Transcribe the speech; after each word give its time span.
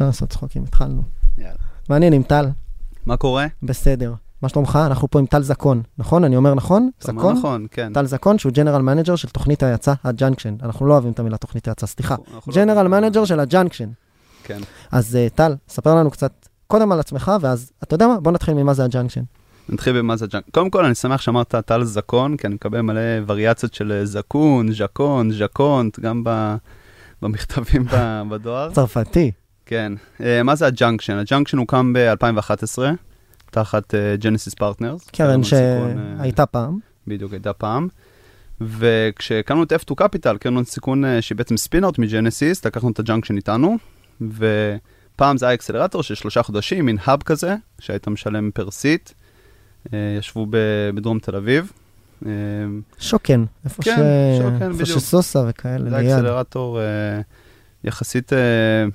אפשר 0.00 0.06
לעשות 0.06 0.28
צחוקים, 0.30 0.62
התחלנו. 0.62 1.02
יאללה. 1.38 1.54
מעניין 1.88 2.12
עם 2.12 2.22
טל, 2.22 2.48
מה 3.06 3.16
קורה? 3.16 3.46
בסדר. 3.62 4.14
מה 4.42 4.48
שלומך? 4.48 4.78
אנחנו 4.86 5.08
פה 5.10 5.18
עם 5.18 5.26
טל 5.26 5.42
זקון, 5.42 5.82
נכון? 5.98 6.24
אני 6.24 6.36
אומר 6.36 6.54
נכון? 6.54 6.90
זקון? 7.00 7.36
נכון, 7.38 7.66
כן. 7.70 7.92
טל 7.92 8.06
זקון, 8.06 8.38
שהוא 8.38 8.52
general 8.52 8.82
manager 8.82 9.16
של 9.16 9.28
תוכנית 9.28 9.62
ההאצה, 9.62 9.92
ה 10.04 10.09
Junction. 10.09 10.56
אנחנו 10.62 10.86
לא 10.86 10.92
אוהבים 10.92 11.12
את 11.12 11.18
המילה 11.18 11.36
תוכנית 11.36 11.68
ההאצה, 11.68 11.86
סליחה. 11.86 12.14
אנחנו 12.34 12.52
לא- 12.52 12.56
general 12.56 12.88
manager 12.88 13.24
של 13.24 13.40
ה 13.40 13.45
Junction. 13.45 13.88
כן. 14.44 14.58
אז 14.92 15.16
אה, 15.16 15.26
טל, 15.34 15.54
ספר 15.68 15.94
לנו 15.94 16.10
קצת 16.10 16.32
קודם 16.66 16.92
על 16.92 17.00
עצמך, 17.00 17.32
ואז, 17.40 17.70
אתה 17.82 17.94
יודע 17.94 18.06
מה? 18.06 18.20
בוא 18.20 18.32
נתחיל 18.32 18.54
ממה 18.54 18.74
זה 18.74 18.84
ה 18.84 18.88
Junction. 18.88 19.22
נתחיל 19.68 19.98
במה 19.98 20.16
זה 20.16 20.26
Junc. 20.26 20.44
קודם 20.52 20.70
כל, 20.70 20.84
אני 20.84 20.94
שמח 20.94 21.20
שאמרת 21.20 21.54
טל 21.54 21.84
זקון, 21.84 22.36
כי 22.36 22.46
אני 22.46 22.54
מקבל 22.54 22.80
מלא 22.80 23.00
וריאציות 23.26 23.74
של 23.74 23.92
אה, 23.92 24.06
זקון, 24.06 24.72
ז'קון, 24.72 25.30
ז'קונט, 25.32 25.98
גם 26.00 26.24
ב- 26.24 26.54
במכתבים 27.22 27.84
בדואר. 28.30 28.70
צרפתי. 28.72 29.30
כן. 29.70 29.92
אה, 30.20 30.42
מה 30.42 30.54
זה 30.54 30.66
ה 30.66 30.71
Junction? 30.71 31.12
ה 31.12 31.17
Junction 31.17 31.58
הוקם 31.58 31.92
ב-2011, 31.92 32.78
תחת 33.50 33.94
Genesis 34.18 34.54
Partners. 34.54 35.06
קרן 35.12 35.42
שהייתה 35.42 36.46
פעם. 36.46 36.78
בדיוק, 37.06 37.32
הייתה 37.32 37.52
פעם. 37.52 37.88
וכשהקמנו 38.60 39.62
את 39.62 39.72
F2 39.72 39.94
Capital, 40.00 40.38
קרן 40.38 40.54
הון 40.54 40.64
סיכון 40.64 41.04
אה, 41.04 41.22
שהיא 41.22 41.36
בעצם 41.36 41.56
spin-out 41.56 41.98
מ 41.98 42.06
Genesis, 42.06 42.66
לקחנו 42.66 42.90
את 42.90 42.98
ה 42.98 43.02
Junction 43.02 43.36
איתנו, 43.36 43.76
ופעם 44.20 45.36
זה 45.38 45.46
היה 45.46 45.54
accelerator 45.54 46.02
של 46.02 46.14
שלושה 46.14 46.42
חודשים, 46.42 46.86
מין 46.86 46.96
hub 47.04 47.22
כזה, 47.22 47.56
שהיית 47.78 48.08
משלם 48.08 48.50
per 48.54 48.70
seat. 48.70 49.10
אה, 49.92 50.16
ישבו 50.18 50.46
בדרום 50.94 51.18
תל 51.18 51.36
אביב. 51.36 51.72
שוקן. 52.98 53.44
איפה 53.64 53.82
כן, 53.82 53.96
ש... 53.96 54.42
שוקן, 54.42 54.54
איפה 54.54 54.82
בדיוק. 54.82 54.98
שסוסה 54.98 55.42
וכאלה, 55.48 55.90
זה 55.90 55.96
ליד. 55.96 56.10
accelerator 56.10 56.80
יחסית, 57.84 58.32
ב- 58.32 58.88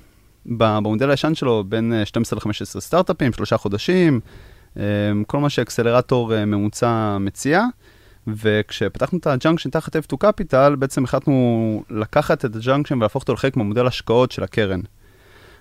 במודל 0.48 1.10
הישן 1.10 1.34
שלו, 1.34 1.64
בין 1.68 1.92
אה, 1.92 2.06
12 2.06 2.38
ל-15 2.38 2.80
סטארט-אפים, 2.80 3.32
שלושה 3.32 3.56
חודשים, 3.56 4.20
אה, 4.76 4.82
כל 5.26 5.38
מה 5.38 5.50
ש 5.50 5.63
accelerator 5.63 6.34
אה, 6.34 6.44
ממוצע 6.44 7.16
מציע. 7.20 7.64
וכשפתחנו 8.28 9.18
את 9.18 9.26
ה 9.26 9.31
Junction 9.31 9.70
תחת 9.70 9.96
F2 9.96 10.16
Capital, 10.24 10.76
בעצם 10.78 11.04
החלטנו 11.04 11.82
לקחת 11.90 12.44
את 12.44 12.56
ה 12.56 12.61
Junction 12.61 12.98
ולהפוך 12.98 13.22
אותו 13.22 13.32
לחלק 13.32 13.56
מהמודל 13.56 13.86
השקעות 13.86 14.32
של 14.32 14.42
הקרן. 14.42 14.80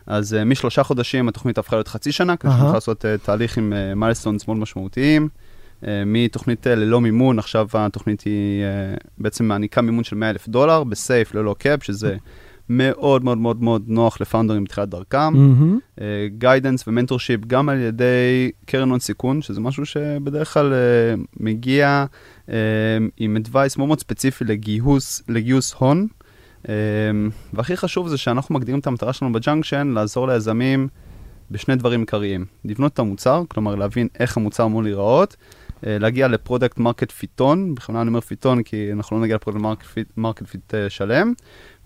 אז 0.07 0.33
uh, 0.33 0.45
משלושה 0.45 0.83
חודשים 0.83 1.27
התוכנית 1.27 1.57
הפכה 1.57 1.75
להיות 1.75 1.87
חצי 1.87 2.11
שנה, 2.11 2.37
כדי. 2.37 2.51
שנוכל 2.51 2.73
לעשות 2.73 3.05
uh, 3.05 3.25
תהליך 3.25 3.57
עם 3.57 3.73
milestones 3.95 4.47
מאוד 4.47 4.57
משמעותיים. 4.57 5.29
Uh, 5.81 5.85
מתוכנית 6.05 6.67
uh, 6.67 6.69
ללא 6.69 7.01
מימון, 7.01 7.39
עכשיו 7.39 7.67
התוכנית 7.73 8.21
היא 8.21 8.63
uh, 8.63 9.07
בעצם 9.17 9.45
מעניקה 9.45 9.81
מימון 9.81 10.03
של 10.03 10.15
100 10.15 10.29
אלף 10.29 10.47
דולר 10.47 10.83
ב 10.83 10.94
SAFE 10.94 11.35
ללא 11.35 11.55
cap, 11.59 11.83
שזה 11.83 12.17
מאוד 12.69 13.23
מאוד 13.23 13.37
מאוד 13.37 13.63
מאוד 13.63 13.83
נוח 13.87 14.21
ל 14.21 14.25
founderים 14.25 14.63
בתחילת 14.63 14.89
דרכם. 14.89 15.33
guidance 16.27 16.87
ו 16.87 16.93
mentorship 16.93 17.45
גם 17.45 17.69
על 17.69 17.77
ידי 17.79 18.51
קרן 18.65 18.89
הון 18.89 18.99
סיכון, 18.99 19.41
שזה 19.41 19.61
משהו 19.61 19.85
שבדרך 19.85 20.53
כלל 20.53 20.73
uh, 20.73 21.21
מגיע 21.39 22.05
uh, 22.45 22.51
עם 23.17 23.35
advice 23.35 23.77
מאוד 23.77 23.87
מאוד 23.87 23.99
ספציפי 23.99 24.45
לגיוס, 24.45 25.23
לגיוס 25.29 25.73
הון. 25.73 26.07
Um, 26.63 26.67
והכי 27.53 27.77
חשוב 27.77 28.07
זה 28.07 28.17
שאנחנו 28.17 28.55
מגדירים 28.55 28.79
את 28.79 28.87
המטרה 28.87 29.13
שלנו 29.13 29.33
ב 29.33 29.39
Junction, 29.39 29.91
לעזור 29.95 30.27
ליזמים 30.27 30.87
בשני 31.51 31.75
דברים 31.75 31.99
עיקריים. 31.99 32.45
לבנות 32.65 32.93
את 32.93 32.99
המוצר, 32.99 33.43
כלומר 33.47 33.75
להבין 33.75 34.07
איך 34.19 34.37
המוצר 34.37 34.65
אמור 34.65 34.83
להיראות, 34.83 35.35
uh, 35.35 35.77
להגיע 35.85 36.27
ל 36.27 36.34
product 36.34 36.79
market 36.79 37.11
fitון, 37.11 37.75
בכוונה 37.75 38.01
אני 38.01 38.07
אומר 38.07 38.21
fitון 38.21 38.63
כי 38.63 38.89
אנחנו 38.93 39.17
לא 39.17 39.23
נגיע 39.23 39.35
ל 39.35 39.39
product 39.39 39.61
market 40.17 40.47
fit 40.47 40.73
uh, 40.73 40.89
שלם. 40.89 41.33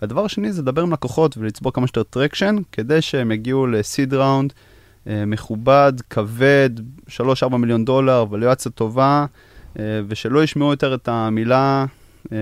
והדבר 0.02 0.24
השני 0.24 0.52
זה 0.52 0.62
לדבר 0.62 0.82
עם 0.82 0.92
לקוחות 0.92 1.38
ולצבור 1.38 1.72
כמה 1.72 1.86
שיותר 1.86 2.02
traction, 2.02 2.56
כדי 2.72 3.02
שהם 3.02 3.32
יגיעו 3.32 3.66
ל 3.66 3.76
seed 3.76 4.14
round 4.14 4.52
אה, 5.06 5.24
מכובד, 5.26 5.92
כבד, 6.10 6.70
3-4 7.08 7.56
מיליון 7.56 7.84
דולר, 7.84 8.24
valuציה 8.30 8.70
טובה, 8.70 9.26
אה, 9.78 10.00
ושלא 10.08 10.44
ישמעו 10.44 10.70
יותר 10.70 10.94
את 10.94 11.08
המילה 11.08 11.86
אה, 12.32 12.36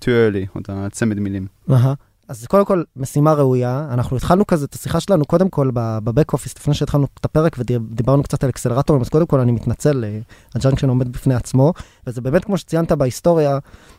too 0.00 0.04
early, 0.04 0.54
או 0.54 0.60
את 0.60 0.70
הצמד 0.72 1.18
מילים. 1.18 1.46
אהה. 1.70 1.94
אז 2.28 2.46
קודם 2.46 2.64
כל, 2.64 2.82
משימה 2.96 3.32
ראויה. 3.32 3.86
אנחנו 3.90 4.16
התחלנו 4.16 4.46
כזה 4.46 4.64
את 4.66 4.74
השיחה 4.74 5.00
שלנו 5.00 5.24
קודם 5.24 5.48
כל 5.48 5.70
ב 5.74 5.86
back 5.86 6.32
office, 6.32 6.56
לפני 6.56 6.74
שהתחלנו 6.74 7.06
את 7.20 7.24
הפרק 7.24 7.56
ודיברנו 7.58 8.22
קצת 8.22 8.44
על 8.44 8.50
acceleratorים, 8.50 9.02
אז 9.02 9.08
קודם 9.08 9.26
כל 9.26 9.40
אני 9.40 9.52
מתנצל, 9.52 10.04
אה, 10.04 10.18
ה 10.54 10.58
Junction 10.58 10.88
עומד 10.88 11.12
בפני 11.12 11.34
עצמו, 11.34 11.72
וזה 12.06 12.20
באמת 12.20 12.44
כמו 12.44 12.58
שציינת 12.58 12.92
בהיסטוריה, 12.92 13.58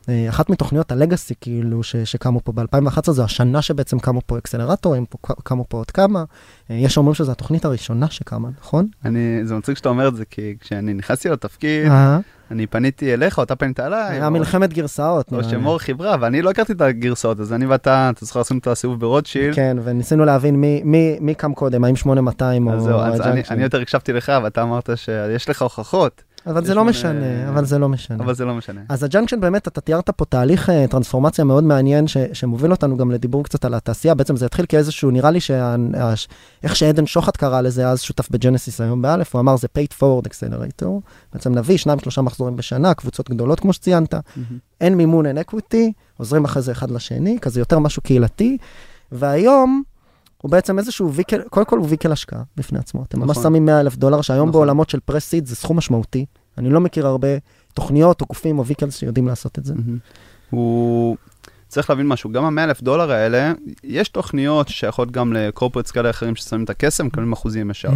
אה, 0.10 0.30
אחת 0.30 0.50
מתוכניות 0.50 0.92
ה 0.92 0.98
legacy 0.98 1.34
כאילו 1.42 1.84
ש, 1.84 1.96
שקמו 1.96 2.40
פה 2.44 2.52
ב-2011, 2.52 3.12
זו 3.12 3.24
השנה 3.24 3.62
שבעצם 3.62 4.00
קמו 4.00 4.22
פה 4.26 4.38
acceleratorים, 4.38 5.06
פה, 5.06 5.34
קמו 5.44 5.66
פה 5.70 5.78
עוד 5.78 5.92
כמה. 5.92 6.24
אה, 6.72 6.76
יש 6.76 6.98
אומרים 6.98 7.16
שזו 7.16 7.32
התוכנית 7.32 7.66
הראשונה 7.66 8.10
שקמה, 8.10 8.50
נכון? 8.62 8.88
אני, 9.06 9.40
זה 9.44 9.56
מצחיק 9.56 9.78
שאתה 9.78 9.90
אומר 9.90 10.08
את 10.08 10.16
זה, 10.16 10.26
כי 10.26 10.56
כשאני 10.60 10.94
נכנסתי 10.94 11.30
לתפקיד. 11.30 11.92
אני 12.52 12.68
פניתי 12.68 13.14
אליך, 13.14 13.38
או 13.38 13.44
אתה 13.44 13.56
פנית 13.56 13.80
אליי, 13.80 14.12
היה 14.12 14.30
מלחמת 14.30 14.74
גרסאות. 14.74 15.34
או. 15.34 15.44
שמור 15.44 15.78
חיברה, 15.78 16.16
ואני 16.20 16.42
לא 16.42 16.50
הכרתי 16.50 16.74
את 16.74 16.82
הגרסאות, 16.82 17.40
אז 17.40 17.54
אני 17.54 17.66
ואתה, 17.66 18.10
אתה 18.14 18.26
זוכר, 18.26 18.40
עשינו 18.40 18.60
את 18.60 18.68
הסיבוב 18.68 19.00
ברוטשילד. 19.00 19.56
כן, 19.56 19.78
וניסינו 19.84 20.26
להבין 20.26 20.56
מי, 21.22 21.34
קם 21.38 21.54
קודם, 21.54 21.84
האם 21.84 21.96
8200 21.96 22.68
או 22.68 22.74
אז 22.74 22.84
זהו. 22.84 23.00
אני 23.50 23.64
יותר 23.64 23.82
הקשבתי 23.82 24.14
לך, 24.14 24.32
ואתה 24.44 24.62
אמרת 24.62 24.90
שיש 24.96 25.50
לך 25.50 25.62
הוכחות, 25.62 26.24
אבל 26.48 26.66
זה 26.66 26.74
לא 26.76 26.86
משנה, 26.86 27.50
אבל 27.50 27.66
זה 27.66 27.80
לא 27.80 27.90
משנה. 27.90 28.24
אבל 28.24 28.36
זה 28.36 28.46
לא 28.46 28.54
משנה. 28.54 28.82
אז 28.90 29.04
ה 29.04 29.08
Junction 29.08 29.40
באמת, 29.40 29.68
אתה 29.68 29.82
תיארת 29.82 30.10
פה 30.10 30.26
תהליך 30.26 30.70
אה, 30.70 30.88
טרנספורמציה 30.88 31.44
מאוד 31.44 31.64
מעניין, 31.64 32.08
ש, 32.08 32.18
שמוביל 32.34 32.72
אותנו 32.72 32.98
גם 32.98 33.12
לדיבור 33.12 33.44
קצת 33.44 33.66
על 33.66 33.74
התעשייה. 33.74 34.14
בעצם 34.14 34.36
זה 34.36 34.46
התחיל 34.46 34.66
כאיזשהו, 34.70 35.12
נראה 35.12 35.32
לי 35.32 35.40
שאיך 35.40 36.76
שעדן 36.76 37.06
שוחט 37.06 37.38
קרא 37.38 37.62
לזה, 37.62 37.90
אז 37.90 38.02
שותף 38.02 38.32
ב 38.32 38.38
Genesis 38.38 38.82
היום 38.82 39.02
באלף, 39.02 39.36
הוא 39.36 39.40
אמר 39.40 39.56
זה 39.58 39.68
pay 39.78 39.87
it 39.87 39.94
forward 40.00 40.28
accelerator. 40.28 40.88
בעצם 41.34 41.56
נביא 41.56 41.78
שניים, 41.78 42.00
שלושה 42.00 42.22
מחזורים 42.22 42.56
בשנה, 42.56 42.94
קבוצות 42.94 43.30
גדולות 43.30 43.60
כמו 43.60 43.74
שציינת. 43.74 44.14
אין 44.82 44.96
מימון, 44.96 45.26
אין 45.26 45.38
equity, 45.38 45.94
עוזרים 46.18 46.46
אחרי 46.46 46.62
זה 46.62 46.72
אחד 46.72 46.92
לשני, 46.92 47.38
כזה 47.42 47.62
יותר 47.62 47.80
משהו 47.80 48.02
קהילתי. 48.02 48.58
והיום, 49.12 49.84
הוא 50.44 50.52
בעצם 50.52 50.80
איזשהו 50.80 51.14
vehicle, 51.14 51.42
קודם 51.50 51.66
כל 51.66 51.78
הוא 51.78 51.88
vehicle 51.90 52.12
השקעה 52.12 52.42
בפני 52.58 52.80
עצמו. 52.80 53.04
אתם 53.04 53.20
ממש 53.20 53.30
נכון. 53.30 53.44
שמים 53.44 53.66
100 53.66 53.80
אלף 53.80 53.96
דולר, 53.96 54.22
שהיום 54.22 54.50
נכון. 54.50 54.52
בעולמות 54.52 54.90
של 54.90 55.00
pre-seed 55.00 55.46
זה 55.46 55.56
סכום 55.56 55.78
משמעותי. 55.78 56.26
אני 56.58 56.70
לא 56.70 56.80
מכיר 56.80 57.08
הרבה 57.08 57.28
תוכניות 57.74 58.22
או 58.22 58.26
גופים 58.26 58.60
או 58.60 58.66
vehicles 58.66 58.98
שיודעים 58.98 59.28
לעשות 59.28 59.60
את 59.60 59.66
זה. 59.66 59.74
הוא... 60.50 61.18
צריך 61.68 61.90
להבין 61.90 62.08
משהו, 62.08 62.32
גם 62.32 62.46
ה-100 62.46 62.64
אלף 62.64 62.82
דולר 62.82 63.12
האלה, 63.12 63.54
יש 63.84 64.10
תוכניות 64.10 64.68
ששייכות 64.68 65.12
גם 65.12 65.34
ל 65.34 65.39
corporates 65.39 65.92
כאלה 65.92 66.10
אחרים 66.10 66.36
ששמים 66.36 66.64
את 66.64 66.70
הכסף, 66.70 67.04
מקבלים 67.04 67.34
אחוזים 67.34 67.72
ישר. 67.72 67.90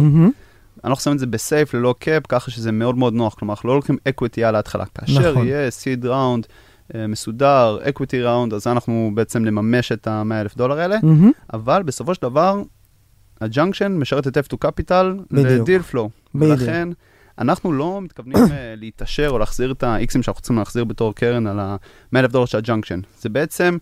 אנחנו 0.84 1.02
שמים 1.02 1.14
את 1.14 1.20
זה 1.20 1.26
ב 1.26 1.36
SAFE 1.36 1.74
ללא 1.74 1.94
cap, 1.98 2.22
ככה 2.28 2.50
שזה 2.50 2.72
מאוד 2.72 2.98
מאוד 2.98 3.14
נוח, 3.14 3.34
כלומר, 3.34 3.54
אנחנו 3.54 3.68
לא 3.68 3.76
לוקחים 3.76 3.96
equity 4.08 4.44
על 4.44 4.54
ההתחלה. 4.54 4.84
כאשר 4.94 5.32
נכון. 5.32 5.46
יהיה 5.46 5.70
seed 5.70 6.06
round 6.06 6.46
מסודר, 6.94 7.78
equity 7.88 8.22
round, 8.22 8.54
אז 8.54 8.66
אנחנו 8.66 9.10
בעצם 9.14 9.44
נממש 9.44 9.92
את 9.92 10.06
ה-100 10.06 10.34
אלף 10.40 10.56
דולר 10.56 10.80
האלה, 10.80 10.96
מהמם. 11.02 11.30
אבל 11.52 11.82
בסופו 11.82 12.14
של 12.14 12.22
דבר, 12.22 12.62
ה 13.40 13.46
Junction 13.46 13.92
משרת 13.92 14.26
את 14.26 14.36
F2 14.36 14.56
Capital. 14.64 15.04
ל 15.30 15.40
deal 15.40 15.82
flow. 15.82 16.10
ולכן, 16.34 16.88
אנחנו 17.38 17.72
לא 17.72 18.00
מתכוונים 18.02 18.36
אה, 18.36 18.74
להתעשר 18.76 19.28
או 19.28 19.38
להחזיר 19.38 19.72
את 19.72 19.82
ה-Xים 19.82 20.22
שאנחנו 20.22 20.42
צריכים 20.42 20.58
להחזיר 20.58 20.84
בתור 20.84 21.14
קרן 21.14 21.46
על 21.46 21.60
ה-100 21.60 22.18
אלף 22.18 22.32
דולר 22.32 22.46
של 22.46 22.58
ה 22.58 22.62
Junction. 22.62 23.00
זה 23.20 23.28
בעצם 23.28 23.76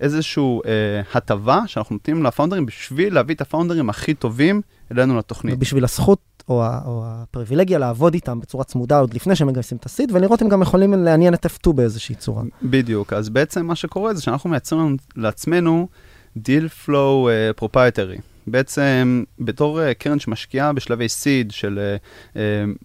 איזושהי 0.00 0.42
אה, 0.66 0.70
הטבה 1.14 1.60
שאנחנו 1.66 1.94
נותנים 1.94 2.22
ל 2.22 2.26
founderים 2.26 2.66
בשביל 2.66 3.14
להביא 3.14 3.34
את 3.34 3.40
ה 3.40 3.45
founderים 3.45 3.90
הכי 3.90 4.14
טובים 4.14 4.60
אלינו 4.92 5.18
לתוכנית. 5.18 5.54
ובשביל 5.54 5.84
הזכות 5.84 6.18
או, 6.48 6.64
ה, 6.64 6.80
או 6.86 7.02
הפריבילגיה 7.06 7.78
לעבוד 7.78 8.14
איתם 8.14 8.40
בצורה 8.40 8.64
צמודה 8.64 8.98
עוד 8.98 9.14
לפני 9.14 9.36
שהם 9.36 9.48
מגייסים 9.48 9.78
את 9.78 9.86
ה 9.86 9.90
seed, 9.90 10.12
ולראות 10.12 10.42
אם 10.42 10.48
גם 10.48 10.62
יכולים 10.62 10.92
לעניין 10.92 11.34
את 11.34 11.46
F2 11.46 11.72
באיזושהי 11.72 12.14
צורה. 12.14 12.42
בדיוק, 12.62 13.12
אז 13.12 13.28
בעצם 13.28 13.66
מה 13.66 13.74
שקורה 13.74 14.14
זה 14.14 14.22
שאנחנו 14.22 14.50
מייצרים 14.50 14.96
לעצמנו 15.16 15.88
deal 16.36 16.68
flow 16.68 17.28
proprietary. 17.56 18.16
בעצם 18.46 19.24
בתור 19.38 19.80
uh, 19.80 19.94
קרן 19.94 20.18
שמשקיעה 20.18 20.72
בשלבי 20.72 21.08
seed 21.08 21.50
של 21.50 21.78
uh, 21.78 22.34
uh, 22.34 22.38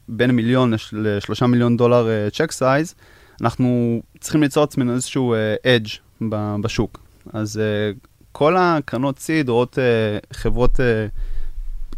בין 0.10 0.32
מיליון 0.32 0.74
לש- 0.74 0.94
לשלושה 0.94 1.48
מיליון 1.48 1.78
דולר 1.78 2.30
check 2.34 2.52
size, 2.52 2.96
אנחנו 3.42 4.02
צריכים 4.20 4.42
ליצור 4.42 4.64
עצמנו 4.64 4.94
איזשהו 4.94 5.36
edge 5.66 5.88
בשוק. 6.62 7.05
אז 7.34 7.58
אה, 7.58 7.92
כל 8.32 8.56
הקרנות 8.58 9.20
סיד 9.20 9.50
רואות 9.50 9.80
אה, 9.80 10.18
חברות, 10.34 10.80
אה, 10.80 11.08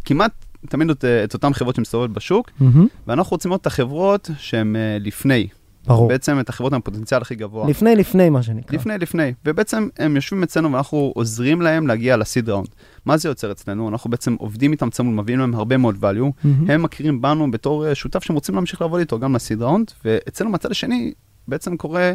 כמעט 0.04 0.32
תמיד 0.68 0.90
את, 0.90 1.04
את 1.04 1.34
אותן 1.34 1.52
חברות 1.52 1.74
שמסתובבות 1.76 2.12
בשוק, 2.12 2.50
מהמם. 2.60 2.86
ואנחנו 3.06 3.34
רוצים 3.34 3.48
לראות 3.48 3.60
את 3.60 3.66
החברות 3.66 4.30
שהן 4.38 4.76
אה, 4.76 4.96
לפני. 5.00 5.48
ברור. 5.86 6.08
בעצם 6.08 6.40
את 6.40 6.48
החברות 6.48 6.72
עם 6.72 6.78
הפוטנציאל 6.78 7.22
הכי 7.22 7.34
גבוה. 7.34 7.68
לפני, 7.68 7.96
לפני 7.96 8.30
מה 8.30 8.42
שנקרא. 8.42 8.76
לפני, 8.76 8.98
לפני. 8.98 9.32
ובעצם 9.44 9.88
הם 9.98 10.16
יושבים 10.16 10.42
אצלנו 10.42 10.72
ואנחנו 10.72 11.12
עוזרים 11.14 11.62
להם 11.62 11.86
להגיע 11.86 12.16
לסיד 12.16 12.48
ראונד. 12.48 12.68
מה 13.06 13.16
זה 13.16 13.28
יוצר 13.28 13.52
אצלנו? 13.52 13.88
אנחנו 13.88 14.10
בעצם 14.10 14.36
עובדים 14.38 14.72
איתם 14.72 14.90
צמוד, 14.90 15.14
מביאים 15.14 15.40
להם 15.40 15.54
הרבה 15.54 15.76
מאוד 15.76 15.94
value. 15.94 16.44
מהמם. 16.44 16.70
הם 16.70 16.82
מכירים 16.82 17.22
בנו 17.22 17.50
בתור 17.50 17.94
שותף 17.94 18.24
שהם 18.24 18.34
רוצים 18.34 18.54
להמשיך 18.54 18.80
לעבוד 18.80 19.00
איתו 19.00 19.18
גם 19.18 19.34
לסיד 19.34 19.62
ראונד, 19.62 19.90
ואצלנו 20.04 20.50
מהצד 20.50 20.70
השני 20.70 21.12
בעצם 21.48 21.76
קורה 21.76 22.12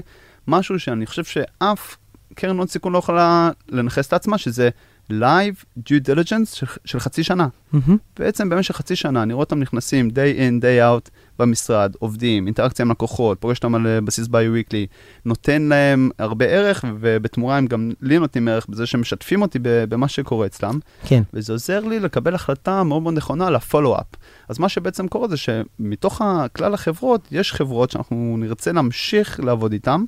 משהו 0.48 0.80
שאני 0.80 1.06
חושב 1.06 1.24
שאף 1.24 1.98
קרן 2.35 2.57
הון 2.57 2.68
סיכון 2.68 2.94
לא 2.94 2.97
יכולה 2.97 3.50
לנכס 3.69 4.07
את 4.07 4.13
עצמה, 4.13 4.38
שזה 4.38 4.69
Live 5.12 5.80
due 5.80 6.07
diligence 6.07 6.56
של, 6.56 6.68
של 6.85 7.00
חצי 7.00 7.24
שנה. 7.24 7.47
מהמם. 7.74 7.97
בעצם 8.19 8.50
במשך 8.50 8.75
חצי 8.75 8.95
שנה 8.95 9.24
אני 9.24 9.33
רואה 9.33 9.44
אותם 9.44 9.59
נכנסים 9.59 10.09
day 10.09 10.38
in, 10.38 10.63
day 10.63 10.81
out 10.81 11.09
במשרד, 11.39 11.94
עובדים, 12.00 12.45
אינטראקציה 12.45 12.85
עם 12.85 12.91
לקוחות, 12.91 13.41
פוגש 13.41 13.57
אותם 13.57 13.75
על 13.75 13.88
אה, 13.88 14.01
בסיס 14.01 14.27
ביו-ויקלי, 14.27 14.88
נותן 15.25 15.62
להם 15.62 16.09
הרבה 16.19 16.45
ערך, 16.45 16.85
ובתמורה 17.00 17.57
הם 17.57 17.68
גם 17.68 17.91
לי 18.01 18.19
נותנים 18.19 18.47
ערך 18.47 18.65
בזה 18.69 18.85
שהם 18.85 19.01
משתפים 19.01 19.41
אותי 19.41 19.59
במה 19.62 20.07
שקורה 20.07 20.45
אצלם, 20.45 20.80
כן. 21.06 21.24
וזה 21.33 21.53
עוזר 21.53 21.80
לי 21.80 22.00
לקבל 22.00 22.35
החלטה 22.35 22.83
מאוד 22.83 23.01
מאוד 23.01 23.13
נכונה 23.13 23.47
על 23.47 23.56
הפולו-אפ. 23.56 24.07
אז 24.50 24.59
מה 24.59 24.69
שבעצם 24.69 25.07
קורה 25.07 25.27
זה 25.27 25.38
שמתוך 25.38 26.21
כלל 26.56 26.74
החברות, 26.74 27.27
יש 27.31 27.53
חברות 27.53 27.91
שאנחנו 27.91 28.35
נרצה 28.39 28.71
להמשיך 28.71 29.39
לעבוד 29.39 29.71
איתן, 29.71 30.03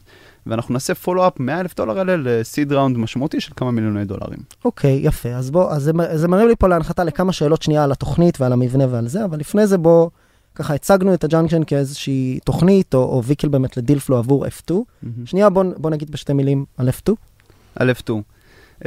ואנחנו 0.48 0.74
נעשה 0.74 0.96
follow-up 0.96 1.40
100 1.40 1.60
אלף 1.60 1.76
דולר 1.76 2.00
האלה 2.00 2.18
ל 2.18 2.29
seed 2.29 2.74
round 2.74 2.98
משמעותי 2.98 3.42
של 3.42 3.52
כמה 3.56 3.72
מיליוני 3.72 4.06
דולרים. 4.06 4.40
אוקיי, 4.66 5.00
יפה. 5.04 5.30
אז 5.30 5.52
בוא, 5.52 5.72
אז 5.72 5.84
זה, 5.84 5.92
זה 6.14 6.28
מרים 6.28 6.48
לי 6.48 6.56
פה 6.56 6.68
להנחתה 6.68 7.04
לכמה 7.04 7.34
שאלות 7.34 7.62
שנייה 7.62 7.84
על 7.84 7.92
התוכנית 7.92 8.42
ועל 8.42 8.54
המבנה 8.54 8.86
ועל 8.90 9.08
זה, 9.08 9.26
אבל 9.26 9.40
לפני 9.40 9.68
זה 9.68 9.78
בוא, 9.78 10.10
ככה 10.56 10.74
הצגנו 10.74 11.14
את 11.14 11.24
ה 11.24 11.28
Junction 11.28 11.64
כאיזושהי 11.64 12.40
תוכנית, 12.44 12.94
או, 12.94 13.00
או 13.00 13.24
vehicle 13.24 13.48
באמת 13.48 13.78
ל 13.78 13.82
deal 13.82 14.00
flow 14.00 14.18
עבור 14.18 14.46
F2. 14.46 14.74
שנייה, 15.26 15.50
בוא, 15.50 15.64
בוא 15.78 15.90
נגיד 15.90 16.12
בשתי 16.12 16.34
מילים 16.34 16.66
על 16.78 16.90
F2. 16.90 17.12
על 17.76 17.90
F2. 17.90 18.10
Um, 18.80 18.86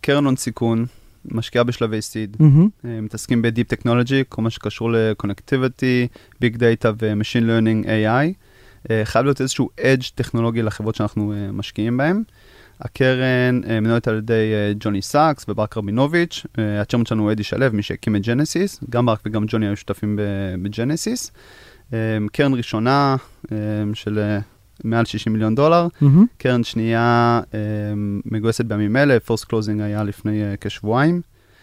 קרן 0.00 0.24
הון 0.24 0.36
סיכון, 0.36 0.86
משקיעה 1.24 1.64
בשלבי 1.64 2.02
seed, 2.02 2.36
uh, 2.40 2.44
מתעסקים 2.84 3.42
ב 3.42 3.47
deep 3.47 3.68
technology, 3.68 4.22
כל 4.28 4.42
מה 4.42 4.50
שקשור 4.50 4.92
ל 4.92 5.00
connectivity, 5.00 6.06
big 6.40 6.56
data 6.56 6.90
ו 6.98 7.04
machine 7.04 7.46
learning 7.46 7.86
AI. 7.86 8.34
Uh, 8.84 8.88
חייב 9.04 9.24
להיות 9.24 9.40
איזשהו 9.40 9.70
edge 9.80 10.02
טכנולוגי 10.14 10.62
לחברות 10.62 10.94
שאנחנו 10.94 11.32
uh, 11.32 11.52
משקיעים 11.52 11.96
בהן. 11.96 12.22
הקרן 12.80 13.60
uh, 13.64 13.68
מנוהלת 13.68 14.08
על 14.08 14.18
ידי 14.18 14.52
ג'וני 14.80 15.02
סאקס 15.02 15.44
וברק 15.48 15.76
רבינוביץ', 15.76 16.46
ה 16.80 16.83
chairman 16.83 17.06
שלנו 17.06 17.22
הוא 17.22 17.32
אדי 17.32 17.42
שלו, 17.42 17.66
מי 17.72 17.82
שהקים 17.82 18.16
את 18.16 18.22
Genesis, 18.22 18.80
גם 18.90 19.06
ברק 19.06 19.20
וגם 19.26 19.44
ג'וני 19.48 19.66
היו 19.66 19.76
שותפים 19.76 20.18
ב 20.62 20.70
Genesis. 20.70 21.32
קרן 22.32 22.54
ראשונה 22.54 23.16
של 23.94 24.38
מעל 24.84 25.04
60 25.04 25.32
מיליון 25.32 25.54
דולר, 25.54 25.88
מהמם. 26.00 26.26
קרן 26.38 26.64
שנייה 26.64 27.40
אה, 27.54 27.58
מגויסת 28.24 28.64
בימים 28.64 28.96
אלה, 28.96 29.20
first 29.20 29.44
closing 29.44 29.80
היה 29.80 30.04
לפני 30.04 30.42
אה, 30.42 30.54
כשבועיים. 30.60 31.20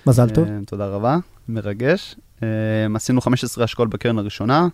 מזל 0.07 0.29
טוב. 0.29 0.47
אה, 0.47 0.59
תודה 0.65 0.85
רבה, 0.85 1.17
מרגש. 1.49 2.15
אה, 2.43 2.47
עשינו 2.95 3.21
15 3.21 3.63
השקעות 3.63 3.89
בקרן 3.89 4.19
הראשונה, 4.19 4.67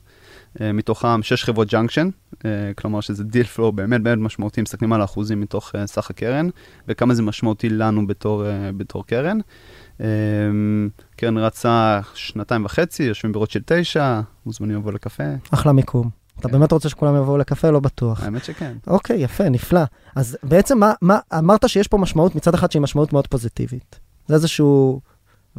אה, 0.62 0.72
מתוכם 0.72 1.24
6 1.24 1.44
חברות 1.44 1.68
Junction, 1.68 2.10
אה, 2.46 2.72
כלומר 2.78 3.02
שזה 3.02 3.24
deal 3.24 3.44
flow 3.45 3.72
באמת 3.72 4.02
באמת 4.02 4.18
משמעותי, 4.18 4.62
מסתכלים 4.62 4.94
על 4.94 5.02
האחוזים 5.02 5.42
מתוך 5.42 5.72
אה, 5.75 5.88
סך 5.88 6.10
הקרן, 6.10 6.50
וכמה 6.88 7.14
זה 7.14 7.22
משמעותי 7.22 7.69
לנו 7.69 8.08
בתור, 8.08 8.46
אה, 8.46 8.72
בתור 8.78 9.06
קרן. 9.06 9.38
קרן 11.16 11.38
רצה 11.38 12.00
שנתיים 12.14 12.66
וחצי, 12.66 13.04
יושבים 13.04 13.31
ברוטשילד 13.31 13.64
9, 13.68 14.22
מוזמנים 14.46 14.78
לבוא 14.78 14.92
לקפה. 14.92 15.24
אחלה 15.52 15.72
מיקום. 15.72 16.10
אתה 16.40 16.48
כן. 16.48 16.54
באמת 16.54 16.72
רוצה 16.72 16.90
שכולם 16.90 17.16
יבואו 17.16 17.38
לקפה? 17.38 17.70
לא 17.70 17.80
בטוח. 17.80 18.24
האמת 18.24 18.44
שכן. 18.44 18.78
אוקיי, 18.88 19.18
יפה, 19.22 19.50
נפלא. 19.50 19.81
אז 20.16 20.38
בעצם 20.44 20.80
מה, 20.80 20.94
מה, 21.02 21.20
אמרת 21.38 21.70
שיש 21.70 21.88
פה 21.88 21.98
משמעות 21.98 22.36
מצד 22.36 22.54
אחד 22.54 22.72
שהיא 22.72 22.81
משמעות 22.81 23.13
מאוד 23.13 23.28
פוזיטיבית. 23.28 24.00
זה 24.28 24.36
איזשהו 24.36 25.02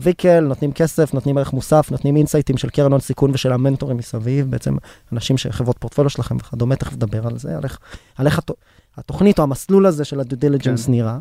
vehicle, 0.00 0.40
נותנים 0.40 0.72
כסף, 0.72 1.14
נותנים 1.14 1.38
ערך 1.38 1.52
מוסף, 1.52 1.90
נותנים 1.90 2.16
insightים 2.16 2.56
של 2.56 2.70
קרן 2.70 2.92
הון 2.92 3.00
סיכון 3.00 3.30
ושל 3.34 3.52
המנטורים 3.52 3.96
מסביב, 3.96 4.50
בעצם 4.50 4.76
אנשים 5.12 5.38
שחברות 5.38 5.78
פורטפוליו 5.78 6.10
שלכם 6.10 6.36
וכדומה, 6.36 6.76
תכף 6.76 6.92
נדבר 6.92 7.26
על 7.26 7.38
זה, 7.38 7.56
על 7.56 7.64
איך, 7.64 7.78
על 8.16 8.26
איך 8.26 8.38
הת, 8.38 8.50
התוכנית 8.96 9.38
או 9.38 9.44
המסלול 9.44 9.86
הזה 9.86 10.04
של 10.04 10.20
ה 10.20 10.24
due 10.24 10.36
diligence 10.36 10.86
כן. 10.86 10.92
נראה. 10.92 11.18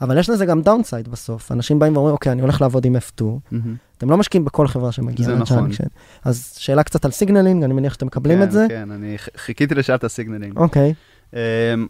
אבל 0.00 0.18
יש 0.18 0.30
לזה 0.30 0.46
גם 0.46 0.62
downside 0.62 1.08
בסוף, 1.08 1.52
אנשים 1.52 1.78
באים 1.78 1.96
ואומרים, 1.96 2.12
אוקיי, 2.12 2.32
אני 2.32 2.42
הולך 2.42 2.60
לעבוד 2.60 2.84
עם 2.84 2.96
F2, 2.96 3.24
מהמם. 3.50 3.74
אתם 3.98 4.10
לא 4.10 4.16
משקיעים 4.16 4.44
בכל 4.44 4.68
חברה 4.68 4.92
שמגיעה 4.92 5.30
זה 5.30 5.36
נכון. 5.36 5.58
ל 5.58 5.61
Junction. 5.61 5.84
אז 6.24 6.54
שאלה 6.58 6.82
קצת 6.82 7.04
על 7.04 7.10
signaling, 7.10 7.64
אני 7.64 7.74
מניח 7.74 7.92
שאתם 7.92 8.06
מקבלים 8.06 8.38
כן, 8.38 8.44
את 8.44 8.52
זה. 8.52 8.66
כן, 8.68 8.90
אני 8.90 9.18
ח- 9.18 9.28
חיכיתי 9.36 9.74
לשאלת 9.74 10.04
ה 10.04 10.09
signaling. 10.09 10.56
אוקיי, 10.56 10.94
אמ, 11.34 11.38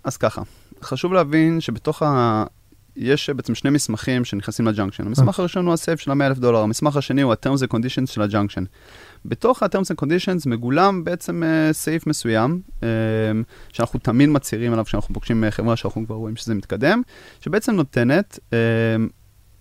אז 0.04 0.16
ככה, 0.16 0.42
חשוב 0.82 1.12
להבין 1.12 1.60
שבתוך. 1.60 2.02
יש 2.96 3.30
בעצם 3.30 3.54
שני 3.54 3.70
מסמכים 3.70 4.24
שנכנסים 4.24 4.66
ל 4.66 4.70
Junction. 4.70 5.06
המסמך 5.06 5.40
הראשון 5.40 5.66
הוא 5.66 5.74
ה 5.74 5.79
SAFE 5.79 6.00
של 6.00 6.10
ה-100 6.10 6.26
אלף 6.26 6.38
דולר, 6.38 6.58
המסמך 6.58 6.96
השני 6.96 7.22
הוא 7.22 7.32
ה-terms 7.32 7.58
and 7.58 7.74
conditions 7.74 8.06
של 8.06 8.22
ה 8.22 8.26
Junction. 8.26 8.64
בתוך 9.24 9.62
ה-terms 9.62 9.94
and 9.94 10.04
conditions 10.04 10.48
מגולם 10.48 11.04
בעצם 11.04 11.42
uh, 11.42 11.72
סעיף 11.72 12.06
מסוים, 12.06 12.60
um, 12.80 12.84
שאנחנו 13.72 13.98
תמיד 14.00 14.28
מצהירים 14.28 14.72
עליו 14.72 14.84
כשאנחנו 14.84 15.14
פוגשים 15.14 15.44
uh, 15.44 15.50
חברה 15.50 15.76
שאנחנו 15.76 16.06
כבר 16.06 16.14
רואים 16.14 16.36
שזה 16.36 16.54
מתקדם, 16.54 17.02
שבעצם 17.40 17.72
נותנת 17.72 18.38
um, 18.50 18.52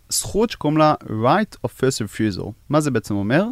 זכות 0.09 0.49
שקוראים 0.49 0.77
לה 0.77 0.93
right 1.09 1.67
of 1.67 1.69
first 1.79 2.05
refusal. 2.05 2.51
מה 2.69 2.81
זה 2.81 2.91
בעצם 2.91 3.15
אומר? 3.15 3.43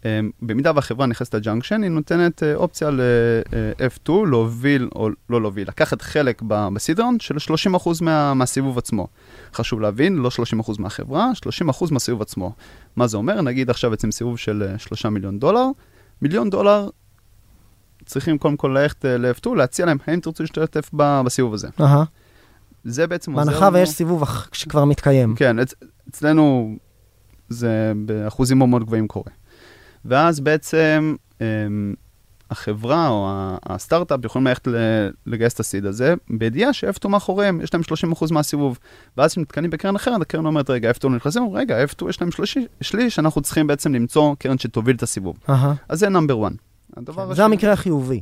Um, 0.00 0.02
במידה 0.42 0.72
והחברה 0.74 1.06
נכנסת 1.06 1.34
ל 1.34 1.39
Junction, 1.39 1.82
היא 1.82 1.90
נותנת 1.90 2.42
uh, 2.42 2.56
אופציה 2.56 2.90
ל-F2 2.90 4.10
להוביל, 4.26 4.88
או 4.94 5.08
לא 5.30 5.40
להוביל, 5.40 5.68
לקחת 5.68 6.02
חלק 6.02 6.42
ב 6.46 6.53
seed 6.53 6.81
round 6.81 7.16
של 7.20 7.34
30% 7.74 7.88
מה, 8.00 8.34
מהסיבוב 8.34 8.78
עצמו. 8.78 9.06
חשוב 9.54 9.80
להבין, 9.80 10.16
לא 10.16 10.30
30% 10.60 10.72
מהחברה, 10.78 11.30
30% 11.68 11.92
מהסיבוב 11.92 12.22
עצמו. 12.22 12.52
מה 12.96 13.06
זה 13.06 13.16
אומר? 13.16 13.40
נגיד 13.40 13.70
עכשיו 13.70 13.90
בעצם 13.90 14.10
סיבוב 14.10 14.38
של 14.38 14.72
uh, 14.76 14.78
3 14.78 15.06
מיליון 15.06 15.38
דולר, 15.38 15.66
מיליון 16.22 16.50
דולר 16.50 16.88
צריכים 18.04 18.38
קודם 18.38 18.56
כל 18.56 18.68
ללכת 18.68 19.04
uh, 19.04 19.08
ל-F2, 19.08 19.54
להציע 19.56 19.86
להם, 19.86 19.98
האם 20.06 20.20
תרצו 20.20 20.42
להשתתף 20.42 20.90
בסיבוב 20.94 21.54
הזה. 21.54 21.68
אהה. 21.80 22.04
זה 22.84 23.06
בעצם 23.06 23.32
עוזר 23.32 23.50
בהנחה 23.50 23.68
ויש 23.72 23.88
סיבוב 23.90 24.24
שכבר 24.52 24.84
מתקיים. 24.84 25.34
כן, 25.36 25.58
אצ- 25.58 25.74
אצלנו 26.10 26.76
זה 27.48 27.92
באחוזים 28.06 28.58
מאוד 28.58 28.68
מאוד 28.70 28.84
גבוהים 28.84 29.06
קורה. 29.08 29.30
ואז 30.04 30.40
בעצם 30.40 31.14
אמ, 31.40 31.94
החברה 32.50 33.08
או 33.08 33.28
הסטארט-אפ 33.66 34.24
יכולים 34.24 34.46
ללכת 34.46 34.68
לגייס 35.26 35.54
את 35.54 35.60
הסיד 35.60 35.86
הזה, 35.86 36.14
בידיעה 36.30 36.72
שאפטו 36.72 37.08
מאחוריהם, 37.08 37.60
יש 37.60 37.74
להם 37.74 37.82
30% 38.12 38.32
מהסיבוב. 38.32 38.78
ואז 39.16 39.30
כשהם 39.30 39.42
נתקנים 39.42 39.70
בקרן 39.70 39.96
אחרת, 39.96 40.20
הקרן 40.20 40.46
אומרת, 40.46 40.70
רגע, 40.70 40.90
אפטו 40.90 41.08
נכנסים, 41.08 41.42
רגע, 41.52 41.84
אפטו 41.84 42.08
יש 42.08 42.20
להם 42.20 42.30
שלישי- 42.30 42.66
שליש, 42.80 43.18
אנחנו 43.18 43.40
צריכים 43.40 43.66
בעצם 43.66 43.94
למצוא 43.94 44.34
קרן 44.38 44.58
שתוביל 44.58 44.96
את 44.96 45.02
הסיבוב. 45.02 45.36
אהה. 45.48 45.74
אז 45.88 45.98
זה 45.98 46.08
נאמבר 46.08 46.46
1. 46.46 46.52
הדבר 46.96 47.28
כן, 47.28 47.34
זה 47.34 47.44
המקרה 47.44 47.72
החיובי, 47.72 48.20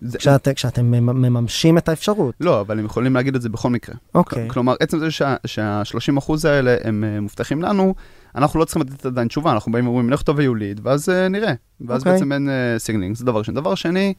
זה- 0.00 0.18
כשאת- 0.18 0.48
כשאתם 0.54 0.84
ממ- 0.90 1.22
מממשים 1.22 1.78
את 1.78 1.88
האפשרות. 1.88 2.34
לא, 2.40 2.60
אבל 2.60 2.78
הם 2.78 2.84
יכולים 2.84 3.14
להגיד 3.14 3.34
את 3.34 3.42
זה 3.42 3.48
בכל 3.48 3.70
מקרה. 3.70 3.94
אוקיי. 4.14 4.48
כלומר, 4.50 4.74
עצם 4.80 4.98
זה 4.98 5.08
שה-30% 5.44 6.44
האלה 6.44 6.76
הם 6.84 7.04
אה, 7.04 7.20
מובטחים 7.20 7.62
לנו, 7.62 7.94
אנחנו 8.36 8.60
לא 8.60 8.64
צריכים 8.64 8.82
לתת 8.82 9.06
עדיין 9.06 9.28
תשובה, 9.28 9.52
אנחנו 9.52 9.72
באים 9.72 9.86
ואומרים, 9.86 10.10
לך 10.10 10.22
תביאו 10.22 10.54
lead, 10.54 10.80
ואז 10.82 11.08
אה, 11.08 11.28
נראה. 11.28 11.52
ואז 11.80 12.00
אוקיי. 12.00 12.12
בעצם 12.12 12.32
אין 12.32 12.48
סיגנינג, 12.78 13.16
זה 13.16 13.24
דבר 13.24 13.38
ראשון. 13.38 13.54
דבר 13.54 13.74
שני, 13.74 14.14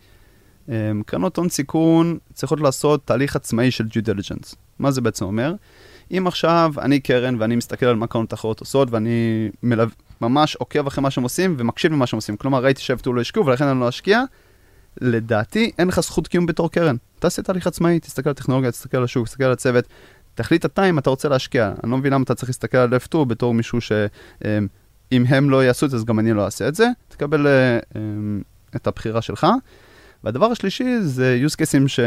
אה, 0.70 0.92
קרנות 1.06 1.38
הון 1.38 1.50
סיכון 1.50 2.18
צריכות 2.34 2.60
לעשות 2.60 3.06
תהליך 3.06 3.36
עצמאי 3.36 3.72
של 3.72 3.84
due 3.84 4.06
diligence. 4.06 4.56
מה 4.80 4.92
זה 4.92 5.02
בעצם 5.02 5.26
אומר? 5.26 5.54
אם 6.12 6.28
עכשיו 6.28 6.74
אני 6.78 7.00
קרן 7.00 7.36
ואני 7.40 7.56
מסתכל 7.56 7.86
על 7.86 7.96
מה 7.96 8.08
קרנות 8.08 8.34
אחרות 8.34 8.60
עושות, 8.60 8.92
ואני 8.92 9.50
מלו... 9.64 9.84
ממש 10.22 10.56
עוקב 10.56 10.88
אחרי 10.88 11.02
מה 11.02 11.12
שהם 11.12 11.24
עושים 11.24 11.56
ומקשיב 11.58 11.92
למה 11.92 12.08
שהם 12.08 12.18
עושים, 12.18 12.38
כלומר 12.38 12.64
ראיתי 12.64 12.82
ש 12.82 12.98
F2 12.98 13.14
לא 13.14 13.22
השקיעו 13.22 13.46
ולכן 13.46 13.66
אני 13.66 13.80
לא 13.80 13.90
אשקיע, 13.90 14.24
לדעתי 15.02 15.72
אין 15.80 15.88
לך 15.88 16.00
זכות 16.00 16.28
קיום 16.28 16.46
בתור 16.46 16.72
קרן. 16.72 16.96
תעשה 17.20 17.42
תהליך 17.42 17.68
עצמאי, 17.68 18.00
תסתכל 18.00 18.30
על 18.30 18.32
הטכנולוגיה, 18.32 18.72
תסתכל 18.72 18.98
על 18.98 19.04
השוק, 19.04 19.28
תסתכל 19.28 19.44
על 19.44 19.52
הצוות, 19.52 19.88
תחליט 20.38 20.66
אתה 20.66 20.90
אם 20.90 21.00
אתה 21.00 21.10
רוצה 21.10 21.30
להשקיע. 21.30 21.72
אני 21.84 21.92
לא 21.92 21.98
מבין 21.98 22.14
למה 22.14 22.24
אתה 22.24 22.36
צריך 22.36 22.50
להסתכל 22.50 22.78
על 22.78 22.94
F2 22.94 23.26
בתור 23.26 23.54
מישהו 23.54 23.82
שאם 23.82 25.24
הם 25.28 25.50
לא 25.50 25.64
יעשו 25.64 25.86
את 25.86 25.92
זה, 25.92 25.98
אז 25.98 26.06
גם 26.06 26.20
אני 26.20 26.34
לא 26.34 26.46
אעשה 26.46 26.68
את 26.68 26.76
זה. 26.76 26.88
תקבל 27.08 27.48
אה, 27.48 27.80
אמ, 27.96 28.42
את 28.76 28.88
הבחירה 28.88 29.22
שלך. 29.22 29.48
והדבר 30.24 30.46
השלישי 30.46 31.02
זה 31.02 31.40
use 31.46 31.54
cases 31.54 31.88
ש... 31.88 32.00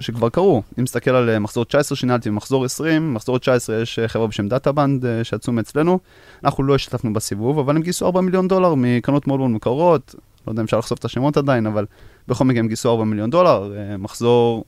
שכבר 0.00 0.28
קרו. 0.28 0.62
אם 0.78 0.82
נסתכל 0.82 1.10
על 1.10 1.30
אה, 1.30 1.38
מחזור 1.38 1.64
19 1.64 1.96
שינלתי 1.96 2.28
ומחזור 2.28 2.64
20, 2.64 3.14
מחזור 3.14 3.38
19 3.38 3.82
יש 3.82 3.98
אה, 3.98 4.08
חברה 4.08 4.26
בשם 4.26 4.48
דאטה 4.48 4.72
בנד 4.72 5.06
אה, 5.06 5.24
שיצאו 5.24 5.52
מאצלנו. 5.52 5.98
אנחנו 6.44 6.64
לא 6.64 6.74
השתתפנו 6.74 7.12
בסיבוב, 7.12 7.58
אבל 7.58 7.76
הם 7.76 7.82
גייסו 7.82 8.06
4 8.06 8.20
מיליון 8.20 8.48
דולר 8.48 8.74
מקרנות 8.76 9.26
מאוד 9.26 9.38
מאוד 9.38 9.50
מקורות. 9.50 10.14
לא 10.46 10.52
יודע 10.52 10.60
אם 10.60 10.64
אפשר 10.64 10.78
לחשוף 10.78 10.98
את 10.98 11.04
השמות 11.04 11.36
עדיין, 11.36 11.66
אבל 11.66 11.86
בכל 12.28 12.44
מקרה 12.44 12.60
הם 12.60 12.68
גייסו 12.68 12.90
4 12.90 13.04
מיליון 13.04 13.30
דולר, 13.30 13.72
מחזור 13.98 14.64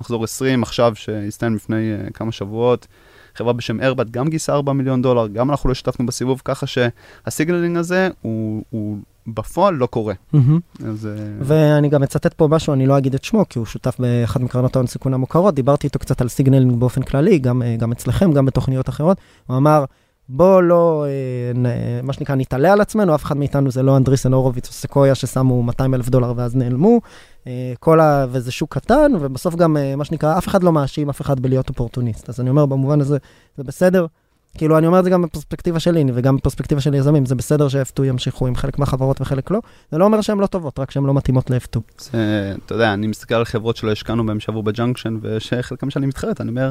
מחזור 0.00 0.24
20 0.24 0.62
עכשיו, 0.62 0.92
שהסתיים 0.94 1.54
לפני 1.54 1.92
uh, 1.94 2.12
כמה 2.12 2.32
שבועות. 2.32 2.86
חברה 3.34 3.52
בשם 3.52 3.80
ארבט 3.80 4.10
גם 4.10 4.28
גייסה 4.28 4.52
4 4.52 4.72
מיליון 4.72 5.02
דולר, 5.02 5.26
גם 5.26 5.50
אנחנו 5.50 5.68
לא 5.68 5.72
השתתפנו 5.72 6.06
בסיבוב, 6.06 6.42
ככה 6.44 6.66
שה 6.66 6.93
signaling 6.93 7.76
הזה 7.76 8.08
הוא, 8.22 8.62
הוא 8.70 8.98
בפועל 9.26 9.74
לא 9.74 9.86
קורה. 9.86 10.14
Mm-hmm. 10.34 10.84
אז... 10.86 11.06
אה, 11.06 11.12
ואני 11.40 11.88
גם 11.88 12.02
אצטט 12.02 12.34
פה 12.34 12.48
משהו, 12.48 12.72
אני 12.72 12.86
לא 12.86 12.98
אגיד 12.98 13.14
את 13.14 13.24
שמו, 13.24 13.48
כי 13.48 13.58
הוא 13.58 13.66
שותף 13.66 13.96
באחת 13.98 14.40
מקרנות 14.40 14.76
ההון 14.76 14.86
סיכון 14.86 15.14
המוכרות, 15.14 15.54
דיברתי 15.54 15.86
איתו 15.86 15.98
קצת 15.98 16.20
על 16.20 16.28
signaling 16.28 16.80
באופן 16.80 17.02
כללי, 17.02 17.38
גם, 17.38 17.62
אה, 17.62 17.76
גם 17.76 17.92
אצלכם, 17.92 18.32
גם 18.32 18.46
בתוכניות 18.46 18.88
אחרות. 18.88 19.18
הוא 19.46 19.56
אמר, 19.56 19.84
בוא 20.32 20.62
לא, 20.62 21.04
אה, 21.06 22.02
מה 22.02 22.12
שנקרא, 22.12 22.34
נתעלה 22.34 22.72
על 22.72 22.80
עצמנו, 22.80 23.14
אף 23.14 23.24
אחד 23.24 23.36
מאיתנו 23.36 23.70
זה 23.70 23.82
לא 23.82 23.96
Andreessen 23.96 24.32
Horowitz 24.32 24.68
או 24.68 24.72
סקויה 24.72 25.14
ששמו 25.14 25.62
200 25.62 25.94
אלף 25.94 26.08
דולר 26.08 26.32
ואז 26.36 26.56
נעלמו. 26.56 27.00
אה, 27.46 27.72
כל 27.80 28.00
ה... 28.00 28.26
וזה 28.30 28.52
שוק 28.52 28.74
קטן, 28.74 29.12
ובסוף 29.20 29.54
גם, 29.54 29.76
אה, 29.76 29.96
מה 29.96 30.04
שנקרא, 30.04 30.38
אף 30.38 30.48
אחד 30.48 30.62
לא 30.62 30.72
מאשים 30.72 31.10
אף 31.10 31.20
אחד 31.20 31.40
בלהיות 31.40 31.68
אופורטוניסט. 31.68 32.28
אז 32.28 32.40
אני 32.40 32.50
אומר, 32.50 32.66
במובן 32.66 33.00
הזה, 33.00 33.18
זה 33.56 33.64
בסדר. 33.64 34.06
כאילו, 34.54 34.78
אני 34.78 34.86
אומר 34.86 34.98
את 34.98 35.04
זה 35.04 35.10
גם 35.10 35.22
בפרספקטיבה 35.22 35.80
שלי, 35.80 36.04
וגם 36.14 36.36
בפרספקטיבה 36.36 36.80
של 36.80 36.94
יזמים, 36.94 37.26
זה 37.26 37.34
בסדר 37.34 37.68
ש-F2 37.68 38.04
ימשיכו 38.04 38.46
עם 38.46 38.56
חלק 38.56 38.78
מהחברות 38.78 39.20
וחלק 39.20 39.50
לא. 39.50 39.60
זה 39.92 39.98
לא 39.98 40.04
אומר 40.04 40.20
שהן 40.20 40.38
לא 40.38 40.46
טובות, 40.46 40.78
רק 40.78 40.90
שהן 40.90 41.04
לא 41.04 41.14
מתאימות 41.14 41.50
ל-F2. 41.50 41.78
זה, 41.98 42.54
אתה 42.66 42.74
יודע, 42.74 42.92
אני 42.92 43.06
מסתכל 43.06 43.34
על 43.34 43.44
חברות 43.44 43.76
שלא 43.76 43.92
השקענו 43.92 44.26
בהן 44.26 44.40
שעברו 44.40 44.62
ב 44.62 44.67
Junction, 44.67 45.16
ושחלקם 45.22 45.90
שאני 45.90 46.06
מתחרט, 46.06 46.40
אני 46.40 46.50
אומר, 46.50 46.70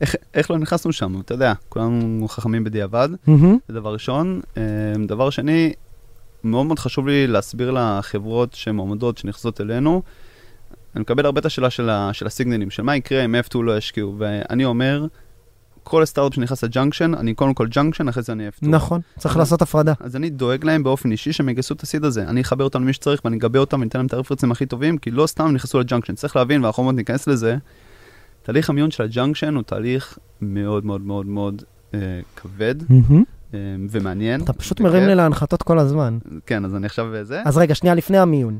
איך, 0.00 0.14
איך 0.34 0.50
לא 0.50 0.58
נכנסנו 0.58 0.92
שם? 0.92 1.20
אתה 1.20 1.34
יודע, 1.34 1.52
כולנו 1.68 2.26
חכמים 2.28 2.64
בדיעבד, 2.64 3.08
זה 3.68 3.74
דבר 3.74 3.92
ראשון. 3.92 4.40
אה, 4.56 4.62
דבר 5.06 5.30
שני, 5.30 5.72
מאוד 6.44 6.66
מאוד 6.66 6.78
חשוב 6.78 7.08
לי 7.08 7.26
להסביר 7.26 7.70
לחברות 7.70 8.54
שמועמדות, 8.54 9.18
שנכנסות 9.18 9.60
אלינו, 9.60 10.02
אני 10.94 11.02
מקבל 11.02 11.26
הרבה 11.26 11.40
את 11.40 11.46
השאלה 11.46 11.70
של, 11.70 11.90
ה, 11.90 12.10
של 12.12 12.26
הסיגנלים, 12.26 12.70
של 12.70 12.82
מה 12.82 12.96
יקרה 12.96 13.24
אם 13.24 13.34
F2 13.34 13.62
לא 13.62 13.78
ישקיעו, 13.78 14.14
ואני 14.18 14.64
אומר, 14.64 15.06
כל 15.88 16.04
סטארטאפ 16.04 16.32
שנכנס 16.32 16.64
ל 16.64 16.69
Junction, 16.69 17.14
אני 17.14 17.34
קודם 17.34 17.54
כל 17.54 17.66
Junction, 17.66 18.08
אחרי 18.08 18.22
זה 18.22 18.32
אני 18.32 18.48
F2. 18.48 18.68
נכון, 18.68 19.00
צריך 19.18 19.34
אז- 19.34 19.38
לעשות 19.38 19.62
הפרדה. 19.62 19.92
אז 20.00 20.16
אני 20.16 20.30
דואג 20.30 20.64
להם 20.64 20.82
באופן 20.82 21.10
אישי 21.10 21.32
שהם 21.32 21.48
יגייסו 21.48 21.74
את 21.74 21.82
ה 21.82 21.86
seed 21.86 22.04
הזה. 22.04 22.22
אני 22.22 22.40
אחבר 22.40 22.64
אותם 22.64 22.82
למי 22.82 22.92
שצריך 22.92 23.20
ואני 23.24 23.36
אגבה 23.36 23.58
אותם 23.58 23.78
ואני 23.78 23.88
אתן 23.88 23.98
להם 23.98 24.06
את 24.06 24.12
הרפרנסים 24.12 24.52
הכי 24.52 24.66
טובים, 24.66 24.98
כי 24.98 25.10
לא 25.10 25.26
סתם 25.26 25.50
נכנסו 25.50 25.80
ל 25.80 25.83
Junction. 25.83 26.14
צריך 26.14 26.36
להבין, 26.36 26.64
ואנחנו 26.64 26.82
עוד 26.84 26.94
ניכנס 26.94 27.26
לזה, 27.26 27.56
תהליך 28.42 28.70
המיון 28.70 28.90
של 28.90 29.02
ה 29.02 29.08
Junction 29.08 29.54
הוא 29.54 29.62
תהליך 29.62 30.18
מאוד 30.40 30.86
מאוד 30.86 31.00
מאוד 31.00 31.26
מאוד 31.26 31.62
אה, 31.94 31.98
כבד 32.36 32.74
אה, 33.54 33.58
ומעניין. 33.90 34.40
אתה 34.42 34.52
פשוט. 34.52 34.80
מרים 34.80 35.06
לי 35.06 35.14
להנחתות 35.14 35.62
כל 35.62 35.78
הזמן. 35.78 36.18
כן, 36.46 36.64
אז 36.64 36.74
אני 36.74 36.86
עכשיו 36.86 37.14
אה, 37.14 37.24
זה. 37.24 37.42
אז 37.44 37.58
רגע, 37.58 37.74
שנייה 37.74 37.94
לפני 37.94 38.18
המיון. 38.18 38.58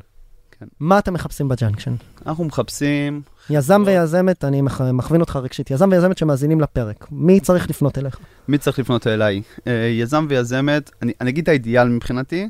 כן. 0.60 0.66
מה 0.80 0.98
אתם 0.98 1.14
מחפשים 1.14 1.48
ב 1.48 1.53
Junction? 1.53 1.94
אנחנו 2.26 2.44
מחפשים, 2.44 3.22
יזם 3.50 3.82
ויזמת, 3.86 4.44
אני 4.44 4.62
מכ- 4.62 4.80
מכווין 4.80 5.20
אותך 5.20 5.36
רגשית, 5.36 5.70
יזם 5.70 5.88
ויזמת 5.92 6.18
שמאזינים 6.18 6.60
לפרק. 6.60 7.06
מי 7.10 7.40
צריך 7.40 7.70
לפנות 7.70 7.98
אליך? 7.98 8.18
מי 8.48 8.58
צריך 8.58 8.78
לפנות 8.78 9.06
אליי? 9.06 9.42
אה, 9.66 9.72
יזם 9.72 10.26
ויזמת, 10.28 10.90
אני 11.02 11.12
אני 11.20 11.30
אגיד 11.30 11.42
את 11.42 11.48
האידיאל 11.48 11.88
מבחינתי, 11.88 12.48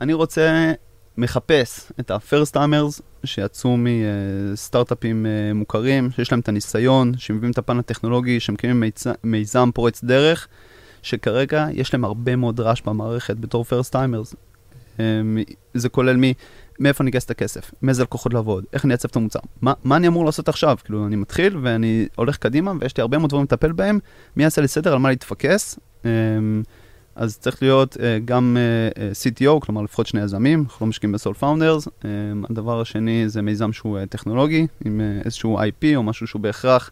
אני 0.00 0.12
רוצה, 0.12 0.72
מחפש 1.18 1.92
את 2.00 2.10
ה-first 2.10 2.54
timers 2.56 3.00
שיצאו 3.24 3.76
מסטארט-אפים 4.52 5.26
אה, 5.26 5.54
מוכרים, 5.54 6.10
שיש 6.10 6.32
להם 6.32 6.40
את 6.40 6.48
הניסיון, 6.48 7.12
שמביאים 7.18 7.52
את 7.52 7.58
הפן 7.58 7.78
הטכנולוגי, 7.78 8.40
שמקימים 8.40 8.80
מיצ... 8.80 9.04
מיזם 9.24 9.70
פורץ 9.74 10.04
דרך, 10.04 10.48
שכרגע 11.02 11.66
יש 11.72 11.94
להם 11.94 12.04
הרבה 12.04 12.36
מאוד 12.36 12.60
רעש 12.60 12.82
במערכת 12.86 13.36
בתור 13.36 13.64
first 13.70 13.92
timers. 13.92 14.34
אה, 15.00 15.04
זה 15.74 15.88
כולל 15.88 16.16
מי, 16.16 16.34
מאיפה 16.80 17.02
אני 17.02 17.10
אגייס 17.10 17.24
את 17.24 17.30
הכסף, 17.30 17.70
מאיזה 17.82 18.02
לקוחות 18.02 18.34
לעבוד, 18.34 18.64
איך 18.72 18.84
אני 18.84 18.92
אעצב 18.92 19.08
את 19.08 19.16
המוצר, 19.16 19.38
מה, 19.62 19.72
מה 19.84 19.96
אני 19.96 20.08
אמור 20.08 20.24
לעשות 20.24 20.48
עכשיו? 20.48 20.76
כאילו, 20.84 21.06
אני 21.06 21.16
מתחיל 21.16 21.56
ואני 21.62 22.06
הולך 22.16 22.36
קדימה 22.36 22.72
ויש 22.80 22.96
לי 22.96 23.00
הרבה 23.00 23.18
מאוד 23.18 23.30
דברים 23.30 23.44
לטפל 23.44 23.72
בהם, 23.72 23.98
מי 24.36 24.42
יעשה 24.42 24.62
לי 24.62 24.68
סדר 24.68 24.92
על 24.92 24.98
מה 24.98 25.08
להתפקס? 25.08 25.78
אה, 26.04 26.10
אז 27.16 27.38
צריך 27.38 27.62
להיות 27.62 27.94
uh, 27.94 27.98
גם 28.24 28.56
uh, 28.56 28.98
uh, 28.98 28.98
CTO, 29.00 29.60
כלומר 29.60 29.82
לפחות 29.82 30.06
שני 30.06 30.20
יזמים, 30.20 30.64
אנחנו 30.68 30.86
לא 30.86 30.90
משקיעים 30.90 31.12
ב 31.12 31.16
solo 31.16 31.34
founders. 31.34 31.86
Um, 31.88 32.02
הדבר 32.50 32.80
השני 32.80 33.28
זה 33.28 33.42
מיזם 33.42 33.72
שהוא 33.72 33.98
טכנולוגי, 34.08 34.66
עם 34.84 35.00
איזשהו 35.24 35.58
IP 35.58 35.96
או 35.96 36.02
משהו 36.02 36.26
שהוא 36.26 36.42
בהכרח, 36.42 36.90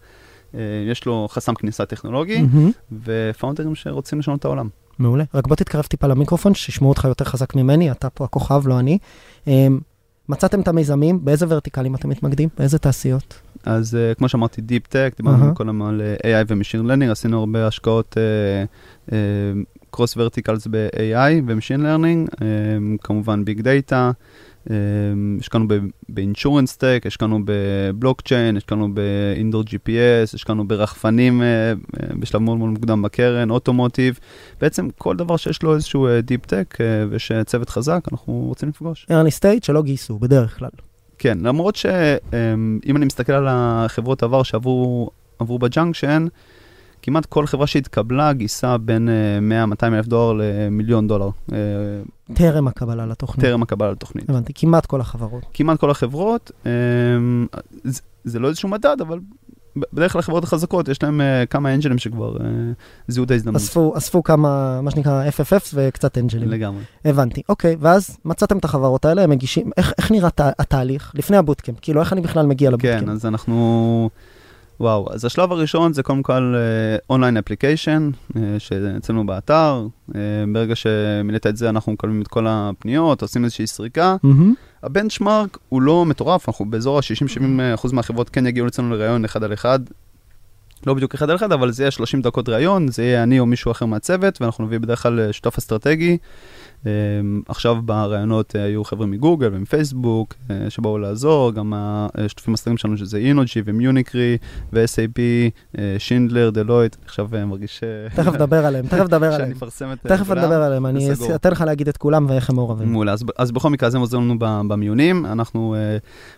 יש 0.90 1.04
לו 1.06 1.26
חסם 1.30 1.54
כניסה 1.54 1.86
טכנולוגי, 1.86 2.42
מהמם. 2.42 2.70
ופאונדרים 3.04 3.74
שרוצים 3.74 4.18
לשנות 4.18 4.40
את 4.40 4.44
העולם. 4.44 4.68
מעולה. 4.98 5.24
רק 5.34 5.46
בוא 5.46 5.56
תתקרב 5.56 5.84
טיפה 5.84 6.06
למיקרופון, 6.06 6.54
שישמעו 6.54 6.90
אותך 6.90 7.04
יותר 7.04 7.24
חזק 7.24 7.54
ממני, 7.54 7.90
אתה 7.90 8.10
פה 8.10 8.24
הכוכב, 8.24 8.68
לא 8.68 8.78
אני. 8.78 8.98
אמ, 9.46 9.78
מצאתם 10.28 10.60
את 10.60 10.68
המיזמים, 10.68 11.24
באיזה 11.24 11.46
ורטיקלים 11.48 11.94
אתם 11.94 12.08
מתמקדים? 12.08 12.48
באיזה 12.58 12.78
תעשיות? 12.78 13.40
אז 13.64 13.94
uh, 13.94 14.18
כמו 14.18 14.28
שאמרתי, 14.28 14.62
Deep 14.68 14.88
Tech, 14.92 15.16
דיברנו 15.16 15.50
uh-huh. 15.50 15.62
הזמן 15.62 15.82
על 15.82 16.02
uh, 16.20 16.22
AI 16.22 16.52
ו-Machine 16.52 16.86
Learning, 16.86 17.10
עשינו 17.10 17.40
הרבה 17.40 17.66
השקעות 17.66 18.16
uh, 18.16 19.10
uh, 19.10 19.12
Cross 19.96 20.16
Verticals 20.16 20.68
ב-AI 20.70 21.42
ו-Machine 21.46 21.80
Learning, 21.80 22.34
uh, 22.34 22.40
כמובן 23.00 23.42
Big 23.46 23.60
Data, 23.60 23.94
השקענו 25.40 25.68
ב- 25.68 25.78
ב-Insurance 26.08 26.76
Tech, 26.78 27.06
השקענו 27.06 27.40
בבלוקצ'יין, 27.44 28.56
השקענו 28.56 28.88
ב-Indoor 28.94 29.66
GPS, 29.66 30.34
השקענו 30.34 30.68
ברחפנים 30.68 31.42
uh, 31.42 31.44
uh, 31.96 32.16
בשלב 32.18 32.42
מאוד 32.42 32.58
מאוד 32.58 32.70
מוקדם 32.70 33.02
בקרן, 33.02 33.50
automotive, 33.50 34.18
בעצם 34.60 34.88
כל 34.98 35.16
דבר 35.16 35.36
שיש 35.36 35.62
לו 35.62 35.74
איזשהו 35.74 36.08
Deep 36.08 36.46
Tech 36.46 36.74
uh, 36.74 36.80
ויש 37.10 37.32
צוות 37.46 37.70
חזק, 37.70 38.00
אנחנו 38.12 38.32
רוצים 38.32 38.68
לפגוש. 38.68 39.06
early 39.10 39.40
stage 39.40 39.66
שלא 39.66 39.82
גייסו, 39.82 40.18
בדרך 40.18 40.58
כלל. 40.58 40.70
כן, 41.18 41.38
למרות 41.42 41.76
שאם 41.76 42.96
אני 42.96 43.04
מסתכל 43.04 43.32
על 43.32 43.46
החברות 43.48 44.22
עבר 44.22 44.42
שעברו 44.42 45.10
עברו 45.38 45.58
ב 45.58 45.65
Junction, 45.65 46.26
כמעט 47.04 47.26
כל 47.26 47.46
חברה 47.46 47.66
שהתקבלה 47.66 48.32
גייסה 48.32 48.78
בין 48.78 49.08
100-200 49.82 49.84
אלף 49.94 50.06
דולר 50.06 50.44
למיליון 50.46 51.08
דולר, 51.08 51.28
אה, 51.52 51.58
טרם 52.34 52.68
הקבלה 52.68 53.06
לתוכנית. 53.06 53.46
טרם 53.46 53.62
הקבלה 53.62 53.90
לתוכנית. 53.92 54.30
הבנתי, 54.30 54.52
כמעט 54.54 54.86
כל 54.86 55.00
החברות. 55.00 55.42
כמעט 55.54 55.80
כל 55.80 55.90
החברות, 55.90 56.50
אה, 56.66 56.70
זה- 57.84 58.00
זה 58.24 58.38
לא 58.38 58.48
איזשהו 58.48 58.68
מדד, 58.68 58.96
אבל 59.00 59.18
בדרך 59.92 60.12
כלל 60.12 60.18
החברות 60.18 60.44
החזקות, 60.44 60.88
יש 60.88 61.02
להם 61.02 61.20
אה, 61.20 61.46
כמה 61.46 61.74
אנג'לים 61.74 61.98
שכבר 61.98 62.36
אה, 62.36 62.46
זיהו 63.08 63.24
את 63.24 63.30
ההזדמנות. 63.30 63.62
אספו, 63.62 63.94
אספו 63.96 64.22
כמה, 64.22 64.80
מה 64.80 64.90
שנקרא 64.90 65.24
FFFs 65.28 65.70
וקצת 65.74 66.18
אנג'לים. 66.18 66.48
לגמרי. 66.48 66.82
הבנתי, 67.04 67.42
אוקיי, 67.48 67.76
ואז 67.80 68.16
מצאתם 68.24 68.58
את 68.58 68.64
החברות 68.64 69.04
האלה, 69.04 69.22
הם 69.22 69.30
מגישים, 69.30 69.70
איך, 69.76 69.92
איך 69.98 70.10
נראה 70.10 70.30
תה, 70.30 70.50
התהליך 70.58 71.12
לפני 71.14 71.36
הבוטקאמפ? 71.36 71.78
כאילו, 71.82 72.00
איך 72.00 72.12
אני 72.12 72.20
בכלל 72.20 72.46
מגיע 72.46 72.70
לבוטקאמפ? 72.70 73.00
כן, 73.04 73.08
אז 73.10 73.26
אנחנו... 73.26 74.10
וואו, 74.80 75.08
אז 75.12 75.24
השלב 75.24 75.52
הראשון 75.52 75.92
זה 75.92 76.02
קודם 76.02 76.22
כל 76.22 76.54
online 77.10 77.36
application, 77.36 78.10
שאצלנו 78.58 79.26
באתר. 79.26 79.86
אה, 80.14 80.20
ברגע 80.52 80.74
שמילאת 80.74 81.46
את 81.46 81.56
זה, 81.56 81.68
אנחנו 81.68 81.92
מקבלים 81.92 82.22
את 82.22 82.28
כל 82.28 82.46
הפניות, 82.48 83.22
עושים 83.22 83.44
איזושהי 83.44 83.66
סריקה. 83.66 84.16
מהמם. 84.22 84.54
ה 84.82 84.90
benchmark 84.90 85.58
הוא 85.68 85.82
לא 85.82 86.04
מטורף, 86.04 86.48
אנחנו 86.48 86.64
באזור 86.64 86.98
ה-60-70% 86.98 87.92
מהחברות 87.92 88.30
כן 88.30 88.46
יגיעו 88.46 88.66
אצלנו 88.66 88.90
לראיון 88.90 89.24
אחד 89.24 89.44
על 89.44 89.52
אחד. 89.52 89.80
לא 90.86 90.94
בדיוק 90.94 91.14
אחד 91.14 91.30
על 91.30 91.36
אחד, 91.36 91.52
אבל 91.52 91.70
זה 91.72 91.82
יהיה 91.82 91.90
30 91.90 92.22
דקות 92.22 92.48
ראיון, 92.48 92.88
זה 92.88 93.02
יהיה 93.02 93.22
אני 93.22 93.40
או 93.40 93.46
מישהו 93.46 93.70
אחר 93.70 93.86
מהצוות, 93.86 94.42
ואנחנו 94.42 94.64
נביא 94.64 94.78
בדרך 94.78 95.02
כלל 95.02 95.20
אה, 95.20 95.32
שותף 95.32 95.58
אסטרטגי. 95.58 96.18
אה, 96.86 96.92
עכשיו 97.48 97.76
בראיונות 97.84 98.56
אה, 98.56 98.64
היו 98.64 98.84
חבר'ה 98.84 99.06
מגוגל 99.06 99.50
ומפייסבוק 99.52 100.34
אה, 100.50 100.70
שבאו 100.70 100.98
לעזור, 100.98 101.52
גם 101.52 101.72
השותפים 101.76 102.54
האסטרטגיים 102.54 102.76
שלנו 102.76 102.96
שזה 102.96 103.18
innogy 103.18 103.62
ו 103.64 103.73
Munich 103.73 104.22
Re 104.22 104.38
ו-SAP, 104.72 105.20
Schindler, 105.98 106.50
Deloitte, 106.50 106.96
עכשיו 107.04 107.28
מרגיש 107.46 107.80
תכף 108.14 108.34
נדבר 108.34 108.66
עליהם, 108.66 108.86
תכף 108.86 109.04
נדבר 109.04 109.30
שאני 109.30 109.34
עליהם. 109.34 109.52
אפרסם 109.56 109.92
את 109.92 110.06
אה, 110.06 110.16
תכף 110.16 110.26
כולם. 110.26 110.40
נדבר 110.40 110.62
עליהם, 110.62 110.86
אני 110.86 111.14
זה. 111.14 111.34
אתן 111.34 111.50
לך 111.50 111.60
להגיד 111.60 111.88
את 111.88 111.96
כולם 111.96 112.26
ואיך 112.28 112.50
הם 112.50 112.56
מעורבים. 112.56 112.92
מעולה, 112.92 113.12
אז, 113.12 113.24
אז 113.38 113.52
בכל 113.52 113.70
מקרה, 113.70 113.86
אז 113.86 113.94
הם 113.94 114.00
עוזרים 114.00 114.22
לנו 114.22 114.38
במיונים, 114.68 115.26
אנחנו 115.26 115.76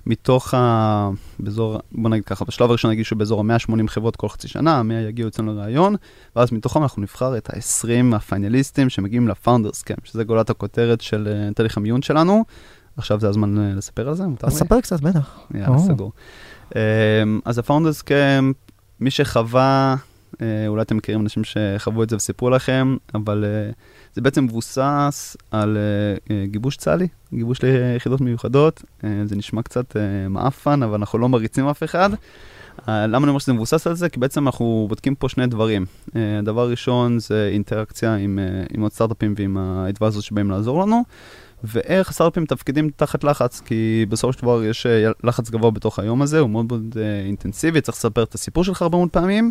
מתוך 0.07 0.55
ה... 0.55 1.11
באזור, 1.39 1.79
בוא 1.93 2.11
נגיד 2.11 2.25
ככה, 2.25 2.45
בשלב 2.45 2.71
הראשון 2.71 2.91
הגישו 2.91 3.17
באזור 3.17 3.41
ה-180 3.41 3.89
חברות 3.89 4.17
כל 4.17 4.29
חצי 4.37 4.49
שנה, 4.49 4.83
100 4.83 5.01
יגיעו 5.01 5.29
אצלנו 5.29 5.55
לראיון, 5.55 5.97
ואז 6.37 6.53
מתוכם 6.53 6.83
אנחנו 6.83 7.03
נבחר 7.03 7.37
את 7.37 7.51
ה-20 7.51 8.17
הפיינליסטים 8.17 8.89
שמגיעים 8.89 9.29
ל 9.29 9.35
Founders 9.35 9.83
Camp, 9.83 9.99
שזה 10.05 10.25
גולת 10.25 10.51
הכותרת 10.51 11.01
של 11.01 11.29
uh, 11.51 11.55
תהליך 11.55 11.77
המיון 11.77 12.03
שלנו. 12.03 12.45
עכשיו 12.97 13.21
זה 13.21 13.29
הזמן 13.29 13.57
uh, 13.57 13.77
לספר 13.77 14.09
על 14.09 14.15
זה, 14.15 14.27
מותר 14.27 14.47
לי? 14.47 14.53
ספר 14.53 14.81
קצת, 14.81 15.01
בטח. 15.01 15.41
יאללה. 15.55 15.79
סגור. 15.79 16.13
Um, 16.71 16.75
אז 17.45 17.59
הפאונדרס 17.59 18.03
קאמפ, 18.03 18.57
מי 19.01 19.11
שחווה, 19.11 19.97
uh, 20.35 20.39
אולי 20.67 20.83
אתם 20.83 20.97
מכירים 20.97 21.21
אנשים 21.21 21.43
שחוו 21.45 22.03
את 22.03 22.11
זה 22.11 22.17
וסיפרו 22.17 22.51
לכם, 22.51 22.97
אבל 23.15 23.45
זה 24.15 24.21
בעצם 24.21 24.45
מבוסס 24.45 25.37
על 25.51 25.79
גיבוש 26.45 26.77
צה"לי, 26.77 27.09
גיבוש 27.35 27.63
ליחידות 27.63 28.21
מיוחדות. 28.21 28.83
זה 29.25 29.37
נשמע 29.37 29.63
קצת 29.63 29.97
מעפן, 30.31 30.83
אבל 30.83 30.95
אנחנו 30.95 31.19
לא 31.19 31.29
מריצים 31.29 31.69
אף 31.69 31.83
אחד. 31.83 32.11
אה, 32.89 33.07
למה 33.07 33.25
אני 33.25 33.29
אומר 33.29 33.39
שזה 33.39 33.53
מבוסס 33.53 33.87
על 33.87 33.95
זה? 33.95 34.09
כי 34.09 34.21
בעצם 34.21 34.47
אנחנו 34.47 34.87
בודקים 34.89 35.15
פה 35.15 35.29
שני 35.29 35.47
דברים. 35.47 35.87
אה, 36.17 36.41
דבר 36.43 36.71
ראשון 36.71 37.19
זה 37.19 37.51
אינטראקציה 37.53 38.15
עם, 38.15 38.39
אה, 38.39 38.65
עם 38.75 38.83
עוד 38.83 38.93
סטארט-אפים 38.93 39.35
ועם 39.37 39.57
האדוויזות 39.57 40.25
שבאים 40.25 40.51
לעזור 40.51 40.83
לנו, 40.83 41.03
ואיך 41.65 42.11
הסטארט-אפים 42.11 42.43
מתפקדים 42.43 42.91
תחת 42.97 43.25
לחץ, 43.25 43.61
כי 43.61 44.07
בסופו 44.09 44.33
של 44.33 44.43
דבר 44.43 44.65
יש 44.65 44.87
אה, 44.87 45.11
לחץ 45.25 45.51
גבוה 45.51 45.71
בתוך 45.71 45.99
היום 45.99 46.23
הזה, 46.23 46.39
הוא 46.39 46.51
מאוד 46.51 46.67
מאוד 46.69 46.97
אה, 47.01 47.21
אינטנסיבי, 47.27 47.81
צריך 47.81 47.99
לספר 47.99 48.23
את 48.23 48.35
הסיפור 48.35 48.65
שלך 48.65 48.83
הרבה 48.83 48.99
מאוד 48.99 49.11
פעמים, 49.11 49.51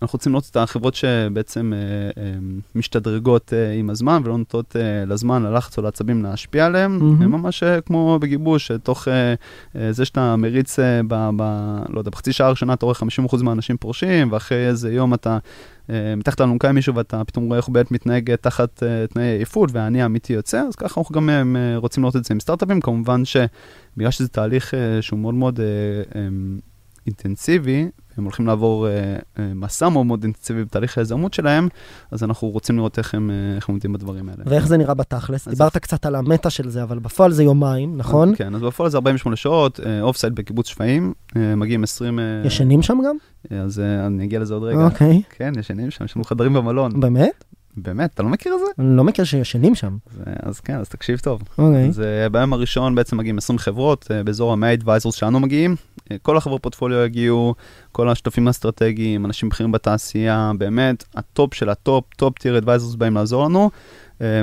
ואנחנו 0.00 0.16
רוצים 0.16 0.32
לראות 0.32 0.48
את 0.50 0.56
החברות 0.56 0.94
שבעצם 0.94 1.72
אה, 1.72 2.22
אה, 2.22 2.38
משתדרגות 2.74 3.52
אה, 3.52 3.72
עם 3.72 3.90
הזמן 3.90 4.22
ולא 4.24 4.38
נוטות 4.38 4.76
אה, 4.76 5.04
לזמן, 5.04 5.42
ללחץ 5.42 5.78
או 5.78 5.82
לעצבים 5.82 6.22
להשפיע 6.22 6.66
עליהם. 6.66 6.98
הם 7.22 7.30
ממש 7.30 7.62
אה, 7.62 7.80
כמו 7.80 8.18
בגיבוש, 8.20 8.70
אה, 8.70 8.78
תוך 8.78 9.08
אה, 9.08 9.34
אה, 9.76 9.92
זה 9.92 10.04
שאתה 10.04 10.36
מריץ, 10.36 10.78
אה, 10.78 11.00
ב, 11.08 11.30
ב, 11.36 11.42
לא 11.88 11.98
יודע, 11.98 12.10
בחצי 12.10 12.32
שעה 12.32 12.46
הראשונה 12.46 12.72
אתה 12.72 12.86
רואה 12.86 12.96
50% 13.28 13.42
מהאנשים 13.42 13.76
פורשים, 13.76 14.32
ואחרי 14.32 14.68
איזה 14.68 14.92
יום 14.92 15.14
אתה 15.14 15.38
אה, 15.90 16.14
מתחת 16.16 16.40
לאלונקה 16.40 16.68
עם 16.68 16.74
מישהו 16.74 16.94
ואתה 16.94 17.24
פתאום 17.24 17.46
רואה 17.46 17.56
איך 17.56 17.66
הוא 17.66 17.74
באמת 17.74 17.92
מתנהג 17.92 18.30
אה, 18.30 18.36
תחת 18.36 18.82
תנאי 19.10 19.24
עייפות 19.24 19.70
והאני 19.72 20.02
האמיתי 20.02 20.32
יוצא, 20.32 20.62
אז 20.68 20.76
ככה 20.76 21.00
אנחנו 21.00 21.14
גם 21.14 21.56
רוצים 21.76 22.02
לראות 22.02 22.16
את 22.16 22.24
זה 22.24 22.34
עם 22.34 22.40
סטארט-אפים, 22.40 22.80
כמובן 22.80 23.22
שבגלל 23.24 24.10
שזה 24.10 24.28
תהליך 24.28 24.74
שהוא 25.00 25.18
מאוד 25.18 25.34
מאוד 25.34 25.60
אה, 25.60 26.28
אינטנסיבי, 27.06 27.88
הם 28.16 28.24
הולכים 28.24 28.46
לעבור 28.46 28.88
אה, 28.88 28.92
אה, 29.38 29.54
מסע 29.54 29.88
מאוד 29.88 30.06
מאוד 30.06 30.22
אינטנסיבי 30.22 30.64
בתהליך 30.64 30.98
היזמות 30.98 31.34
שלהם, 31.34 31.68
אז 32.10 32.24
אנחנו 32.24 32.48
רוצים 32.48 32.76
לראות 32.76 32.98
איך 32.98 33.14
הם, 33.14 33.30
אה, 33.30 33.56
איך 33.56 33.68
הם 33.68 33.72
עומדים 33.72 33.92
בדברים 33.92 34.28
האלה. 34.28 34.44
ואיך 34.46 34.66
זה 34.66 34.76
נראה 34.76 34.94
בתכלס? 34.94 35.48
דיברת 35.48 35.76
קצת 35.76 36.06
על 36.06 36.14
המטה 36.14 36.50
של 36.50 36.70
זה, 36.70 36.82
אבל 36.82 36.98
בפועל 36.98 37.32
זה 37.32 37.42
יומיים, 37.42 37.96
נכון? 37.96 38.34
כן, 38.36 38.54
אז 38.54 38.62
בפועל 38.62 38.90
זה 38.90 38.96
48 38.96 39.36
שעות, 39.36 39.80
off-site 40.02 40.34
בקיבוץ 40.34 40.68
שפיים, 40.68 41.12
אה, 41.36 41.56
מגיעים 41.56 41.82
20... 41.82 42.18
אה, 42.18 42.24
ישנים 42.44 42.82
שם 42.82 42.98
גם? 43.06 43.16
אז 43.50 43.80
אה, 43.80 44.06
אני 44.06 44.24
אגיע 44.24 44.40
לזה 44.40 44.54
עוד 44.54 44.62
רגע. 44.62 44.84
אוקיי. 44.84 45.22
כן, 45.30 45.52
ישנים 45.58 45.90
שם, 45.90 46.04
יש 46.04 46.16
לנו 46.16 46.24
חדרים 46.24 46.52
במלון. 46.52 47.00
באמת? 47.00 47.44
באמת, 47.82 48.10
אתה 48.14 48.22
לא 48.22 48.28
מכיר 48.28 48.54
את 48.54 48.76
זה? 48.76 48.82
אני 48.82 48.96
לא 48.96 49.04
מכיר 49.04 49.24
שישנים 49.24 49.74
שם. 49.74 49.96
זה- 50.16 50.22
אז 50.42 50.60
כן, 50.60 50.76
אז 50.78 50.88
תקשיב 50.88 51.18
טוב. 51.18 51.42
אוקיי. 51.58 51.88
אז 51.88 52.00
אה, 52.00 52.28
ביום 52.28 52.52
הראשון 52.52 52.94
בעצם 52.94 53.16
מגיעים 53.16 53.38
20 53.38 53.58
חברות, 53.58 54.06
אה, 54.10 54.22
באזור 54.22 54.52
ה-100 54.52 54.82
advisors 54.84 55.12
שלנו 55.16 55.40
מגיעים. 55.40 55.76
אה, 56.12 56.16
כל 56.22 56.36
החברות 56.36 56.62
פורטפוליו 56.62 57.04
יגיעו, 57.04 57.54
כל 57.92 58.08
השותפים 58.08 58.46
האסטרטגיים, 58.46 59.24
אנשים 59.26 59.48
בכירים 59.48 59.72
בתעשייה, 59.72 60.52
באמת, 60.58 61.04
הטופ 61.14 61.54
של 61.54 61.68
הטופ, 61.68 62.04
top 62.16 62.38
tier 62.38 62.58
advisors 62.64 62.96
באים 62.98 63.14
לעזור 63.14 63.44
לנו. 63.44 63.70
אה, 64.20 64.42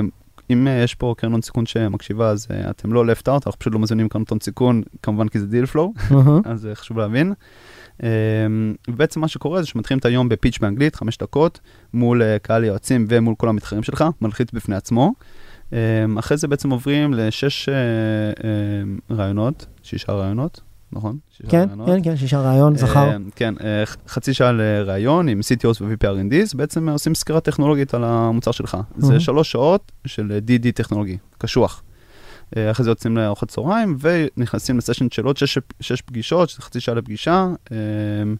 אם 0.52 0.68
יש 0.84 0.94
פה 0.94 1.14
קרן 1.18 1.32
הון 1.32 1.42
סיכון 1.42 1.66
שמקשיבה, 1.66 2.28
אז 2.30 2.46
אתם 2.70 2.92
לא 2.92 3.04
left 3.04 3.22
out, 3.26 3.30
אנחנו 3.46 3.52
פשוט 3.58 3.72
לא 3.74 3.78
מזמינים 3.80 4.08
קרנות 4.08 4.30
הון 4.30 4.38
סיכון, 4.42 4.82
כמובן 5.02 5.28
כי 5.28 5.38
זה 5.40 5.46
deal 5.46 5.66
flow. 5.66 5.92
אהה. 6.12 6.38
אז 6.44 6.68
חשוב 6.74 6.98
להבין. 6.98 7.34
אמ, 8.02 8.74
ובעצם 8.88 9.20
מה 9.20 9.28
שקורה 9.28 9.60
זה 9.60 9.66
שמתחילים 9.66 9.98
את 9.98 10.04
היום 10.04 10.28
בפיץ' 10.28 10.58
באנגלית, 10.58 10.96
חמש 10.96 11.18
דקות, 11.18 11.60
מול 11.94 12.22
אה, 12.22 12.38
קהל 12.38 12.64
יועצים 12.64 13.06
ומול 13.08 13.34
כל 13.38 13.48
המתחרים 13.48 13.82
שלך, 13.82 14.04
מלחיץ 14.20 14.52
בפני 14.52 14.76
עצמו. 14.76 15.12
אמ, 15.72 16.18
אחרי 16.18 16.36
זה 16.36 16.48
בעצם 16.48 16.70
עוברים 16.70 17.14
לשש 17.14 17.68
אה, 17.68 17.74
אמ, 17.74 18.98
ראיונות, 19.10 19.66
שישה 19.82 20.12
ראיונות, 20.12 20.60
נכון? 20.92 21.18
כן, 21.48 21.58
ראיונות. 21.58 21.86
כן, 21.86 22.02
כן, 22.02 22.16
שישה 22.16 22.40
ראיון, 22.40 22.76
זכר. 22.76 23.16
כן, 23.36 23.54
אה, 23.64 23.84
חצי 24.08 24.34
שעה 24.34 24.52
לראיון 24.52 25.28
עם 25.28 25.40
CTOs 25.40 25.82
ו-VP 25.82 26.06
R&D, 26.06 26.56
בעצם 26.56 26.88
עושים 26.88 27.14
סקירה 27.14 27.40
טכנולוגית 27.40 27.94
על 27.94 28.04
המוצר 28.04 28.50
שלך. 28.50 28.76
זה 28.96 29.12
אהה. 29.12 29.20
שלוש 29.20 29.52
שעות 29.52 29.92
של 30.06 30.38
DD 30.46 30.72
טכנולוגי, 30.74 31.18
קשוח. 31.38 31.82
אה, 32.56 32.70
אחרי 32.70 32.84
זה 32.84 32.90
יוצאים 32.90 33.16
לארוחת 33.16 33.48
צהריים 33.48 33.96
ונכנסים 34.00 34.78
לסשן 34.78 35.06
של 35.10 35.24
עוד 35.24 35.36
שש, 35.36 35.58
שש 35.80 36.00
פגישות, 36.02 36.48
שזה 36.48 36.62
חצי 36.62 36.80
שעה 36.80 36.94
לפגישה, 36.94 37.46
אמ, 37.70 38.36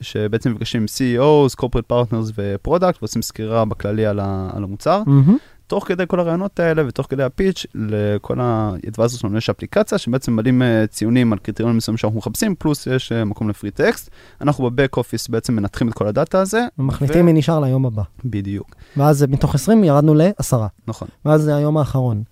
שבעצם 0.00 0.50
נפגשים 0.50 0.80
עם 0.80 0.86
CEOs, 0.86 1.54
corporate 1.60 1.92
partners 1.92 2.32
ו-product, 2.34 3.02
ועושים 3.02 3.22
סקירה 3.22 3.64
בכללי 3.64 4.06
על, 4.06 4.20
ה, 4.20 4.50
על 4.54 4.64
המוצר. 4.64 5.02
מהמם. 5.06 5.36
תוך 5.66 5.88
כדי 5.88 6.04
כל 6.08 6.20
הראיונות 6.20 6.60
האלה 6.60 6.82
ותוך 6.86 7.06
כדי 7.10 7.22
הפיץ', 7.22 7.66
לכל 7.74 8.36
ה-advisor 8.40 9.18
שלנו 9.18 9.38
יש 9.38 9.50
אפליקציה 9.50 9.98
שבעצם 9.98 10.32
מעלים 10.32 10.62
אה, 10.62 10.86
ציונים 10.86 11.32
על 11.32 11.38
קריטריונים 11.38 11.76
מסוימים 11.76 11.98
שאנחנו 11.98 12.18
מחפשים, 12.18 12.54
פלוס 12.54 12.86
יש 12.86 13.12
אה, 13.12 13.24
מקום 13.24 13.48
לפרי 13.48 13.70
טקסט. 13.70 14.10
אנחנו 14.40 14.70
בבק 14.70 14.96
אופיס 14.96 15.28
בעצם 15.28 15.56
מנתחים 15.56 15.88
את 15.88 15.94
כל 15.94 16.06
הדאטה 16.06 16.40
הזה. 16.40 16.66
ומחליטים 16.78 17.20
ו- 17.20 17.26
מי 17.26 17.32
נשאר 17.32 17.60
ליום 17.60 17.86
הבא. 17.86 18.02
בדיוק, 18.24 18.74
ואז 18.96 19.22
מתוך 19.22 19.54
20 19.54 19.84
ירדנו 19.84 20.14
לעשרה. 20.14 20.66
נכון. 20.88 21.08
ואז 21.24 21.42
זה 21.42 21.56
היום 21.56 21.76
האחרון. 21.76 22.22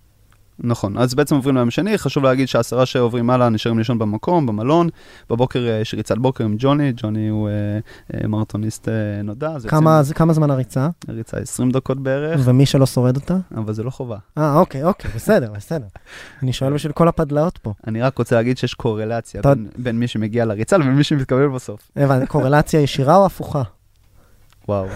נכון, 0.59 0.99
אז 0.99 1.15
בעצם 1.15 1.35
עוברים 1.35 1.57
ליום 1.57 1.71
שני, 1.71 1.99
חשוב 1.99 2.25
להגיד 2.25 2.49
שהעשרה 2.49 2.87
שעוברים 2.87 3.31
הלאה 3.31 3.49
נשארים 3.49 3.79
לישון 3.79 3.99
במקום, 3.99 4.47
במלון, 4.47 4.89
בבוקר 5.31 5.69
אה, 5.69 5.79
יש 5.81 5.95
ריצת 5.95 6.19
בוקר 6.19 6.45
עם 6.45 6.55
ג'וני, 6.59 6.93
ג'וני 6.97 7.29
הוא 7.29 7.49
אה, 7.49 7.53
אה, 8.23 8.29
מרתוניסט 8.29 8.89
אה, 8.89 8.93
נודע, 9.25 9.51
כמה 9.69 10.03
זה- 10.03 10.15
כמה 10.15 10.33
זמן 10.33 10.51
הריצה? 10.51 10.81
יוצאים 11.01 11.17
ריצה 11.17 11.37
20 11.37 11.71
דקות 11.71 12.01
בערך, 12.01 12.41
ומי 12.45 12.67
שלא 12.67 12.87
שורד 12.87 13.17
אותה? 13.17 13.37
אבל 13.57 13.73
זה 13.73 13.83
לא 13.83 13.91
חובה. 13.91 14.17
אה, 14.39 14.55
אוקיי, 14.59 14.85
אוקיי, 14.85 15.11
בסדר, 15.15 15.53
בסדר. 15.57 15.87
אני 16.43 16.53
שואל 16.53 16.73
בשביל 16.73 16.93
כל 16.93 17.09
הפדלאות 17.09 17.59
פה. 17.59 17.73
אני 17.87 18.03
רק 18.03 18.19
רוצה 18.19 18.37
להגיד 18.37 18.59
שיש 18.59 18.75
קורלציה 18.75 19.43
בין, 19.43 19.69
בין 19.79 19.99
מי 19.99 20.07
שמגיע 20.09 20.45
לריצה 20.45 20.79
לבין 20.79 20.95
מי 20.95 21.05
שמתקבל 21.05 21.49
בסוף. 21.49 21.91
הבנתי, 21.97 22.27
קורלציה 22.27 22.81
ישירה 22.81 23.17
או 23.17 23.27
הפוכה? 23.27 23.63
וואו. 24.69 24.87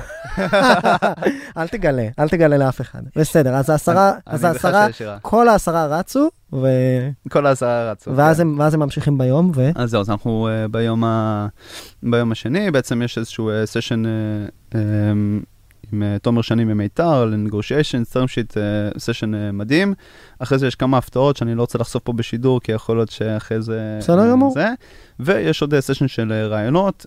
אל 1.58 1.68
תגלה, 1.68 2.08
אל 2.18 2.28
תגלה 2.28 2.56
לאף 2.56 2.80
אחד. 2.80 3.02
בסדר, 3.16 3.54
אז 3.54 3.70
העשרה, 3.70 4.12
אז 4.26 4.44
העשרה. 4.44 4.86
כל 5.22 5.48
העשרה 5.48 5.86
רצו, 5.86 6.28
ו... 6.52 6.66
כל 7.28 7.46
העשרה 7.46 7.90
רצו. 7.90 8.10
ואז 8.16 8.36
כן. 8.36 8.42
הם 8.42 8.58
ואז 8.58 8.74
הם 8.74 8.80
ממשיכים 8.80 9.18
ביום, 9.18 9.52
ו... 9.54 9.70
אז 9.74 9.90
זהו, 9.90 10.00
אז 10.00 10.10
אנחנו 10.10 10.48
uh, 10.48 10.68
ביום, 10.68 11.04
ה... 11.04 11.46
ביום 12.02 12.32
השני, 12.32 12.70
בעצם 12.70 13.02
יש 13.02 13.18
איזשהו 13.18 13.50
סשן 13.64 14.02
uh, 14.04 14.72
um, 14.72 14.76
עם 15.92 16.02
uh, 16.02 16.18
תומר 16.18 16.42
שני 16.42 16.64
ממיתר, 16.64 17.24
לנגושיישן, 17.24 18.04
סטרם 18.04 18.28
שיט, 18.28 18.56
סשן 18.98 19.34
אה, 19.34 19.36
מדהים. 19.52 19.94
אחרי 20.38 20.58
זה 20.58 20.66
יש 20.66 20.74
כמה 20.74 20.98
הפתעות 20.98 21.36
שאני 21.36 21.54
לא 21.54 21.60
רוצה 21.60 21.78
לחשוף 21.78 22.02
פה 22.02 22.12
בשידור, 22.12 22.60
כי 22.60 22.72
יכול 22.72 22.96
להיות 22.96 23.10
שאחרי 23.10 23.62
זה... 23.62 23.96
בסדר 24.00 24.20
אה, 24.20 24.30
גמור. 24.30 24.54
ויש 25.20 25.62
עוד 25.62 25.80
סשן 25.80 26.08
של 26.08 26.32
ראיונות. 26.32 27.06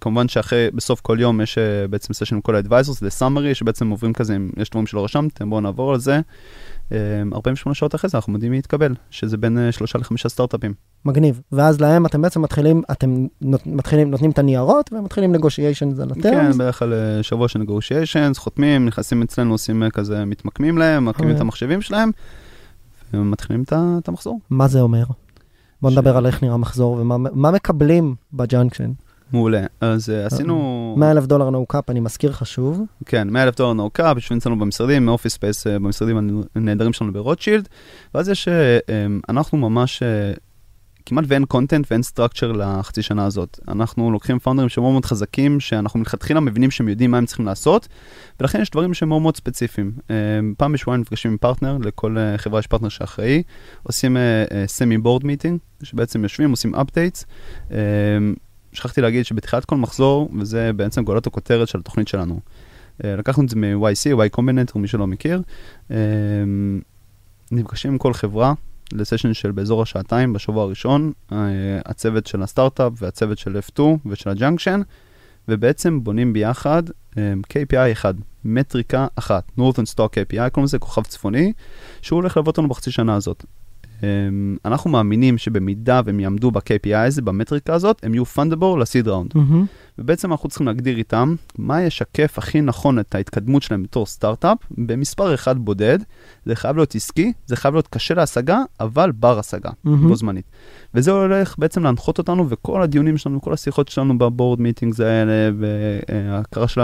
כמובן 0.00 0.28
שאחרי, 0.28 0.68
בסוף 0.74 1.00
כל 1.00 1.16
יום 1.20 1.40
יש 1.40 1.58
בעצם 1.90 2.14
סשן 2.14 2.34
עם 2.34 2.40
כל 2.40 2.56
ה-advisors, 2.56 3.00
זה 3.00 3.10
summary, 3.10 3.54
שבעצם 3.54 3.90
עוברים 3.90 4.12
כזה, 4.12 4.36
אם 4.36 4.50
יש 4.56 4.70
דברים 4.70 4.86
שלא 4.86 5.04
רשמתם, 5.04 5.50
בואו 5.50 5.60
נעבור 5.60 5.92
על 5.92 6.00
זה. 6.00 6.20
אמ, 6.88 6.92
48 7.34 7.74
שעות 7.74 7.94
אחרי 7.94 8.10
זה 8.10 8.18
אנחנו 8.18 8.32
יודעים 8.32 8.52
מי 8.52 8.58
יתקבל, 8.58 8.94
שזה 9.10 9.36
בין 9.36 9.58
אה, 9.58 9.72
שלושה 9.72 9.98
לחמישה 9.98 10.28
סטארט-אפים. 10.28 10.74
מגניב. 11.04 11.40
ואז 11.52 11.80
להם 11.80 12.06
אתם 12.06 12.22
בעצם 12.22 12.42
מתחילים, 12.42 12.82
אתם 12.92 13.26
נות- 13.40 13.66
מתחילים, 13.66 14.10
נותנים 14.10 14.30
את 14.30 14.38
הניירות, 14.38 14.90
ומתחילים 14.92 15.34
negotiations 15.34 16.02
על 16.02 16.08
כן, 16.14 16.20
ה-terms. 16.20 16.56
בערך 16.56 16.82
על 16.82 16.92
אה, 16.92 17.22
שבוע 17.22 17.48
של 17.48 17.60
negotiations, 17.62 18.38
חותמים, 18.38 18.86
נכנסים 18.86 19.22
אצלנו, 19.22 19.54
עושים 19.54 19.82
אה, 19.82 19.90
כזה, 19.90 20.24
מתמקמים 20.24 20.78
להם, 20.78 21.04
מקימים 21.04 21.30
את 21.30 21.34
אוקיי. 21.34 21.40
המחשבים 21.44 21.80
שלהם, 21.82 22.10
ומתחילים 23.14 23.62
את 23.62 23.72
את 24.02 24.08
המחזור. 24.08 24.40
מה 24.50 24.68
זה 24.68 24.80
אומר? 24.80 25.04
בוא 25.82 25.90
ש- 25.90 25.92
נדבר 25.92 26.16
על 26.16 26.26
איך 26.26 26.42
נראה 26.42 26.56
מחזור 26.56 26.92
ומה 27.00 27.16
מה 27.18 27.50
מקבלים 27.50 28.14
בג'אנקשן. 28.32 28.90
מעולה. 29.32 29.62
אז 29.80 30.10
אה, 30.10 30.26
עשינו, 30.26 30.94
100 30.98 31.10
אלף 31.10 31.26
דולר 31.26 31.50
no 31.50 31.66
cap, 31.66 31.90
אני 31.90 32.00
מזכיר 32.00 32.32
חשוב. 32.32 32.82
כן, 33.06 33.28
100 33.30 33.42
אלף 33.42 33.56
דולר 33.56 33.72
נורקה, 33.72 34.12
יושבים 34.16 34.38
אצלנו 34.38 34.58
במשרדים, 34.58 35.06
office 35.06 35.34
space, 35.34 35.66
אה, 35.66 35.78
במשרדים 35.78 36.42
הנהדרים 36.54 36.92
שלנו 36.92 37.12
ברוטשילד, 37.12 37.68
ואז 38.14 38.28
יש, 38.28 38.48
אה, 38.48 38.78
אה, 38.88 39.06
אנחנו 39.28 39.58
ממש, 39.58 40.02
כמעט 41.06 41.24
ואין 41.28 41.44
content 41.44 41.86
ואין 41.90 42.02
structure 42.02 42.52
לחצי 42.52 43.02
שנה 43.02 43.26
הזאת. 43.26 43.60
אנחנו 43.68 44.10
לוקחים 44.10 44.38
פאונדרים 44.38 44.68
שמאוד 44.68 44.92
מאוד 44.92 45.04
חזקים, 45.04 45.60
שאנחנו 45.60 45.98
מלכתחילה 45.98 46.40
מבינים 46.40 46.70
שהם 46.70 46.88
יודעים 46.88 47.10
מה 47.10 47.18
הם 47.18 47.26
צריכים 47.26 47.46
לעשות, 47.46 47.88
ולכן 48.40 48.60
יש 48.60 48.70
דברים 48.70 48.94
שהם 48.94 49.08
מאוד 49.08 49.22
מאוד 49.22 49.36
ספציפיים. 49.36 49.92
פעם 50.56 50.72
בשבועיים 50.72 51.00
נפגשים 51.00 51.30
עם 51.30 51.36
פרטנר, 51.36 51.78
לכל 51.80 52.16
חברה 52.36 52.60
יש 52.60 52.66
פרטנר 52.66 52.88
שאחראי, 52.88 53.42
עושים 53.82 54.16
semi 54.66 54.98
board 54.98 55.24
meeting, 55.24 55.58
שבעצם 55.82 56.22
יושבים, 56.22 56.50
עושים 56.50 56.74
updates. 56.74 57.26
שכחתי 58.78 59.00
להגיד 59.00 59.24
שבתחילת 59.24 59.64
כל 59.64 59.76
מחזור, 59.76 60.30
וזה 60.38 60.70
בעצם 60.76 61.04
גולת 61.04 61.26
הכותרת 61.26 61.68
של 61.68 61.78
התוכנית 61.78 62.08
שלנו. 62.08 62.40
אה, 63.04 63.16
לקחנו 63.16 63.44
את 63.44 63.48
זה 63.48 63.56
מ-YC, 63.56 64.16
Y 64.16 64.38
Combinator, 64.38 64.78
מי 64.78 64.88
שלא 64.88 65.06
מכיר. 65.06 65.42
אה, 65.90 65.96
נפגשים 67.52 67.92
עם 67.92 67.98
כל 67.98 68.12
חברה 68.12 68.54
לסשן 68.92 69.34
של 69.34 69.50
באזור 69.50 69.82
השעתיים 69.82 70.32
בשבוע 70.32 70.62
הראשון, 70.62 71.12
אה, 71.32 71.38
הצוות 71.84 72.26
של 72.26 72.42
הסטארט-אפ 72.42 72.92
והצוות 72.96 73.38
של 73.38 73.58
F2 73.58 73.82
ושל 74.06 74.30
הג'אנקשן, 74.30 74.80
ובעצם 75.48 76.04
בונים 76.04 76.32
ביחד 76.32 76.82
אה, 77.18 77.32
KPI 77.52 77.92
אחד, 77.92 78.14
מטריקה 78.44 79.06
אחת, 79.16 79.52
Northern 79.58 79.94
Star 79.94 80.06
KPI, 80.06 80.50
קוראים 80.50 80.64
לזה 80.64 80.78
כוכב 80.78 81.02
צפוני, 81.02 81.52
שהוא 82.02 82.16
הולך 82.16 82.36
ללוות 82.36 82.46
אותנו 82.46 82.68
בחצי 82.68 82.90
שנה 82.90 83.14
הזאת. 83.14 83.44
אה, 84.02 84.08
אנחנו 84.64 84.90
מאמינים 84.90 85.38
שבמידה 85.38 86.00
והם 86.04 86.20
יעמדו 86.20 86.50
ב-KPI 86.50 86.96
הזה, 86.96 87.22
במטריקה 87.22 87.74
הזאת, 87.74 88.04
הם 88.04 88.14
יהיו 88.14 88.24
פונדבור 88.24 88.78
לסיד 88.78 89.08
ראונד. 89.08 89.32
מהמם. 89.34 89.66
ובעצם 89.98 90.32
אנחנו 90.32 90.48
צריכים 90.48 90.66
להגדיר 90.66 90.96
איתם 90.96 91.34
מה 91.58 91.82
ישקף 91.82 92.38
הכי 92.38 92.60
נכון 92.60 92.98
את 92.98 93.14
ההתקדמות 93.14 93.62
שלהם 93.62 93.82
בתור 93.82 94.06
סטארט-אפ 94.06 94.58
במספר 94.70 95.34
אחד 95.34 95.58
בודד. 95.58 95.98
זה 96.44 96.56
חייב 96.56 96.76
להיות 96.76 96.94
עסקי, 96.94 97.32
זה 97.46 97.56
חייב 97.56 97.74
להיות 97.74 97.88
קשה 97.88 98.14
להשגה, 98.14 98.58
אבל 98.80 99.12
בר 99.12 99.38
השגה, 99.38 99.70
מהמם. 99.84 100.08
בו 100.08 100.16
זמנית. 100.16 100.44
וזה 100.94 101.10
הולך 101.10 101.54
בעצם 101.58 101.82
להנחות 101.82 102.18
אותנו, 102.18 102.46
וכל 102.48 102.82
הדיונים 102.82 103.16
שלנו, 103.16 103.40
כל 103.40 103.52
השיחות 103.52 103.88
שלנו 103.88 104.18
ב-board 104.18 104.60
meetings 104.60 105.00
האלה, 105.00 105.50
וההכרה 105.58 106.68
של 106.68 106.80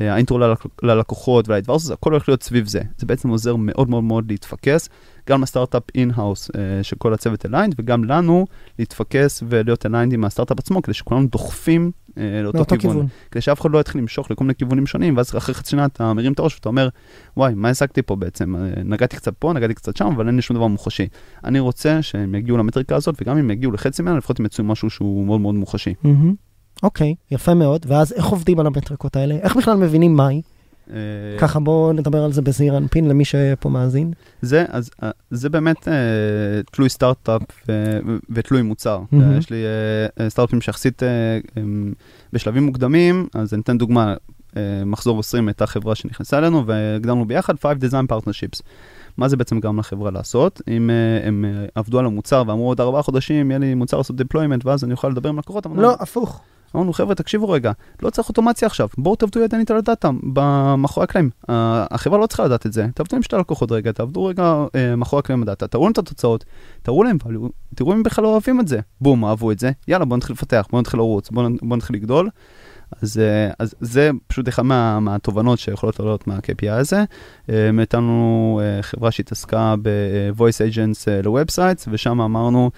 האינטרו 0.00 0.38
ללק- 0.38 0.82
ללקוחות 0.82 1.48
וה-advisors, 1.48 1.90
הכל 1.90 2.10
הולך 2.12 2.28
להיות 2.28 2.42
סביב 2.42 2.66
זה. 2.68 2.80
זה 2.98 3.06
בעצם 3.06 3.28
עוזר 3.28 3.56
מאוד 3.56 3.90
מאוד 3.90 4.04
מאוד 4.04 4.24
להתפקס, 4.30 4.88
גם 5.28 5.42
לסטארט-אפ 5.42 5.82
in-house 5.94 6.50
שכל 6.82 7.14
הצוות 7.14 7.46
aligned, 7.46 7.74
וגם 7.78 8.04
לנו 8.04 8.46
להתפקס 8.78 9.42
ולהיות 9.48 9.86
aligned 9.86 10.12
עם 10.12 10.24
הסטארט-אפ 10.24 10.58
עצמו, 10.58 10.82
כדי 10.82 10.94
שכולנו 10.94 11.26
דוחפים 11.26 11.90
לאותו 12.16 12.58
לאותו 12.58 12.76
כיוון. 12.78 12.96
כיוון. 12.96 13.06
כדי 13.30 13.40
שאף 13.40 13.60
אחד 13.60 13.70
לא 13.70 13.78
יתחיל 13.78 14.00
למשוך 14.00 14.30
לכל 14.30 14.44
מיני 14.44 14.54
כיוונים 14.54 14.86
שונים, 14.86 15.16
ואז 15.16 15.36
אחרי 15.36 15.54
חצי 15.54 15.70
שנה 15.70 15.84
אתה 15.84 16.12
מרים 16.12 16.32
את 16.32 16.38
הראש 16.38 16.54
ואתה 16.54 16.68
אומר, 16.68 16.88
וואי, 17.36 17.54
מה 17.54 17.68
השגתי 17.68 18.02
פה 18.02 18.16
בעצם? 18.16 18.56
אה, 18.56 18.60
נגעתי 18.84 19.16
קצת 19.16 19.34
פה, 19.38 19.52
נגעתי 19.52 19.74
קצת 19.74 19.96
שם, 19.96 20.06
אבל 20.06 20.26
אין 20.26 20.36
לי 20.36 20.42
שום 20.42 20.56
דבר 20.56 20.66
מוחשי. 20.66 21.06
אני 21.44 21.60
רוצה 21.60 22.02
שהם 22.02 22.34
יגיעו 22.34 22.56
למטריקה 22.56 22.96
הזאת, 22.96 23.14
וגם 23.20 23.38
אם 23.38 23.50
יגיעו 23.50 23.72
לחצי 23.72 24.02
ממנה, 24.02 24.18
לפחות 24.18 24.40
הם 24.40 24.46
יצאו 24.46 24.64
משהו 24.64 24.90
שהוא 24.90 25.26
מאוד 25.26 25.40
מאוד 25.40 25.54
מוחשי. 25.54 25.94
אוקיי, 26.82 27.14
יפה 27.30 27.54
מאוד. 27.54 27.86
ואז 27.88 28.12
איך 28.12 28.26
עובדים 28.26 28.60
על 28.60 28.66
המטריקות 28.66 29.16
האלה? 29.16 29.34
איך 29.34 29.56
בכלל 29.56 29.76
מבינים 29.76 30.16
מהי? 30.16 30.42
אה, 30.90 30.96
ככה 31.38 31.60
בואו 31.60 31.92
נדבר 31.92 32.24
על 32.24 32.32
זה 32.32 32.42
בזעיר 32.42 32.76
אנפין 32.76 33.08
למי 33.08 33.24
שפה 33.24 33.68
מאזין. 33.68 34.12
זה, 34.42 34.64
אז, 34.68 34.90
אה, 35.02 35.10
זה 35.30 35.48
באמת 35.48 35.88
אה, 35.88 35.92
תלוי 36.72 36.88
סטארט-אפ 36.88 37.42
ו- 37.68 37.98
ותלוי 38.30 38.62
מוצר. 38.62 39.00
אה, 39.14 39.36
יש 39.38 39.50
לי 39.50 39.56
אה, 39.64 40.24
אה, 40.24 40.30
סטארט-אפים 40.30 40.60
שיחסית 40.60 41.02
אה, 41.02 41.08
הם 41.56 41.92
בשלבים 42.32 42.62
מוקדמים, 42.66 43.26
אז 43.34 43.54
אני 43.54 43.62
אתן 43.62 43.78
דוגמה, 43.78 44.14
אה, 44.56 44.82
מחזור 44.86 45.20
20 45.20 45.48
הייתה 45.48 45.66
חברה 45.66 45.94
שנכנסה 45.94 46.38
אלינו 46.38 46.66
והגדרנו 46.66 47.24
ביחד 47.24 47.54
5 47.62 47.76
Design 47.76 48.12
Partnerships. 48.12 48.60
מה 49.16 49.28
זה 49.28 49.36
בעצם 49.36 49.60
גרם 49.60 49.78
לחברה 49.78 50.10
לעשות? 50.10 50.62
אם 50.68 50.90
אה, 50.90 51.28
הם 51.28 51.44
אה, 51.44 51.66
עבדו 51.74 51.98
על 51.98 52.06
המוצר 52.06 52.42
ואמרו 52.46 52.68
עוד 52.68 52.80
ארבעה 52.80 53.02
חודשים, 53.02 53.50
יהיה 53.50 53.58
לי 53.58 53.74
מוצר 53.74 53.96
לעשות 53.96 54.16
deployment 54.20 54.60
ואז 54.64 54.84
אני 54.84 54.92
אוכל 54.92 55.08
לדבר 55.08 55.28
עם 55.28 55.38
לקוחות, 55.38 55.66
לא, 55.74 55.96
הפוך. 56.00 56.40
אמרנו, 56.76 56.92
חבר'ה, 56.92 57.14
תקשיבו 57.14 57.48
רגע, 57.48 57.72
לא 58.02 58.10
צריך 58.10 58.28
אוטומציה 58.28 58.66
עכשיו, 58.66 58.88
בואו 58.98 59.16
תעבדו 59.16 59.40
ידנית 59.40 59.70
על 59.70 59.76
הדאטה 59.76 60.10
מאחורי 60.76 61.04
הקלעים. 61.04 61.30
החברה 61.48 62.18
לא 62.18 62.26
צריכה 62.26 62.44
לדעת 62.44 62.66
את 62.66 62.72
זה, 62.72 62.86
תעבדו 62.94 63.16
עם 63.16 63.22
שתי 63.22 63.36
לקוחות 63.36 63.72
רגע, 63.72 63.92
תעבדו 63.92 64.24
רגע 64.24 64.64
אה, 64.74 64.96
מאחורי 64.96 65.20
הקלעים 65.20 65.40
בדאטה, 65.40 65.66
תראו 65.66 65.84
להם 65.84 65.92
את 65.92 65.98
התוצאות, 65.98 66.44
תראו 66.82 67.02
להם 67.02 67.18
תראו 67.74 67.92
אם 67.92 68.02
בכלל 68.02 68.24
לא 68.24 68.28
אוהבים 68.28 68.60
את 68.60 68.68
זה. 68.68 68.80
בום, 69.00 69.24
אהבו 69.24 69.52
את 69.52 69.58
זה, 69.58 69.70
יאללה, 69.88 70.04
בואו 70.04 70.16
נתחיל 70.16 70.32
לפתח, 70.32 70.66
בואו 70.70 70.80
נתחיל 70.80 71.00
לרוץ, 71.00 71.30
בואו 71.30 71.48
בוא 71.62 71.76
נתחיל 71.76 71.96
לגדול. 71.96 72.30
אז, 73.02 73.18
אה, 73.18 73.50
אז 73.58 73.74
זה 73.80 74.10
פשוט 74.26 74.48
אחד 74.48 74.62
מה, 74.62 75.00
מהתובנות 75.00 75.58
שיכולות 75.58 76.00
לעלות 76.00 76.26
מה-KPI 76.26 76.72
הזה. 76.72 77.04
הייתה 77.48 77.96
לנו 77.96 78.60
אה, 78.62 78.82
חברה 78.82 79.10
שהתעסקה 79.10 79.74
ב-voice 79.82 80.72
agents 80.72 81.10
ל-websites, 81.24 81.88
ושם 81.90 82.20
אמרנו, 82.20 82.70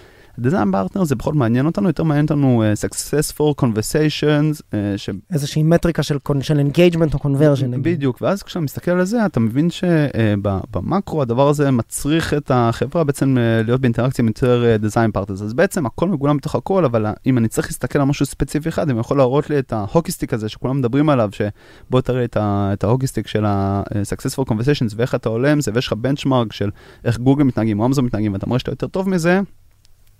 design 0.42 0.74
partner 0.74 1.04
זה 1.04 1.16
פחות 1.16 1.34
מעניין 1.34 1.66
אותנו, 1.66 1.88
יותר 1.88 2.02
מעניין 2.02 2.24
אותנו 2.24 2.62
אה, 2.62 2.88
successful 2.88 3.64
conversations, 3.64 4.60
אה, 4.60 4.74
ש... 4.96 5.10
איזושהי 5.32 5.62
מטריקה 5.62 6.02
של, 6.02 6.18
של 6.40 6.60
engagement 6.60 7.14
או 7.14 7.18
conversion. 7.18 7.66
נגיד. 7.66 7.82
בדיוק, 7.82 8.18
ואז 8.22 8.42
כשאתה 8.42 8.60
מסתכל 8.60 8.90
על 8.90 9.04
זה, 9.04 9.26
אתה 9.26 9.40
מבין 9.40 9.68
שבמקרו 9.70 11.22
הדבר 11.22 11.48
הזה 11.48 11.70
מצריך 11.70 12.34
את 12.34 12.50
החברה 12.54 13.04
בעצם 13.04 13.36
אה, 13.36 13.66
להיות 13.66 13.80
באינטראקציה 13.80 14.22
עם 14.22 14.28
יותר 14.28 14.64
אה, 14.82 14.84
design 14.84 15.18
partners. 15.18 15.42
אז 15.44 15.54
בעצם 15.54 15.86
הכל 15.86 16.08
מגולם 16.08 16.36
בתוך 16.36 16.54
הכל, 16.54 16.84
אבל 16.84 17.06
אה, 17.06 17.10
אם 17.26 17.38
אני 17.38 17.48
צריך 17.48 17.66
להסתכל 17.66 17.98
על 17.98 18.04
משהו 18.04 18.26
ספציפי 18.26 18.68
אחד, 18.68 18.90
אני 18.90 19.00
יכול 19.00 19.16
להראות 19.16 19.50
לי 19.50 19.58
את 19.58 19.72
ה-hockey 19.72 20.11
stick 20.11 20.34
הזה 20.34 20.48
שכולם 20.48 20.78
מדברים 20.78 21.08
עליו, 21.08 21.30
שבוא 21.32 22.00
תראה 22.00 22.24
את, 22.24 22.36
ה- 22.36 22.70
את 22.72 22.84
ה-hockey 22.84 23.10
stick 23.10 23.26
של 23.26 23.44
ה-successful 23.44 24.44
conversations 24.50 24.94
ואיך 24.96 25.14
אתה 25.14 25.28
עולה 25.28 25.52
עם 25.52 25.60
זה, 25.60 25.70
ויש 25.74 25.86
לך 25.86 25.92
בנצ'מארק 25.92 26.52
של 26.52 26.70
איך 27.04 27.18
גוגל 27.18 27.44
מתנהגים 27.44 27.80
או 27.80 27.86
אמזון 27.86 28.04
מתנהגים, 28.04 28.32
ואתה 28.32 28.46
מראה 28.46 28.58
שאתה 28.58 28.72
יותר 28.72 28.86
טוב 28.86 29.08
מזה, 29.08 29.40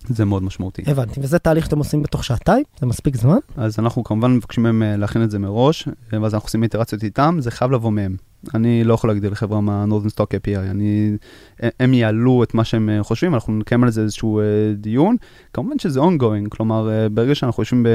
זה 0.06 0.24
מאוד 0.24 0.42
משמעותי. 0.42 0.82
הבנתי, 0.86 1.20
וזה 1.20 1.38
תהליך 1.38 1.64
שאתם 1.64 1.78
עושים 1.78 2.02
בתוך 2.02 2.24
שעתיים? 2.24 2.64
זה 2.80 2.86
מספיק 2.86 3.16
זמן? 3.16 3.38
אז 3.56 3.78
אנחנו 3.78 4.04
כמובן 4.04 4.34
מבקשים 4.34 4.62
מהם 4.62 4.82
אה, 4.82 4.96
להכין 4.96 5.22
את 5.22 5.30
זה 5.30 5.38
מראש, 5.38 5.88
אה, 6.12 6.22
ואז 6.22 6.34
אנחנו 6.34 6.46
עושים 6.46 6.62
איטרציות 6.62 7.04
איתם, 7.04 7.36
זה 7.40 7.50
חייב 7.50 7.70
לבוא 7.70 7.92
מהם. 7.92 8.16
אני 8.54 8.84
לא 8.84 8.94
יכול 8.94 9.10
להגדיר 9.10 9.30
לחברה 9.30 9.60
מה 9.60 9.84
ה-North 9.84 10.08
Star 10.08 10.34
KPI, 10.34 10.58
אני, 10.70 11.16
אה, 11.62 11.68
הם 11.80 11.94
יעלו 11.94 12.42
את 12.42 12.54
מה 12.54 12.64
שהם 12.64 12.90
חושבים, 13.02 13.34
אנחנו 13.34 13.52
נקיים 13.52 13.84
על 13.84 13.90
זה 13.90 14.02
איזשהו 14.02 14.40
דיון. 14.76 15.16
כמובן 15.52 15.78
שזה 15.78 16.00
ongoing, 16.00 16.48
כלומר, 16.48 17.08
ברגע 17.12 17.34
שאנחנו 17.34 17.60
יושבים 17.60 17.86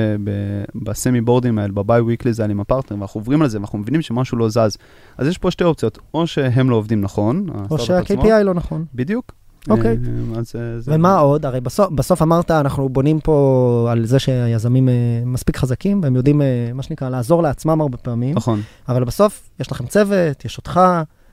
ב-semi 0.75 1.21
boardים 1.21 1.59
האלה, 1.59 1.73
ב-bi-weeklies 1.73 2.39
האלה 2.39 2.51
עם 2.51 2.59
ה-partner, 2.59 2.97
ואנחנו 2.99 3.19
עוברים 3.19 3.41
על 3.41 3.47
זה, 3.47 3.57
ואנחנו 3.57 3.79
מבינים 3.79 4.01
שמשהו 4.01 4.37
לא 4.37 4.49
זז, 4.49 4.77
אז 5.17 5.27
יש 5.27 5.37
פה 5.37 5.51
שתי 5.51 5.63
אופציות, 5.63 5.99
או 6.13 6.27
שהם 6.27 6.69
לא 6.69 6.75
עובדים 6.75 7.01
נכון, 7.01 7.47
או 7.71 7.79
שה-KPI 7.79 8.43
לא 8.43 8.53
נכון. 8.53 8.85
בדיוק. 8.95 9.42
אוקיי. 9.69 9.97
אה, 10.35 10.61
אה. 10.61 10.77
ומה 10.83 11.17
עוד? 11.17 11.45
הרי 11.45 11.61
בסוף, 11.95 12.21
אמרת, 12.21 12.51
אנחנו 12.51 12.89
בונים 12.89 13.19
פה 13.19 13.87
על 13.91 14.05
זה 14.05 14.19
שהיזמים 14.19 14.89
אה, 14.89 14.93
מספיק 15.25 15.57
חזקים, 15.57 15.99
והם 16.03 16.15
יודעים, 16.15 16.41
מה 16.73 16.83
שנקרא, 16.83 17.09
לעזור 17.09 17.43
לעצמם 17.43 17.81
הרבה 17.81 17.97
פעמים, 17.97 18.35
נכון, 18.35 18.61
אבל 18.89 19.03
בסוף 19.03 19.49
יש 19.59 19.71
לכם 19.71 19.85
צוות, 19.85 20.45
יש 20.45 20.57
אותך, 20.57 20.79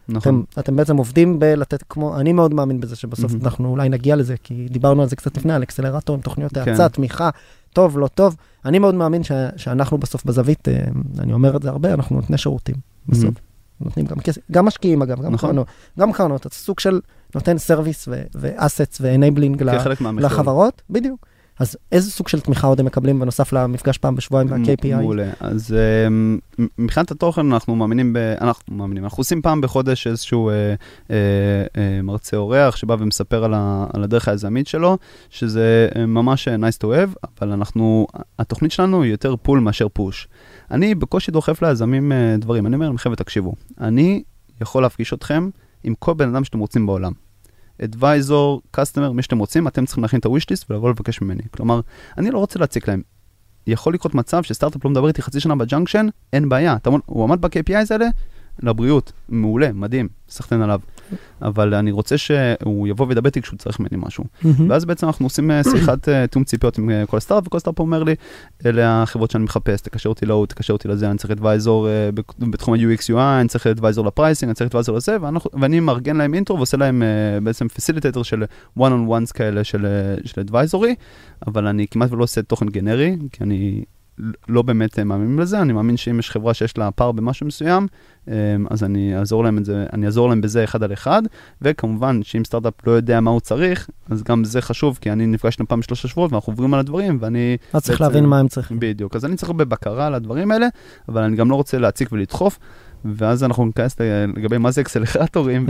נכון. 0.09 0.43
אתם, 0.53 0.61
אתם 0.61 0.77
בעצם 0.77 0.97
עובדים 0.97 1.39
בלתת 1.39 1.85
כמו, 1.89 2.21
אני 2.21 2.33
מאוד 2.33 2.55
מאמין 2.55 2.81
בזה 2.81 2.97
שבסוף 2.97 3.33
מהמם. 3.33 3.45
אנחנו 3.45 3.69
אולי 3.69 3.89
נגיע 3.89 4.17
לזה, 4.17 4.35
כי 4.43 4.67
דיברנו 4.71 5.03
על 5.03 5.09
זה 5.09 5.17
קצת 5.17 5.37
לפני, 5.37 5.53
על 5.53 5.63
אקסלרטורים, 5.63 6.23
תוכניות 6.23 6.53
כן. 6.53 6.71
האצה, 6.71 6.89
תמיכה, 6.89 7.31
טוב, 7.73 7.99
לא 7.99 8.07
טוב. 8.07 8.37
אני 8.65 8.79
מאוד 8.79 8.95
מאמין 8.95 9.23
ש, 9.23 9.33
שאנחנו 9.57 9.99
בסוף 9.99 10.25
בזווית, 10.25 10.69
אני 11.19 11.33
אומר 11.33 11.57
את 11.57 11.63
זה 11.63 11.69
הרבה, 11.69 11.95
אנחנו 11.95 12.17
נותני 12.17 12.39
שירותים, 12.39 12.75
בסוף. 13.09 13.25
מהמם. 13.25 13.50
נותנים 13.81 14.07
גם 14.07 14.21
כסף, 14.21 14.41
גם 14.53 14.65
משקיעים 14.65 15.03
אגב, 15.03 15.23
גם 15.23 15.33
נכון. 15.33 15.51
קרנות, 15.51 15.67
גם 15.99 16.13
קרנות, 16.13 16.41
אתה 16.41 16.55
סוג 16.55 16.81
של 16.81 17.01
נותן 17.35 17.59
service 17.59 18.09
ו-assets 18.35 18.99
ו-enabling. 19.01 19.63
לחברות, 20.25 20.83
בדיוק. 20.91 21.27
אז 21.61 21.77
איזה 21.93 22.11
סוג 22.11 22.29
של 22.29 22.41
תמיכה 22.41 22.67
עוד 22.67 22.81
הם 22.81 22.87
מקבלים 22.87 23.21
בנוסף 23.21 23.53
למפגש 23.53 23.99
פעם 23.99 24.17
בשבועיים 24.17 24.51
וה-KPI? 24.51 24.95
מעולה. 24.97 25.31
אז 25.41 25.75
אמ, 26.09 26.39
מבחינת 26.79 27.11
התוכן 27.11 27.53
אנחנו 27.53 27.77
מאמינים, 27.77 28.13
ב... 28.13 28.17
אנחנו 28.17 28.77
מאמינים, 28.77 29.05
אנחנו 29.05 29.21
עושים 29.21 29.43
פעם 29.43 29.61
בחודש 29.61 30.07
איזשהו 30.07 30.51
אה, 30.51 30.55
אה, 30.55 30.75
אה, 31.77 32.03
מרצה 32.03 32.37
אורח 32.37 32.77
שבא 32.77 32.97
ומספר 32.99 33.45
על, 33.45 33.55
ה... 33.55 33.87
על 33.93 34.05
הדרך 34.05 34.29
היזמית 34.29 34.67
שלו, 34.67 34.99
שזה 35.31 35.89
אה, 35.97 36.07
ממש 36.07 36.49
אה, 36.49 36.57
nice 36.57 36.79
to 36.83 36.85
have, 36.85 37.29
אבל 37.39 37.53
אנחנו, 37.53 38.07
התוכנית 38.39 38.73
שלנו 38.73 39.03
היא 39.03 39.11
יותר 39.11 39.37
pull 39.37 39.61
מאשר 39.61 39.89
push. 39.89 40.29
אני 40.71 40.95
בקושי 40.95 41.31
דוחף 41.31 41.63
ליזמים 41.63 42.13
אה, 42.13 42.37
דברים, 42.39 42.67
אני 42.67 42.75
אומר 42.75 42.87
להם, 42.87 42.99
חבר'ה, 42.99 43.17
תקשיבו, 43.17 43.55
אני 43.81 44.23
יכול 44.61 44.83
להפגיש 44.83 45.13
אתכם 45.13 45.49
עם 45.85 45.95
כל 45.99 46.15
בן 46.15 46.35
אדם 46.35 46.45
שאתם 46.45 46.59
רוצים 46.59 46.87
בעולם. 46.87 47.13
Advisor, 47.83 48.77
customer, 48.77 49.13
מי 49.15 49.23
שאתם 49.23 49.39
רוצים, 49.39 49.69
אתם 49.69 49.87
צריכים 49.87 50.03
להכין 50.03 50.21
את 50.21 50.27
list 50.27 50.65
ולבוא 50.71 50.91
לבקש 50.91 51.21
ממני. 51.21 51.43
כלומר, 51.51 51.81
אני 52.19 52.31
לא 52.31 52.39
רוצה 52.39 52.59
להציק 52.59 52.89
להם. 52.89 53.03
יכול 53.67 53.95
לקרות 53.95 54.15
מצב 54.15 54.43
שסטארט-אפ 54.43 54.85
לא 54.85 54.91
מדבר 54.91 55.09
איתי 55.09 55.23
חצי 55.23 55.41
שנה 55.41 55.57
בג'אנקשן, 55.57 56.07
אין 56.33 56.49
בעיה. 56.49 56.77
אתה, 56.77 56.91
הוא 57.07 57.25
עמד 57.25 57.41
ב-KPIs 57.41 57.87
האלה, 57.91 58.07
לבריאות, 58.63 59.13
מעולה, 59.29 59.73
מדהים, 59.73 60.09
סחטיין 60.29 60.63
עליו. 60.63 60.81
אבל 61.43 61.75
אני 61.75 61.91
רוצה 61.91 62.19
שהוא 62.19 62.89
יבוא 62.89 63.07
וידבר 63.07 63.27
איתי 63.27 63.43
כשהוא 63.43 63.59
צריך 63.59 63.81
ממני 63.81 63.97
משהו. 64.07 64.25
ואז 64.69 64.85
בעצם 64.85 65.07
אנחנו 65.07 65.27
עושים 65.27 65.51
אה, 65.51 65.65
שיחת 65.65 66.09
אה, 66.09 66.27
תיאום 66.27 66.45
ציפיות 66.45 66.79
עם 66.79 66.91
אה, 66.91 67.07
כל 67.07 67.21
סטארט, 67.21 67.47
וכל 67.47 67.59
סטארט 67.59 67.79
אומר 67.79 68.03
לי, 68.03 68.15
אלה 68.67 69.03
החברות 69.03 69.31
שאני 69.31 69.45
מחפש, 69.45 69.81
תקשר 69.81 70.09
אותי 70.09 70.27
להוא, 70.27 70.47
תקשר 70.47 70.73
אותי 70.73 70.89
לזה, 70.89 71.11
אני 71.11 71.19
צריך 71.19 71.31
אדוויזור 71.31 71.89
בתחום 72.39 72.75
ה-UX 72.75 73.11
UI, 73.11 73.41
אני 73.41 73.49
צריך 73.49 73.67
אדוויזור 73.67 74.07
לפרייסינג, 74.07 74.49
אני 74.49 74.55
צריך 74.55 74.71
אדוויזור 74.71 74.97
לזה, 74.97 75.17
ואני 75.61 75.81
מארגן 75.81 76.17
להם 76.17 76.35
אינטרו 76.35 76.57
ועושה 76.57 76.77
להם 76.77 77.03
בעצם 77.43 77.69
פסיליטטור 77.69 78.25
של 78.25 78.45
one 78.79 78.83
on 78.83 79.09
ones 79.09 79.33
כאלה 79.35 79.65
של 79.65 79.87
של 80.25 80.41
אדוויזורי, 80.41 80.95
אבל 81.47 81.67
אני 81.67 81.87
כמעט 81.91 82.13
ולא 82.13 82.25
עושה 82.25 82.43
תוכן 82.43 82.67
גנרי, 82.67 83.17
כי 83.33 83.45
אני 83.45 83.85
לא 84.49 84.63
באמת 84.63 84.99
אה, 84.99 85.05
מאמין 85.05 85.39
לזה, 85.39 85.61
אני 85.63 85.73
מאמין 85.73 85.97
שאם 85.97 86.19
יש 86.19 86.31
חברה 86.31 86.55
שיש 86.55 86.79
לה 86.79 86.91
פער 86.91 87.13
במשהו 87.13 87.47
מסוים, 87.47 87.87
אה, 88.29 88.35
אז 88.71 88.85
אני 88.85 89.17
אעזור 89.19 89.45
להם, 89.45 89.65
זה, 89.65 89.87
אני 89.93 90.07
אעזור 90.07 90.29
להם 90.29 90.41
בזה 90.41 90.65
אחד 90.65 90.83
על 90.83 90.93
אחד, 90.93 91.23
וכמובן 91.63 92.21
שאם 92.23 92.45
סטארט-אפ 92.45 92.87
לא 92.87 92.93
יודע 92.93 93.21
מה 93.21 93.31
הוא 93.31 93.41
צריך, 93.41 93.89
אז 94.11 94.23
גם 94.23 94.45
זה 94.45 94.61
חשוב, 94.61 94.99
כי 95.01 95.13
אני 95.13 95.27
נפגש 95.27 95.55
איתם 95.55 95.67
פעם 95.67 95.81
בשלושה 95.81 96.09
שבועות 96.09 96.33
ואנחנו 96.33 96.53
עוברים 96.53 96.75
על 96.75 96.81
הדברים, 96.81 97.19
ואני... 97.21 97.57
אז 97.73 97.83
צריך 97.83 98.01
בעצם- 98.01 98.13
להבין 98.13 98.29
מה 98.29 98.39
הם 98.39 98.49
צריכים. 98.49 98.77
בדיוק, 98.81 99.17
אז 99.17 99.25
אני 99.25 99.37
צריך 99.37 99.49
הרבה 99.51 99.65
בקרה 99.65 100.07
על 100.07 100.15
הדברים 100.15 100.51
האלה, 100.51 100.67
אבל 101.09 101.23
אני 101.23 101.37
גם 101.37 101.51
לא 101.51 101.55
רוצה 101.55 101.79
להציק 101.79 102.13
ולדחוף, 102.13 102.59
ואז 103.05 103.45
אנחנו 103.45 103.65
ניכנס 103.65 103.97
לגבי 104.37 104.59
מה 104.59 104.71
זה 104.71 104.81
אקסלרטורים, 104.81 105.67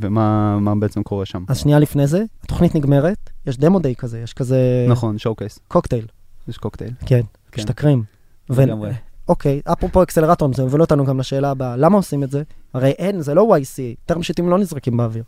ומה 0.00 0.58
מה 0.60 0.74
בעצם 0.74 1.02
קורה 1.02 1.26
שם. 1.26 1.44
אז 1.48 1.58
שנייה 1.58 1.78
לפני 1.78 2.06
זה, 2.06 2.22
התוכנית 2.44 2.74
נגמרת, 2.74 3.30
יש 3.46 3.56
דמו 3.58 3.78
דיי 3.78 3.94
כזה, 3.94 4.20
יש 4.20 4.32
כזה 4.32 4.86
נכון, 4.88 5.18
שואו 5.18 5.34
קייס, 5.34 5.58
קוקטייל, 5.68 6.04
יש 6.48 6.58
קוקטייל. 6.58 6.90
כן, 7.06 7.20
כן. 7.52 7.62
משתכרים. 7.62 8.04
ו- 8.50 8.62
לגמרי. 8.62 8.92
אוקיי, 9.28 9.60
אפרופו 9.64 10.02
אקסלרטורים, 10.02 10.54
זה 10.54 10.62
מוביל 10.62 10.80
אותנו 10.80 11.04
גם 11.04 11.20
לשאלה 11.20 11.50
הבאה, 11.50 11.76
למה 11.76 11.96
עושים 11.96 12.22
את 12.22 12.30
זה? 12.30 12.42
הרי 12.74 12.90
אין, 12.90 13.20
זה 13.20 13.34
לא 13.34 13.56
YC, 13.56 13.78
term 14.06 14.22
sheetים 14.22 14.48
לא 14.48 14.58
נזרקים 14.58 14.96
באוויר. 14.96 15.24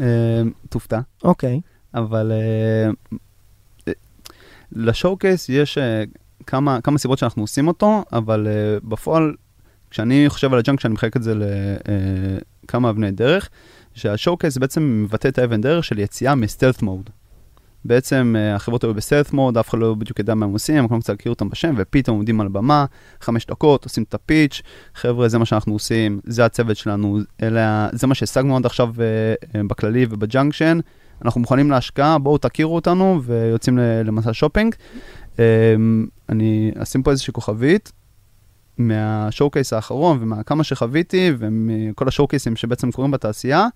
אה, 0.00 0.42
תופתע. 0.68 1.00
אוקיי, 1.24 1.60
אבל 1.94 2.32
אה, 2.32 2.90
ל-showcase 4.72 5.48
יש 5.48 5.78
אה, 5.78 6.04
כמה, 6.46 6.80
כמה 6.80 6.98
סיבות 6.98 7.18
שאנחנו 7.18 7.42
עושים 7.42 7.68
אותו, 7.68 8.04
אבל 8.12 8.46
אה, 8.46 8.88
בפועל, 8.88 9.34
כשאני 9.90 10.24
חושב 10.28 10.52
על 10.52 10.58
הג'אנקשן, 10.58 10.88
אני 10.88 10.94
מחלק 10.94 11.16
את 11.16 11.22
זה 11.22 11.34
לכמה 12.64 12.90
אבני 12.90 13.10
דרך, 13.10 13.48
שה-showcase 13.94 14.58
בעצם 14.58 15.02
מבטא 15.04 15.28
את 15.28 15.38
האבן 15.38 15.60
דרך 15.60 15.84
של 15.84 15.98
יציאה 15.98 16.34
מ-stealth 16.34 16.82
mode. 16.82 17.10
בעצם 17.84 18.34
אה, 18.36 18.56
החברות 18.56 18.84
היו 18.84 18.94
ב-stealth 18.94 19.32
mode, 19.32 19.58
אף 19.58 19.68
אחד 19.68 19.78
לא 19.78 19.94
בדיוק 19.94 20.18
ידע 20.18 20.34
מה 20.34 20.46
הם 20.46 20.52
עושים, 20.52 20.76
הם 20.76 20.84
יכולים 20.84 21.00
קצת 21.00 21.12
להכיר 21.12 21.32
אותם 21.32 21.48
בשם, 21.48 21.74
ופתאום 21.76 22.16
עומדים 22.16 22.40
על 22.40 22.46
הבמה, 22.46 22.84
חמש 23.20 23.46
דקות, 23.46 23.84
עושים 23.84 24.02
את 24.02 24.14
הפיץ', 24.14 24.62
חבר'ה, 24.94 25.28
זה 25.28 25.38
מה 25.38 25.44
שאנחנו 25.44 25.72
עושים, 25.72 26.20
זה 26.24 26.44
הצוות 26.44 26.76
שלנו, 26.76 27.18
אלה, 27.42 27.88
זה 27.92 28.06
מה 28.06 28.14
שהשגנו 28.14 28.56
עד 28.56 28.66
עכשיו 28.66 28.88
uh, 28.94 29.58
בכללי 29.68 30.06
ובג'אנקשן, 30.10 30.78
אנחנו 31.24 31.40
מוכנים 31.40 31.70
להשקעה, 31.70 32.18
בואו 32.18 32.38
תכירו 32.38 32.74
אותנו, 32.74 33.20
ויוצאים 33.24 33.78
למסע 33.78 34.32
שופינג. 34.32 34.74
אני 36.28 36.72
אשים 36.78 37.02
פה 37.02 37.10
איזושהי 37.10 37.32
כוכבית. 37.32 37.92
מה 38.78 39.50
showcase 39.50 39.72
האחרון 39.72 40.18
ומכמה 40.20 40.64
שחוויתי 40.64 41.32
ומכל 41.38 42.08
השואו 42.08 42.28
קייסים 42.28 42.56
שבעצם 42.56 42.90
קורים 42.90 43.10
בתעשייה, 43.10 43.66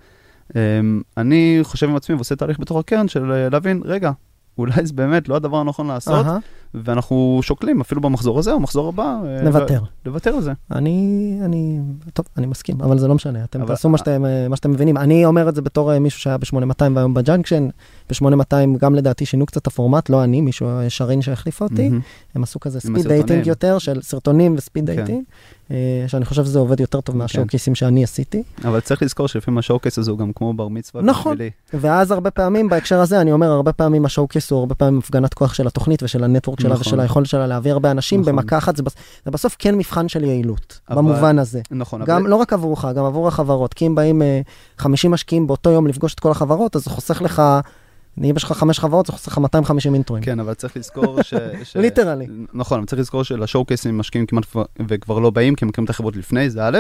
אני 1.17 1.59
חושב 1.63 1.89
עם 1.89 1.97
עצמי 1.97 2.15
ועושה 2.15 2.37
תהליך 2.37 2.61
בתוך 2.61 2.79
הקרן 2.79 3.09
של 3.09 3.33
אה, 3.33 3.49
להבין, 3.49 3.83
רגע, 3.85 4.11
אולי 4.59 4.87
זה 4.87 4.93
באמת 4.93 5.29
לא 5.29 5.37
הדבר 5.37 5.57
הנכון 5.57 5.87
לעשות, 5.87 6.27
uh-huh. 6.27 6.66
ואנחנו 6.75 7.41
שוקלים 7.43 7.81
אפילו 7.81 8.01
במחזור 8.01 8.39
הזה 8.39 8.53
או 8.53 8.59
במחזור 8.59 8.89
הבא. 8.89 9.17
אה, 9.25 9.43
לוותר. 9.43 9.81
לוותר 10.07 10.31
על 10.31 10.43
זה. 10.43 10.53
אני, 10.71 11.39
אני, 11.45 11.81
טוב, 12.13 12.27
אני 12.37 12.47
מסכים, 12.47 12.81
אבל 12.81 12.99
זה 12.99 13.09
לא 13.09 13.15
משנה, 13.15 13.45
אתם 13.45 13.61
אבל... 13.61 13.69
תעשו 13.69 13.89
מה 13.89 13.99
שאתם, 13.99 14.25
אה, 14.25 14.49
מה 14.49 14.57
שאתם 14.57 14.71
מבינים. 14.71 14.97
אני 14.97 15.25
אומר 15.25 15.49
את 15.49 15.55
זה 15.55 15.63
בתור 15.63 15.99
מישהו 15.99 16.21
שהיה 16.21 16.39
ב-8200 16.39 16.83
והיום 16.95 17.15
בג'אנקשן, 17.15 17.69
ב-8200 18.11 18.79
גם 18.79 18.95
לדעתי 18.95 19.27
שינו 19.27 19.47
קצת 19.47 19.63
את 19.63 19.67
הפורמט, 19.67 20.11
לא 20.11 20.25
אני, 20.25 20.41
מישהו, 20.41 20.69
שרין 20.89 21.23
שהחליף 21.23 21.61
אותי, 21.63 21.89
mm-hmm. 21.89 22.35
הם 22.35 22.43
עשו 22.43 22.61
כזה 22.61 22.81
speed 22.81 23.09
dating 23.09 23.47
יותר, 23.47 23.79
של 23.79 24.03
סרטונים 24.03 24.55
ו 24.57 24.62
speed 24.62 24.87
כן. 24.87 24.97
dating. 24.97 25.25
אה, 25.71 26.05
שאני 26.07 26.25
חושב 26.25 26.45
שזה 26.45 26.59
עובד 26.59 26.81
יותר 26.81 27.01
טוב 27.01 27.17
מהשואו-קייסים 27.17 27.71
כן. 27.71 27.75
שאני 27.75 28.05
עשיתי. 28.05 28.43
אבל 28.65 28.81
צריך 28.81 29.03
לזכור 29.03 29.29
שלפעמים 29.29 29.59
ה 29.59 29.63
showcase 29.63 29.99
הזה 29.99 30.11
הוא 30.11 30.19
גם 30.19 30.33
כמו 30.33 30.55
בר 30.55 30.69
מצווה. 30.69 31.03
נכון, 31.03 31.37
ואז 31.75 32.11
הרבה 32.11 32.31
פעמים 32.31 32.69
בהקשר 32.69 33.01
הזה, 33.01 33.21
אני 33.21 33.33
אומר, 33.33 33.51
הרבה 33.51 33.73
פעמים 33.73 34.05
השואו-קייס 34.05 34.51
הוא 34.51 34.59
הרבה 34.59 34.75
פעמים 34.75 34.99
הפגנת 34.99 35.35
כוח 35.35 35.55
של 35.55 35.67
התוכנית 35.67 36.03
ושל 36.03 36.25
הנטוורק 36.25 36.56
שלה 36.61 36.71
נכון. 36.71 36.81
ושל 36.81 37.01
היכולת 37.01 37.27
שלה 37.27 37.47
להביא 37.47 37.73
הרבה 37.73 37.91
אנשים 37.91 38.21
נכון. 38.21 38.37
במכה 38.37 38.59
אחת, 38.59 38.77
זה 38.77 38.83
בסוף 39.27 39.57
כן 39.59 39.75
מבחן 39.75 40.09
של 40.09 40.25
יעילות, 40.25 40.81
במובן 40.91 41.39
הזה. 41.39 41.61
נכון. 41.71 42.05
גם 42.05 42.27
לא 42.27 42.37
רק 42.37 42.53
עבורך, 42.53 42.85
גם 42.97 43.05
עבור 43.05 43.29
החברות, 43.29 43.75
כי 43.75 43.87
אם 43.87 43.95
באים 43.95 44.23
50 44.79 45.11
אה, 45.11 45.15
משקיעים 45.15 45.47
באותו 45.47 45.71
יום 45.71 45.87
לפגוש 45.87 46.15
את 46.15 46.21
כל 46.21 46.31
החברות, 46.31 46.77
אז 46.77 46.85
זה 46.85 46.91
חוסך 46.91 47.23
לך 47.23 47.43
אם 48.25 48.37
יש 48.37 48.45
לך 48.45 48.53
חמש 48.53 48.79
חברות, 48.79 49.07
זה 49.07 49.13
חוסך 49.13 49.33
לך 49.33 49.39
250 49.39 49.95
אינטרואים. 49.95 50.25
כן, 50.25 50.41
אבל 50.41 50.55
צריך 50.55 50.77
לזכור 50.77 51.23
ש... 51.23 51.35
ליטרלי. 51.77 52.27
נכון, 52.55 52.79
אבל 52.79 52.87
צריך 52.87 53.01
לזכור 53.01 53.23
שלשואו-קייסים 53.23 53.99
משקיעים 53.99 54.27
כמעט 54.27 54.47
וכבר 54.89 55.19
לא 55.19 55.31
באים, 55.31 55.55
כי 55.55 55.65
הם 55.65 55.69
מכירים 55.69 55.85
את 55.85 55.91
החברות 55.91 56.17
לפני, 56.17 56.51
זה 56.51 56.69
א', 56.69 56.79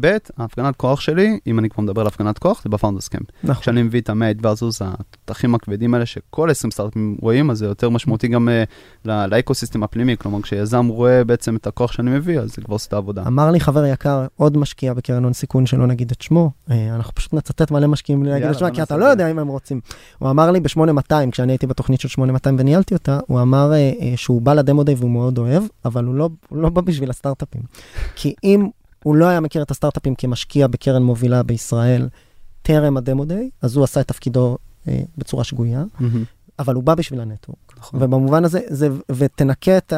ב', 0.00 0.16
ההפגנת 0.38 0.76
כוח 0.76 1.00
שלי, 1.00 1.38
אם 1.46 1.58
אני 1.58 1.68
כבר 1.68 1.82
מדבר 1.82 2.00
על 2.00 2.06
הפגנת 2.06 2.38
כוח, 2.38 2.62
זה 2.62 2.68
ב 2.68 2.72
Founders 2.72 3.08
Camp. 3.08 3.26
נכון. 3.44 3.62
כשאני 3.62 3.82
מביא 3.82 4.00
את 4.00 4.10
המייד 4.10 4.46
ורסוס, 4.46 4.82
התותחים 4.82 5.54
הכבדים 5.54 5.94
האלה 5.94 6.06
שכל 6.06 6.50
20 6.50 6.70
סטארטים 6.70 7.16
רואים, 7.20 7.50
אז 7.50 7.58
זה 7.58 7.66
יותר 7.66 7.88
משמעותי 7.90 8.28
גם 8.28 8.48
אה, 8.48 9.26
לאקוסיסטם 9.26 9.82
הפנימי, 9.82 10.16
כלומר, 10.16 10.42
כשיזם 10.42 10.86
רואה 10.86 11.24
בעצם 11.24 11.56
את 11.56 11.66
הכוח 11.66 11.92
שאני 11.92 12.10
מביא, 12.10 12.40
אז 12.40 12.54
זה 12.54 12.62
כבר 12.62 12.74
עושה 12.74 12.88
את 12.88 12.92
העבודה. 12.92 13.22
אמר 13.26 13.50
לי 13.50 13.60
חבר 13.60 13.84
יקר, 13.84 14.26
עוד 14.36 14.56
משקיע 14.56 14.94
בקרן 14.94 15.24
הון 15.24 15.32
סיכון 15.32 15.66
שלא 15.66 15.86
נגיד 15.86 16.10
את 16.10 16.22
שמו, 16.22 16.50
אה, 16.70 16.94
אנחנו 16.94 17.14
פשוט 17.14 17.34
נצטט 17.34 17.70
מלא 17.70 17.86
משקיעים 17.86 18.22
להגיד 18.22 18.48
את 18.48 18.58
שמו, 18.58 18.68
כי 18.74 18.82
אתה 18.82 18.96
לא 18.96 19.04
יודע 19.04 19.30
אם 19.30 19.38
הם 19.38 19.48
רוצים. 19.48 19.80
הוא 20.18 20.30
אמר 20.30 20.50
לי 20.50 20.60
ב-8200, 20.62 21.30
כשאני 21.32 21.52
הייתי 21.52 21.66
בתוכנית 21.66 22.00
של 22.00 22.08
8200 22.08 22.56
וניהלתי 22.58 22.94
אותה, 22.94 23.20
הוא 23.26 23.40
אמר 23.40 23.72
אה, 23.72 23.92
שהוא 24.16 24.42
בא 24.42 24.54
ל 24.54 24.60
demo 24.60 24.84
day 24.84 24.94
והוא 24.94 25.10
מאוד 25.10 25.38
אוהב, 25.38 25.62
אבל 25.84 26.04
הוא 26.04 26.14
לא, 26.14 26.28
הוא 26.48 26.58
לא 26.58 26.68
בא 26.68 26.80
בשביל 26.80 27.10
הסטארט-אפים. 27.10 27.62
כי 28.14 28.34
אם 28.44 28.68
הוא 29.02 29.16
לא 29.16 29.26
היה 29.26 29.40
מכיר 29.40 29.62
את 29.62 29.70
הסטארט-אפים 29.70 30.14
כמשקיע 30.14 30.66
בקרן 30.66 31.02
מובילה 31.02 31.42
בישראל 31.42 32.08
טרם 32.62 32.96
ה 32.96 33.02
demo 33.02 33.24
day, 33.24 33.50
אז 33.62 33.76
הוא 33.76 33.84
עשה 33.84 34.00
את 34.00 34.08
תפקידו 34.08 34.58
אה, 34.88 35.00
בצורה 35.18 35.44
שגויה, 35.44 35.82
mm-hmm. 35.82 36.04
אבל 36.58 36.74
הוא 36.74 36.82
בא 36.82 36.94
בשביל 36.94 37.20
ה 37.20 37.24
network. 37.24 37.58
נכון. 37.78 38.02
ובמובן 38.02 38.44
הזה, 38.44 38.60
זה, 38.68 38.88
ותנכה 39.12 39.78
את 39.78 39.92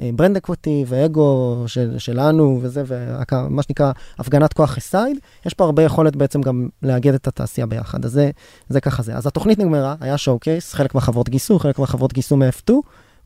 ה 0.00 0.06
brand 0.06 0.36
equity 0.36 0.84
ואגו 0.86 1.62
של, 1.66 1.98
שלנו 1.98 2.58
וזה, 2.62 2.82
ומה 2.86 3.62
שנקרא 3.62 3.92
הפגנת 4.18 4.52
כוח 4.52 4.76
aside, 4.78 5.18
יש 5.46 5.54
פה 5.54 5.64
הרבה 5.64 5.82
יכולת 5.82 6.16
בעצם 6.16 6.40
גם 6.40 6.68
לאגד 6.82 7.14
את 7.14 7.26
התעשייה 7.26 7.66
ביחד. 7.66 8.04
אז 8.04 8.12
זה, 8.12 8.30
זה 8.68 8.80
ככה 8.80 9.02
זה. 9.02 9.16
אז 9.16 9.26
התוכנית 9.26 9.58
נגמרה, 9.58 9.94
היה 10.00 10.18
showcase, 10.18 10.74
חלק 10.74 10.94
מהחברות 10.94 11.28
גייסו, 11.28 11.58
חלק 11.58 11.78
מהחברות 11.78 12.12
גייסו 12.12 12.36
מ-F2. 12.36 12.72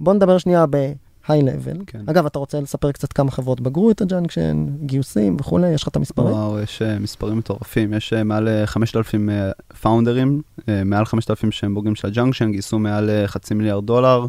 בואו 0.01 0.17
נדבר 0.17 0.39
שנייה 0.39 0.67
ב... 0.71 0.93
high 1.29 1.43
level. 1.43 1.77
כן. 1.87 2.01
אגב, 2.07 2.27
אתה 2.27 2.39
רוצה 2.39 2.61
לספר 2.61 2.93
קצת 2.93 3.13
כמה 3.13 3.31
חברות 3.31 3.61
בגרו 3.61 3.91
את 3.91 4.01
הג'אנקשן, 4.01 4.67
גיוסים 4.81 5.37
וכולי, 5.41 5.69
יש 5.71 5.83
לך 5.83 5.89
את 5.89 5.97
המספרים? 5.97 6.35
וואו, 6.35 6.61
יש 6.61 6.83
uh, 6.83 7.03
מספרים 7.03 7.39
מטורפים, 7.39 7.95
יש 7.95 8.13
uh, 8.13 8.25
מעל 8.25 8.49
5,000 8.67 9.29
uh, 9.29 9.33
פאונדרים, 9.81 10.43
uh, 10.59 10.63
מעל 10.85 11.05
5,000 11.05 11.53
שהם 11.53 11.75
בוגרים 11.75 11.95
של 11.95 12.09
הג'אנקשן, 12.09 12.53
גייסו 12.53 12.79
מעל 12.79 13.11
uh, 13.11 13.29
חצי 13.29 13.55
מיליארד 13.55 13.87
דולר. 13.87 14.27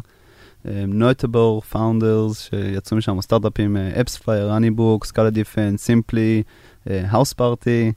notable 0.88 1.60
founders 1.60 2.40
שיצאו 2.40 2.96
משם 2.96 3.20
סטארט-אפים, 3.20 3.76
AppsFlyer, 3.76 4.56
HoneyBook, 4.56 5.04
SCADAfence, 5.04 5.76
סימפלי, 5.76 6.42
Houseparty, 6.86 7.92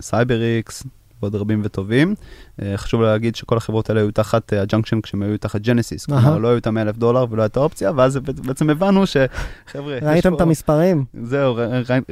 CyberX, 0.00 0.84
ועוד 1.22 1.34
רבים 1.34 1.60
וטובים. 1.64 2.14
אה, 2.62 2.76
חשוב 2.76 3.02
להגיד 3.02 3.36
שכל 3.36 3.56
החברות 3.56 3.90
האלה 3.90 4.00
היו 4.00 4.10
תחת 4.10 4.52
הג'אנקשן 4.52 4.96
אה, 4.96 5.02
כשהם 5.02 5.22
היו 5.22 5.38
תחת 5.38 5.60
ג'נסיס, 5.60 6.06
כלומר 6.06 6.38
לא 6.38 6.48
היו 6.48 6.58
את 6.58 6.66
ה-100 6.66 6.80
אלף 6.80 6.96
דולר 6.96 7.26
ולא 7.30 7.42
הייתה 7.42 7.60
אופציה, 7.60 7.92
ואז 7.96 8.16
בעצם 8.16 8.70
הבנו 8.70 9.04
שחבר'ה, 9.06 9.98
ראיתם 10.02 10.34
את 10.34 10.40
המספרים? 10.40 11.04
זהו, 11.22 11.58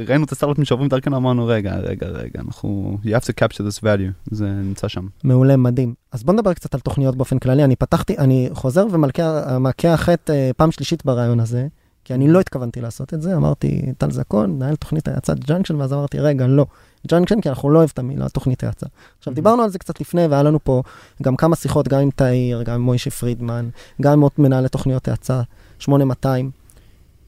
ראינו 0.09 0.25
את 0.25 0.33
הסטארט-אפים 0.33 0.65
שעוברים 0.65 0.89
דרכנו, 0.89 1.17
אמרנו 1.17 1.47
רגע, 1.47 1.77
רגע, 1.77 2.07
רגע, 2.07 2.41
אנחנו, 2.47 2.99
you 3.05 3.09
have 3.09 3.25
to 3.25 3.45
capture 3.45 3.61
this 3.61 3.83
value, 3.83 4.31
זה 4.31 4.47
נמצא 4.49 4.89
שם. 4.89 5.07
מעולה, 5.25 5.57
מדהים. 5.57 5.95
אז 6.13 6.23
בוא 6.23 6.35
נדבר 6.35 6.55
קצת 6.55 6.75
על 6.75 6.81
תוכניות 6.81 7.17
באופן 7.17 7.39
כללי, 7.39 7.65
אני 7.65 7.77
פתחתי, 7.77 8.19
אני 8.19 8.49
חוזר 8.53 8.87
ומכה 8.91 9.95
על 9.95 10.10
חטא 10.10 10.33
אה, 10.33 10.51
פעם 10.57 10.71
שלישית 10.71 11.05
ברעיון 11.05 11.41
הזה. 11.41 11.67
כי 12.09 12.15
אני 12.15 12.29
לא 12.29 12.41
התכוונתי 12.41 12.81
לעשות 12.81 13.15
את 13.15 13.23
זה, 13.23 13.37
אמרתי, 13.37 13.93
טל 13.99 14.11
זקון, 14.11 14.51
מנהל 14.51 14.77
תוכנית 14.77 15.09
האצת 15.09 15.39
ג'אנקשן, 15.39 15.75
ואז 15.75 15.93
אמרתי, 15.93 16.19
רגע, 16.19 16.47
לא. 16.47 16.67
ג'אנקשן, 17.07 17.41
כי 17.41 17.49
אנחנו 17.49 17.71
לא 17.71 17.79
אוהב 17.79 17.91
את 17.95 17.99
המילה 17.99 18.29
תוכנית 18.29 18.65
האצה. 18.65 18.87
עכשיו, 19.19 19.35
דיברנו 19.35 19.63
על 19.63 19.71
זה 19.71 19.79
קצת 19.79 20.01
לפני, 20.01 20.27
והיה 20.27 20.43
לנו 20.43 20.59
פה 20.65 20.83
גם 21.23 21.37
כמה 21.37 21.57
שיחות, 21.57 21.89
גם 21.89 22.01
עם 22.01 22.11
תאיר, 22.11 22.63
גם 22.63 22.75
עם 22.75 22.81
מוישי 22.81 23.11
פרידמן, 23.11 23.69
גם 24.03 24.13
עם 24.13 24.21
עוד 24.21 24.33
מנהלי 24.39 24.69
תוכניות 24.69 25.09
האצה, 25.09 25.43
8200. 25.79 26.51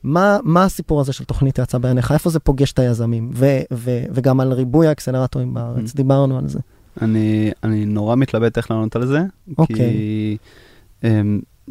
מה, 0.03 0.39
מה 0.43 0.65
הסיפור 0.65 1.01
הזה 1.01 1.13
של 1.13 1.25
תוכנית 1.25 1.59
האצה 1.59 1.79
בעיניך? 1.79 2.13
איפה 2.13 2.31
זה 2.31 2.41
פוגש 2.41 2.73
את 2.73 2.79
היזמים? 2.79 3.31
ו, 3.35 3.47
ו, 3.73 4.03
וגם 4.13 4.41
על 4.41 4.53
ריבוי 4.53 4.87
האקסלרטורים 4.87 5.55
בארץ, 5.55 5.95
דיברנו 5.95 6.39
על 6.39 6.49
זה. 6.49 6.59
אני, 7.03 7.51
אני 7.65 7.85
נורא 7.87 8.17
מתלבט 8.17 8.57
איך 8.57 8.71
לענות 8.71 8.97
על 8.97 9.07
זה, 9.07 9.21
אוקיי. 9.59 9.77
כי 9.77 10.37
um, 11.03 11.07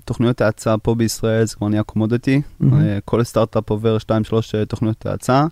תוכניות 0.05 0.41
האצה 0.41 0.77
פה 0.77 0.95
בישראל 0.95 1.45
זה 1.45 1.55
כבר 1.55 1.67
נהיה 1.67 1.83
commodity, 1.83 2.41
mm-hmm. 2.61 2.65
כל 3.05 3.23
סטארט-אפ 3.23 3.69
עובר 3.69 3.97
2-3 3.97 4.11
אה, 4.55 4.65
תוכניות 4.65 5.05
האצה, 5.05 5.45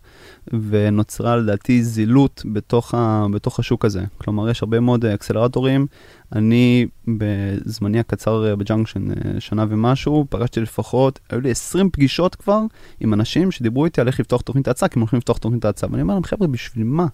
ונוצרה 0.70 1.38
לדעתי 1.38 1.84
זילות 1.84 2.44
בתוך, 2.54 2.94
ה, 2.94 3.26
בתוך 3.32 3.60
השוק 3.60 3.86
הזה. 3.86 4.04
כלומר, 4.18 4.50
יש 4.50 4.64
הרבה 4.64 4.80
מאוד 4.80 5.06
אקסלרטורים. 5.06 5.88
אני 6.32 6.88
בזמני 7.08 8.00
הקצר 8.00 8.56
בג'אנקשן, 8.56 9.06
שנה 9.40 9.66
ומשהו, 9.70 10.26
פגשתי 10.30 10.60
לפחות, 10.60 11.20
היו 11.30 11.42
לי 11.42 11.52
20 11.52 11.90
פגישות 11.90 12.36
כבר 12.36 12.62
עם 13.00 13.14
אנשים 13.14 13.52
שדיברו 13.52 13.86
איתי 13.86 14.02
על 14.02 14.08
איך 14.08 14.20
לפתוח 14.20 14.42
תוכנית 14.42 14.68
האצה, 14.68 14.88
כי 14.88 15.00
הם 15.00 15.02
הולכים 15.02 15.18
לפתוח 15.18 15.38
תוכנית 15.38 15.66
האצה, 15.66 15.88
ואני 15.92 16.02
אומר 16.02 16.14
להם, 16.14 16.24
חבר'ה, 16.24 16.48
בשביל 16.48 16.84
מה? 16.84 17.08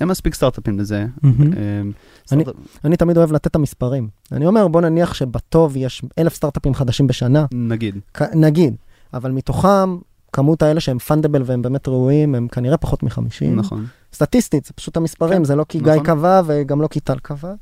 אין 0.00 0.08
מספיק 0.08 0.34
סטארט-אפים 0.34 0.78
לזה. 0.78 1.06
אמ, 1.24 1.92
אני 2.84 2.96
תמיד 2.96 3.16
אוהב 3.16 3.32
לתת 3.32 3.46
את 3.46 3.56
המספרים. 3.56 4.08
אני 4.32 4.46
אומר, 4.46 4.68
בוא 4.68 4.80
נניח 4.80 5.14
שבטוב 5.14 5.76
יש 5.76 6.02
אלף 6.18 6.34
סטארט-אפים 6.34 6.74
חדשים 6.74 7.06
בשנה. 7.06 7.46
נגיד. 7.52 7.98
נגיד, 8.34 8.74
אבל 9.14 9.30
מתוכם, 9.30 9.96
כמות 10.32 10.62
האלה 10.62 10.80
שהם 10.80 10.98
פונדבל 10.98 11.42
והם 11.46 11.62
באמת 11.62 11.88
ראויים, 11.88 12.34
הם 12.34 12.48
כנראה 12.48 12.76
פחות 12.76 13.02
מ-50. 13.02 13.46
נכון. 13.56 13.86
סטטיסטית, 14.12 14.64
זה 14.64 14.72
פשוט 14.72 14.96
המספרים, 14.96 15.38
כן, 15.38 15.44
זה 15.44 15.56
לא 15.56 15.64
כי 15.68 15.78
גיא 15.78 15.92
נכון. 15.92 16.06
קבע 16.06 16.42
וגם 16.46 16.80
לא 16.80 16.88
כי 16.88 17.00
טל 17.00 17.18
קבע. 17.18 17.54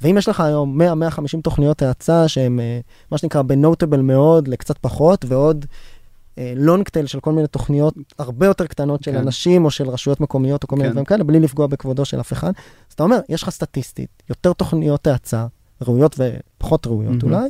ואם 0.00 0.18
יש 0.18 0.28
לך 0.28 0.40
היום 0.40 0.80
100-150 0.80 1.40
תוכניות 1.42 1.82
האצה 1.82 2.28
שהן, 2.28 2.60
אה, 2.60 2.80
מה 3.10 3.18
שנקרא, 3.18 3.42
בנוטבל 3.42 4.00
מאוד 4.00 4.48
לקצת 4.48 4.78
פחות, 4.78 5.24
ועוד 5.28 5.66
לונג 6.56 6.88
טייל 6.88 7.06
של 7.06 7.20
כל 7.20 7.32
מיני 7.32 7.46
תוכניות 7.46 7.94
הרבה 8.18 8.46
יותר 8.46 8.66
קטנות 8.66 9.02
של 9.02 9.12
כן. 9.12 9.18
אנשים 9.18 9.64
או 9.64 9.70
של 9.70 9.88
רשויות 9.88 10.20
מקומיות 10.20 10.62
או 10.62 10.68
כל 10.68 10.76
מיני 10.76 10.88
כן. 10.88 10.92
דברים 10.92 11.04
כאלה, 11.04 11.24
בלי 11.24 11.40
לפגוע 11.40 11.66
בכבודו 11.66 12.04
של 12.04 12.20
אף 12.20 12.32
אחד. 12.32 12.52
אז 12.88 12.94
אתה 12.94 13.02
אומר, 13.02 13.18
יש 13.28 13.42
לך 13.42 13.50
סטטיסטית, 13.50 14.22
יותר 14.28 14.52
תוכניות 14.52 15.06
האצה, 15.06 15.46
ראויות 15.82 16.16
ופחות 16.18 16.86
ראויות 16.86 17.22
mm-hmm. 17.22 17.26
אולי, 17.26 17.48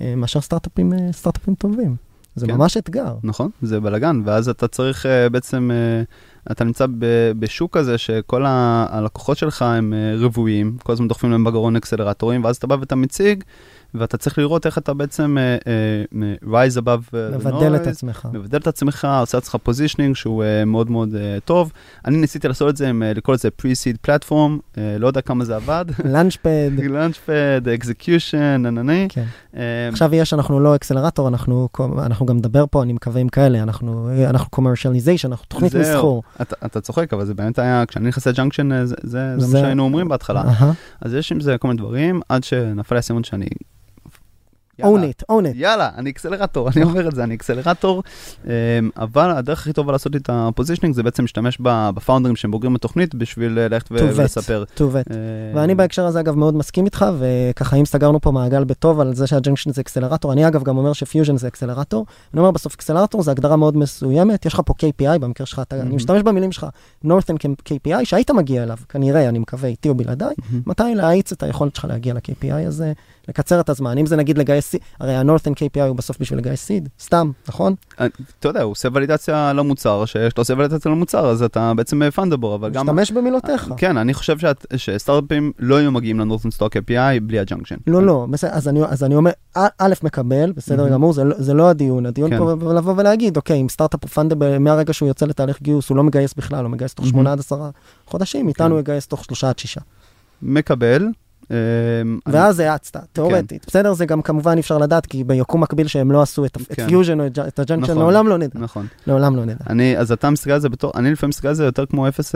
אה, 0.00 0.14
מאשר 0.16 0.40
סטארט-אפים, 0.40 0.92
אה, 0.92 1.12
סטארט-אפים 1.12 1.54
טובים. 1.54 1.96
זה 2.36 2.46
כן. 2.46 2.54
ממש 2.54 2.76
אתגר. 2.76 3.14
נכון, 3.22 3.50
זה 3.62 3.80
בלאגן, 3.80 4.22
ואז 4.24 4.48
אתה 4.48 4.68
צריך 4.68 5.06
uh, 5.06 5.30
בעצם, 5.30 5.70
uh, 5.70 6.52
אתה 6.52 6.64
נמצא 6.64 6.86
ב- 6.98 7.32
בשוק 7.38 7.76
כזה 7.76 7.98
שכל 7.98 8.46
ה- 8.46 8.86
הלקוחות 8.90 9.38
שלך 9.38 9.62
הם 9.62 9.94
אה, 9.94 10.14
רוויים, 10.24 10.76
כל 10.82 10.92
הזמן 10.92 11.08
דוחפים 11.08 11.30
להם 11.30 11.44
בגרון 11.44 11.76
אקסלרטורים, 11.76 12.44
ואז 12.44 12.56
אתה 12.56 12.66
בא 12.66 12.76
ואתה 12.80 12.94
מציג, 12.94 13.44
ואתה 13.94 14.16
צריך 14.16 14.38
לראות 14.38 14.66
איך 14.66 14.78
אתה 14.78 14.94
בעצם 14.94 15.38
אה, 15.38 15.56
אה, 15.66 16.34
rise 16.44 16.76
above 16.76 17.14
אה, 17.14 17.28
the 17.32 17.36
מבדל 17.36 17.76
את 17.76 17.86
noise, 17.86 17.90
עצמך. 17.90 18.28
מבדל 18.32 18.58
את 18.58 18.66
עצמך, 18.66 19.08
עושה 19.20 19.36
לעצמך 19.36 19.56
positioning 19.62 20.16
שהוא 20.16 20.44
uh, 20.44 20.64
מאוד 20.64 20.90
מאוד 20.90 21.14
uh, 21.14 21.40
טוב. 21.44 21.72
אני 22.04 22.16
ניסיתי 22.16 22.48
לעשות 22.48 22.68
את 22.68 22.76
זה, 22.76 22.88
עם, 22.88 23.02
uh, 23.02 23.16
לקרוא 23.18 23.34
לזה 23.34 23.48
pre-seed 23.62 24.08
platform, 24.08 24.32
uh, 24.74 24.78
לא 24.98 25.06
יודע 25.06 25.20
כמה 25.20 25.44
זה 25.44 25.56
עבד. 25.56 25.84
launchpad. 26.04 26.70
launchpad, 26.94 27.82
execution, 27.82 28.58
ננני. 28.58 29.06
כן. 29.08 29.24
Uh, 29.52 29.56
עכשיו 29.88 30.14
יש, 30.14 30.34
אנחנו 30.34 30.60
לא 30.60 30.74
אקסלרטור, 30.74 31.28
אנחנו, 31.28 31.68
אנחנו 31.98 32.26
גם 32.26 32.36
נדבר 32.36 32.64
פה, 32.70 32.82
אני 32.82 32.92
מקווה 32.92 33.20
עם 33.20 33.28
כאלה, 33.28 33.62
אנחנו, 33.62 34.10
אנחנו 34.28 34.48
commercialization, 34.56 35.26
אנחנו 35.26 35.46
תוכנית. 35.48 35.74
מסחור. 35.74 36.22
אתה, 36.42 36.56
אתה 36.66 36.80
צוחק, 36.80 37.12
אבל 37.12 37.24
זה 37.24 37.34
באמת 37.34 37.58
היה, 37.58 37.84
כשאני 37.88 38.08
נכנס 38.08 38.26
לג'אנקשן, 38.26 38.84
זה, 38.84 38.94
זה, 39.02 39.34
זה 39.38 39.46
מה 39.52 39.60
שהיינו 39.60 39.82
אומרים 39.82 40.08
בהתחלה. 40.08 40.42
אז 41.00 41.14
יש 41.14 41.32
עם 41.32 41.40
זה 41.40 41.58
כל 41.58 41.68
מיני 41.68 41.78
דברים, 41.78 42.20
עד 42.28 42.44
שנפל 42.44 42.94
לי 42.94 42.98
האסימון 42.98 43.24
שאני... 43.24 43.46
own 44.82 45.22
it, 45.22 45.32
own 45.32 45.44
it. 45.44 45.54
יאללה, 45.54 45.90
אני 45.96 46.10
אקסלרטור, 46.10 46.68
אני 46.68 46.82
אומר 46.82 47.08
את 47.08 47.14
זה, 47.14 47.24
אני 47.24 47.34
אקסלרטור, 47.34 48.02
אמ, 48.46 48.50
אבל 48.96 49.30
הדרך 49.30 49.60
הכי 49.60 49.72
טובה 49.72 49.92
לעשות 49.92 50.16
את 50.16 50.30
ה 50.32 50.37
positioning 50.37 50.94
זה 50.94 51.02
בעצם 51.02 51.22
להשתמש 51.22 51.58
בפאונדרים 51.60 52.36
שהם 52.36 52.50
בוגרים 52.50 52.74
בתוכנית 52.74 53.14
בשביל 53.14 53.58
אה, 53.58 53.68
ללכת. 53.68 53.92
ולספר. 53.92 54.64
to 54.76 54.80
vet. 54.80 55.12
אה, 55.12 55.16
ואני 55.54 55.74
בהקשר 55.74 56.06
הזה 56.06 56.20
אגב 56.20 56.34
מאוד 56.34 56.54
מסכים 56.54 56.84
איתך, 56.84 57.06
וככה 57.18 57.76
אם 57.76 57.84
סגרנו 57.84 58.20
פה 58.20 58.30
מעגל 58.30 58.64
בטוב 58.64 59.00
על 59.00 59.14
זה 59.14 59.26
שהג'נקשן 59.26 59.72
זה 59.72 59.80
אקסלרטור, 59.80 60.32
אני 60.32 60.48
אגב 60.48 60.62
גם 60.62 60.78
אומר 60.78 60.92
שפיוז'ן 60.92 61.36
זה 61.36 61.48
אקסלרטור, 61.48 62.06
אני 62.34 62.40
אומר 62.40 62.50
בסוף 62.50 62.74
אקסלרטור 62.74 63.22
זה 63.22 63.30
הגדרה 63.30 63.56
מאוד 63.56 63.76
מסוימת, 63.76 64.46
יש 64.46 64.54
לך 64.54 64.60
פה 64.66 64.74
KPI 64.82 65.18
במקרה 65.18 65.46
שלך, 65.46 65.58
אתה, 65.58 65.80
אני. 65.80 65.96
משתמש 65.96 66.22
במילים 66.22 66.52
שלך, 66.52 66.66
North 67.04 67.34
Star 67.34 67.58
KPI 67.68 68.04
שהיית 68.04 68.30
מגיע 68.30 68.62
אליו, 68.62 68.78
כנראה, 68.88 69.28
אני 69.28 69.38
מקווה, 69.38 69.68
איתי 69.68 69.88
או 69.88 69.94
בלעדיי. 69.94 70.34
באתי 70.66 70.82
להאיץ 70.94 71.32
את 71.32 71.42
היכולת 71.42 71.76
שלך 71.76 71.84
להגיע 71.84 72.14
ל-KPI 72.14 72.66
הזה, 72.66 72.92
לקצר 73.28 73.60
את 73.60 73.68
הזמן, 73.68 73.98
אם 73.98 74.06
זה 74.06 74.16
נגיד 74.16 74.38
לגייס 74.38 74.66
seed, 74.70 74.80
הרי 75.00 75.14
ה-North 75.14 75.38
Star 75.38 75.52
KPI 75.54 75.82
הוא 75.88 75.96
בסוף 75.96 76.16
בשביל 76.20 76.38
לגייס 76.38 76.64
seed, 76.64 76.88
סתם, 77.00 77.30
נכון? 77.48 77.74
אה, 78.00 78.06
אתה 78.40 78.48
יודע, 78.48 78.62
הוא 78.62 78.70
עושה 78.72 78.88
ולידציה 78.94 79.52
למוצר, 79.52 80.02
כשאתה 80.04 80.40
עושה 80.40 80.54
ולידציה 80.58 80.90
למוצר, 80.90 81.30
אז 81.30 81.42
אתה 81.42 81.72
בעצם 81.76 82.10
fundable, 82.10 82.54
אבל 82.54 82.70
גם... 82.70 82.86
משתמש 82.86 83.12
במילותיך. 83.12 83.68
כן, 83.76 83.96
אני 83.96 84.14
חושב 84.14 84.36
שסטארט-אפים 84.76 85.52
לא 85.58 85.76
היו 85.76 85.92
מגיעים 85.92 86.20
ל 86.20 86.25
North 86.25 86.50
Star 86.50 86.76
KPI 86.76 87.20
בלי 87.22 87.38
הג'אנקשן. 87.38 87.76
לא, 87.86 88.02
לא, 88.02 88.26
בסדר, 88.30 88.50
אז 88.88 89.04
אני, 89.04 89.14
אומר, 89.14 89.30
א- 89.56 89.66
מקבל, 90.02 90.52
בסדר. 90.52 90.88
גמור, 90.88 91.12
זה, 91.12 91.24
לא- 91.24 91.34
זה 91.38 91.54
לא 91.54 91.70
הדיון, 91.70 92.06
הדיון 92.06 92.30
כן. 92.30 92.38
פה 92.38 92.72
לבוא 92.74 92.94
ולהגיד, 92.96 93.36
אוקיי, 93.36 93.60
אם 93.60 93.68
סטארט-אפ 93.68 94.02
הוא 94.02 94.10
fundable, 94.10 94.58
מהרגע 94.58 94.92
שהוא 94.92 95.08
יוצא 95.08 95.26
לתהליך 95.26 95.62
גיוס, 95.62 95.88
הוא 95.88 95.96
לא 95.96 96.04
מגייס 96.04 96.34
בכלל, 96.34 96.64
הוא 96.64 96.70
מגייס 96.70 96.94
תוך 96.94 97.04
מהמם. 97.04 97.12
שמונה 97.12 97.32
עד 97.32 97.38
עשרה 97.38 97.70
חודשים, 98.06 98.48
איתנו 98.48 98.74
כן. 98.74 98.80
יגייס 98.80 99.06
תוך 99.06 99.24
שלושה 99.24 99.48
עד 99.48 99.58
שישה. 99.58 99.80
מקבל. 100.42 101.06
אמ, 101.52 102.18
ואז 102.26 102.58
האצת, 102.60 102.96
תיאורטית. 103.12 103.64
בסדר, 103.66 103.92
זה 103.92 104.06
גם 104.06 104.22
כמובן 104.22 104.58
אפשר 104.58 104.78
לדעת, 104.78 105.06
כי 105.06 105.24
ביקום 105.24 105.60
מקביל 105.60 105.86
שהם 105.86 106.12
לא 106.12 106.22
עשו 106.22 106.44
את 106.44 106.56
את 106.56 106.76
כן. 106.76 106.88
פיוז'ן 106.88 107.20
או 107.20 107.26
את 107.26 107.58
הג'אנקשן, 107.58 107.92
נכון. 107.92 108.02
לעולם 108.02 108.28
לא 108.28 108.38
נדע. 108.38 108.60
נכון. 108.60 108.86
לעולם 109.06 109.36
לא 109.36 109.44
נדע. 109.44 109.64
אני, 109.70 109.98
אז 109.98 110.12
אתה 110.12 110.30
מסתכל 110.30 110.50
על 110.50 110.60
זה 110.60 110.68
בתור, 110.68 110.92
אני 110.94 111.12
לפעמים 111.12 111.28
מסתכל 111.28 111.48
על 111.48 111.54
זה 111.54 111.64
יותר 111.64 111.86
כמו 111.86 112.08
0 112.08 112.34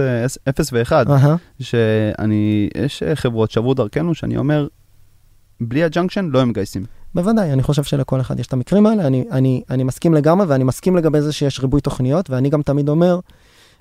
ו-1, 0.73 0.93
אהה, 0.93 1.37
שאני, 1.61 2.69
יש 2.75 3.03
אה, 3.03 3.17
חברות 3.17 3.51
שעברו 3.51 3.75
דרכנו, 3.75 4.15
שאני 4.15 4.37
אומר, 4.37 4.67
בלי 5.61 5.85
הג'אנקשן 5.85 6.29
לא 6.33 6.41
הם 6.41 6.49
מגייסים. 6.49 6.85
בוודאי, 7.15 7.53
אני 7.53 7.63
חושב 7.63 7.83
שלכל 7.83 8.21
אחד 8.21 8.41
יש 8.41 8.47
את 8.47 8.53
המקרים 8.53 8.87
האלה, 8.87 9.07
אני, 9.07 9.25
אני, 9.31 9.63
אני 9.71 9.85
מסכים 9.85 10.15
לגמרי, 10.15 10.47
ואני 10.47 10.65
מסכים 10.65 10.97
לגבי 10.97 11.21
זה 11.21 11.33
שיש 11.33 11.61
ריבוי 11.61 11.81
תוכניות, 11.81 12.31
ואני 12.31 12.51
גם 12.51 12.63
תמיד 12.63 12.89
אומר, 12.89 13.19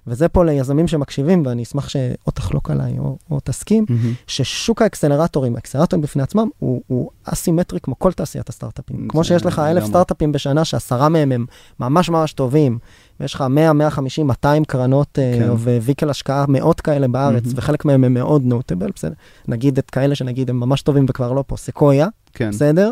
וזה 0.07 0.27
פה 0.27 0.45
ליזמים 0.45 0.87
שמקשיבים, 0.87 1.43
ואני 1.45 1.63
אשמח 1.63 1.89
שאו 1.89 2.31
תחלוק 2.33 2.71
עליי 2.71 2.99
או, 2.99 3.17
או 3.31 3.39
תסכים, 3.43 3.85
ששוק 4.27 4.81
האקסלרטורים, 4.81 5.55
האקסלרטורים 5.55 6.01
בפני 6.01 6.23
עצמם, 6.23 6.47
הוא, 6.59 6.81
הוא 6.87 7.09
אסימטרי 7.23 7.79
כמו 7.79 7.99
כל 7.99 8.11
תעשיית 8.11 8.49
הסטארט-אפים. 8.49 9.07
כמו 9.09 9.23
שיש 9.23 9.45
לך 9.45 9.59
אלף. 9.59 9.85
סטארט-אפים 9.85 10.31
בשנה, 10.31 10.65
שעשרה 10.65 11.09
מהם 11.09 11.31
הם 11.31 11.45
ממש 11.79 12.09
ממש 12.09 12.33
טובים, 12.33 12.77
ויש 13.19 13.33
לך 13.33 13.41
100, 13.49 13.73
150, 13.73 14.27
200 14.27 14.65
קרנות 14.65 15.09
כן. 15.13 15.39
כן. 15.39 15.49
vehicle 15.81 16.09
השקעה, 16.09 16.45
מאות 16.47 16.81
כאלה 16.81 17.07
בארץ, 17.07 17.43
מהמם. 17.43 17.57
וחלק 17.57 17.85
מהם 17.85 18.03
הם 18.03 18.13
מאוד 18.13 18.43
notable, 18.45 18.91
בסדר? 18.95 19.13
נגיד 19.47 19.77
את 19.77 19.89
כאלה 19.89 20.15
שנגיד 20.15 20.49
הם 20.49 20.59
ממש 20.59 20.81
טובים 20.81 21.05
וכבר 21.09 21.33
לא 21.33 21.43
פה, 21.47 21.57
סקויה, 21.57 22.07
כן. 22.33 22.49
בסדר? 22.49 22.91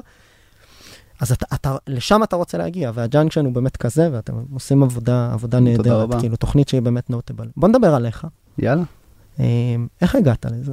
אז 1.24 1.32
אתה, 1.32 1.46
אתה, 1.56 1.76
לשם 1.88 2.24
אתה 2.24 2.36
רוצה 2.36 2.58
להגיע, 2.58 2.92
והג'אנקשן 2.94 3.46
הוא 3.46 3.54
באמת 3.54 3.78
כזה, 3.78 4.10
ואתם 4.12 4.34
עושים 4.54 4.84
עבודה, 4.84 5.30
עבודה 5.34 5.60
נהדרת. 5.60 6.10
כאילו 6.20 6.36
תוכנית 6.36 6.70
שהיא 6.70 6.82
באמת 6.82 7.10
notable. 7.10 7.48
בוא 7.58 7.68
נדבר 7.70 7.96
עליך. 7.96 8.28
יאללה. 8.58 8.84
אה, 9.40 9.46
איך 10.02 10.16
הגעת 10.16 10.46
לזה? 10.46 10.72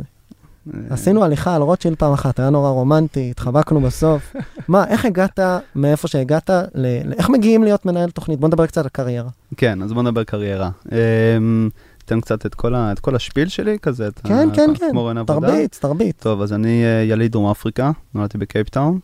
אה, 0.75 0.81
עשינו 0.91 1.25
הליכה 1.25 1.55
על 1.57 1.63
רוטשילד 1.63 1.97
פעם 1.97 2.13
אחת, 2.13 2.41
היה 2.41 2.51
נורא 2.51 2.71
רומנטי, 2.71 3.31
התחבקנו 3.31 3.81
בסוף. 3.81 4.37
מה, 4.69 4.85
איך 4.89 5.05
הגעת 5.05 5.39
מאיפה 5.75 6.09
שהגעת, 6.09 6.51
ל... 6.75 6.87
איך 7.19 7.31
מגיעים 7.31 7.65
להיות 7.65 7.87
מנהל 7.87 8.11
תוכנית? 8.11 8.41
בוא 8.41 8.49
נדבר 8.49 8.67
קצת 8.67 8.83
על 8.83 8.89
קריירה. 8.89 9.31
כן, 9.57 9.83
אז 9.83 9.93
בוא 9.93 10.03
נדבר 10.03 10.25
קריירה. 10.25 10.71
אמ, 10.93 11.69
תן 12.05 12.21
קצת 12.21 12.47
את 12.47 12.55
כל 12.55 12.75
ה- 12.75 12.93
את 12.93 12.99
כל 13.01 13.17
ה 13.17 13.22
spiel 13.22 13.49
שלי 13.49 13.79
כזה, 13.83 14.07
את 14.09 14.19
כן, 14.25 14.49
ה- 14.53 14.55
כן, 14.57 14.71
כן. 14.79 14.93
תרביץ, 15.27 15.79
תרביץ. 15.79 16.17
טוב, 16.23 16.43
אז 16.43 16.53
אני 16.53 16.85
אה, 16.85 17.03
יליד 17.03 17.33
דרום 17.33 17.51
אפריקה, 17.51 17.91
נולדתי 18.15 18.39
בקייפטאון, 18.39 18.99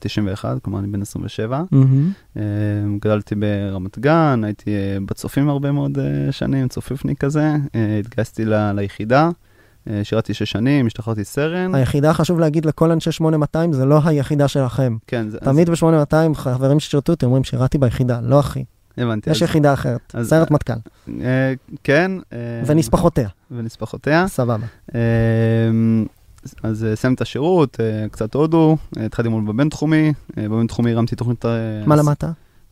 91, 0.00 0.56
כלומר 0.62 0.78
אני 0.78 0.86
בן 0.88 1.02
27. 1.02 1.62
מהמם. 1.70 2.12
אה, 2.36 2.42
גדלתי 3.00 3.34
ברמת 3.34 3.98
גן, 3.98 4.40
הייתי 4.44 4.70
אה, 4.74 4.98
בצופים 5.06 5.48
הרבה 5.48 5.72
מאוד 5.72 5.98
אה, 5.98 6.04
שנים, 6.32 6.68
צופיפניק 6.68 7.18
כזה. 7.20 7.42
אה, 7.74 7.98
התגייסתי 8.00 8.44
ל- 8.44 8.72
ליחידה, 8.72 9.30
שירתי 10.02 10.34
שש 10.34 10.50
שנים, 10.50 10.86
השתחררתי 10.86 11.24
סרן. 11.24 11.74
היחידה, 11.74 12.12
חשוב 12.14 12.40
להגיד 12.40 12.64
לכל 12.64 12.90
אנשי 12.90 13.12
8200, 13.12 13.72
זה 13.72 13.84
לא 13.84 14.00
היחידה 14.04 14.48
שלכם. 14.48 14.96
כן, 15.06 15.28
זה- 15.28 15.38
תמיד 15.38 15.70
ב-8200, 15.70 16.34
חברים 16.34 16.80
ששירתו 16.80 17.12
אותי 17.12 17.26
אומרים, 17.26 17.44
שירתי 17.44 17.78
ביחידה, 17.78 18.20
לא 18.22 18.40
אחי. 18.40 18.64
אז 18.96 19.02
הבנתי. 19.04 19.30
יש 19.30 19.42
אז- 19.42 19.48
יחידה 19.48 19.72
אחרת, 19.72 20.00
אז- 20.14 20.28
סיירת 20.28 20.50
מטכ"ל, 20.50 20.72
אה, 21.20 21.52
כן. 21.84 22.12
אה, 22.32 22.38
ונספחותיה, 22.66 23.28
ונספחותיה. 23.50 24.28
סבבה. 24.28 24.66
אה, 24.94 25.00
אז 26.62 26.84
אה, 26.84 26.96
סיימתי 26.96 27.16
את 27.16 27.20
השירות, 27.20 27.80
אה, 27.80 28.06
קצת 28.10 28.34
הודו, 28.34 28.76
אה, 28.98 29.06
התחלתי 29.06 29.28
ללמוד 29.28 29.46
בבינתחומי, 29.46 30.12
בבינתחומי 30.36 30.92
הרמתי 30.92 31.16
תוכנית... 31.16 31.44
מה 31.86 31.96
למדת? 31.96 32.24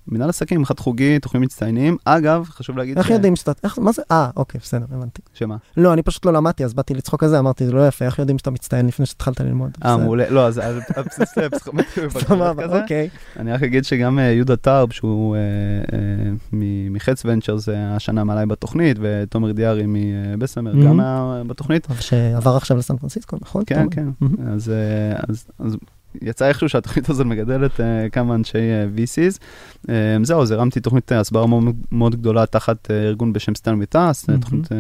מנהל 0.09 0.29
עסקים, 0.29 0.65
חד 0.65 0.81
חוגי, 0.81 1.19
תוכנית 1.19 1.43
מצטיינים. 1.45 1.97
אגב, 2.05 2.45
חשוב 2.51 2.79
להגיד 2.79 2.99
איך 2.99 3.07
ש- 3.07 3.11
יודעים 3.11 3.37
שאתה, 3.37 3.53
איך- 3.65 3.79
מה 3.79 3.93
זה? 3.93 4.03
אה, 4.11 4.31
אוקיי, 4.37 4.61
בסדר, 4.65 4.85
הבנתי. 4.93 5.23
שמה? 5.35 5.57
לא, 5.77 5.93
אני 5.93 6.03
פשוט 6.03 6.25
לא 6.27 6.33
למדתי, 6.33 6.65
אז 6.65 6.75
באתי 6.75 6.95
לצחוק 6.95 7.23
על 7.23 7.29
זה, 7.29 7.39
אמרתי, 7.39 7.67
זה 7.67 7.73
לא 7.73 7.89
יפה, 7.89 8.05
איך 8.05 8.19
יודעים 8.19 8.39
שאתה 8.39 8.51
מצטיין 8.51 8.87
לפני 8.87 9.07
שהתחלת 9.07 9.41
ללמוד? 9.41 9.71
אה. 9.85 9.97
מעולה. 9.97 10.31
לא, 10.31 10.47
אז 10.47 10.59
על 10.59 10.81
בסיס 11.07 11.39
אה, 11.39 11.51
פסיכומטרי 11.51 12.11
סבבה. 12.11 12.81
אוקיי. 12.83 13.09
אני 13.37 13.53
רק 13.53 13.63
אגיד 13.63 13.85
שגם 13.85 14.19
אה, 14.19 14.25
יהודה 14.25 14.57
טרב, 14.57 14.91
שהוא 14.91 15.37
אה, 15.37 15.41
אה, 15.93 15.99
מ- 16.53 16.93
מחץ 16.93 17.23
ונצ'ר, 17.25 17.57
זה 17.57 17.77
השנה 17.79 18.25
מעליי 18.25 18.47
בתוכנית, 18.47 18.97
ותומר 19.01 19.53
דיארי 19.53 19.85
מבסמר 19.87 20.73
Mhm. 20.73 20.85
גם 20.87 21.01
היה 21.01 21.43
בתוכנית. 21.47 21.87
שעבר 22.01 22.57
עכשיו 22.57 22.77
לסן 22.77 22.97
פרנסיסקו, 22.97 23.37
נכון? 23.43 23.63
כן? 23.67 23.87
כן. 23.91 24.09
אה, 24.23 24.53
אז 25.59 25.77
יצא 26.23 26.49
איכשהו 26.49 26.69
שהתוכנית 26.69 27.09
הזאת 27.11 27.27
מגדלת 27.27 27.81
אה, 27.81 28.09
כמה 28.13 28.35
אנשי 28.35 28.59
אה, 28.59 28.87
VCs. 28.97 29.39
אה, 29.89 30.17
זהו, 30.23 30.43
אז 30.43 30.51
הרמתי 30.51 30.81
תוכנית 30.81 31.13
הסברה 31.13 31.47
מאוד, 31.47 31.65
מאוד 31.93 32.17
גדולה 32.17 32.47
תחת 32.47 32.91
אה, 32.91 33.03
ארגון 33.03 33.33
בשם 33.33 33.55
סטן 33.55 33.79
וטס, 33.83 34.29
מהמם. 34.29 34.41
תוכנית, 34.41 34.73
אה, 34.73 34.79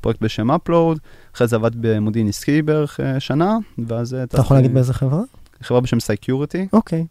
פרויקט 0.00 0.22
בשם 0.22 0.50
upload. 0.50 0.98
אחרי 1.34 1.46
זה 1.46 1.56
עבד 1.56 1.70
במודיעין 1.80 2.28
עסקי 2.28 2.62
בערך 2.62 3.00
אה, 3.00 3.20
שנה, 3.20 3.56
ואז... 3.78 4.14
אתה 4.14 4.36
יכול 4.36 4.44
טסתי- 4.44 4.54
להגיד 4.54 4.74
באיזה 4.74 4.94
חברה? 4.94 5.22
חברה 5.62 5.80
בשם 5.80 6.00
סיקיוריטי, 6.00 6.66
אוקיי. 6.72 7.06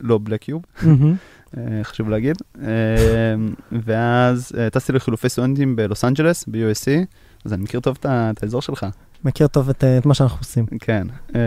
לא 0.00 0.18
Black 0.22 0.42
Cube. 0.42 0.62
מהמם. 0.82 1.14
אה, 1.56 1.62
חשוב 1.82 2.08
להגיד. 2.08 2.36
אה, 2.62 2.68
ואז 3.72 4.52
אה, 4.58 4.70
טסתי 4.70 4.92
לחילופי 4.92 5.28
סטודנטים 5.28 5.76
בלוס 5.76 6.04
אנג'לס, 6.04 6.44
ב-USC, 6.48 6.88
אז 7.44 7.52
אני 7.52 7.62
מכיר 7.62 7.80
טוב 7.80 7.98
את 8.06 8.42
האזור 8.42 8.62
שלך. 8.62 8.86
מכיר 9.24 9.46
טוב 9.46 9.68
את 9.68 9.84
אה, 9.84 9.98
את 9.98 10.06
מה 10.06 10.14
שאנחנו 10.14 10.38
עושים. 10.38 10.66
כן. 10.80 11.06
אה, 11.34 11.40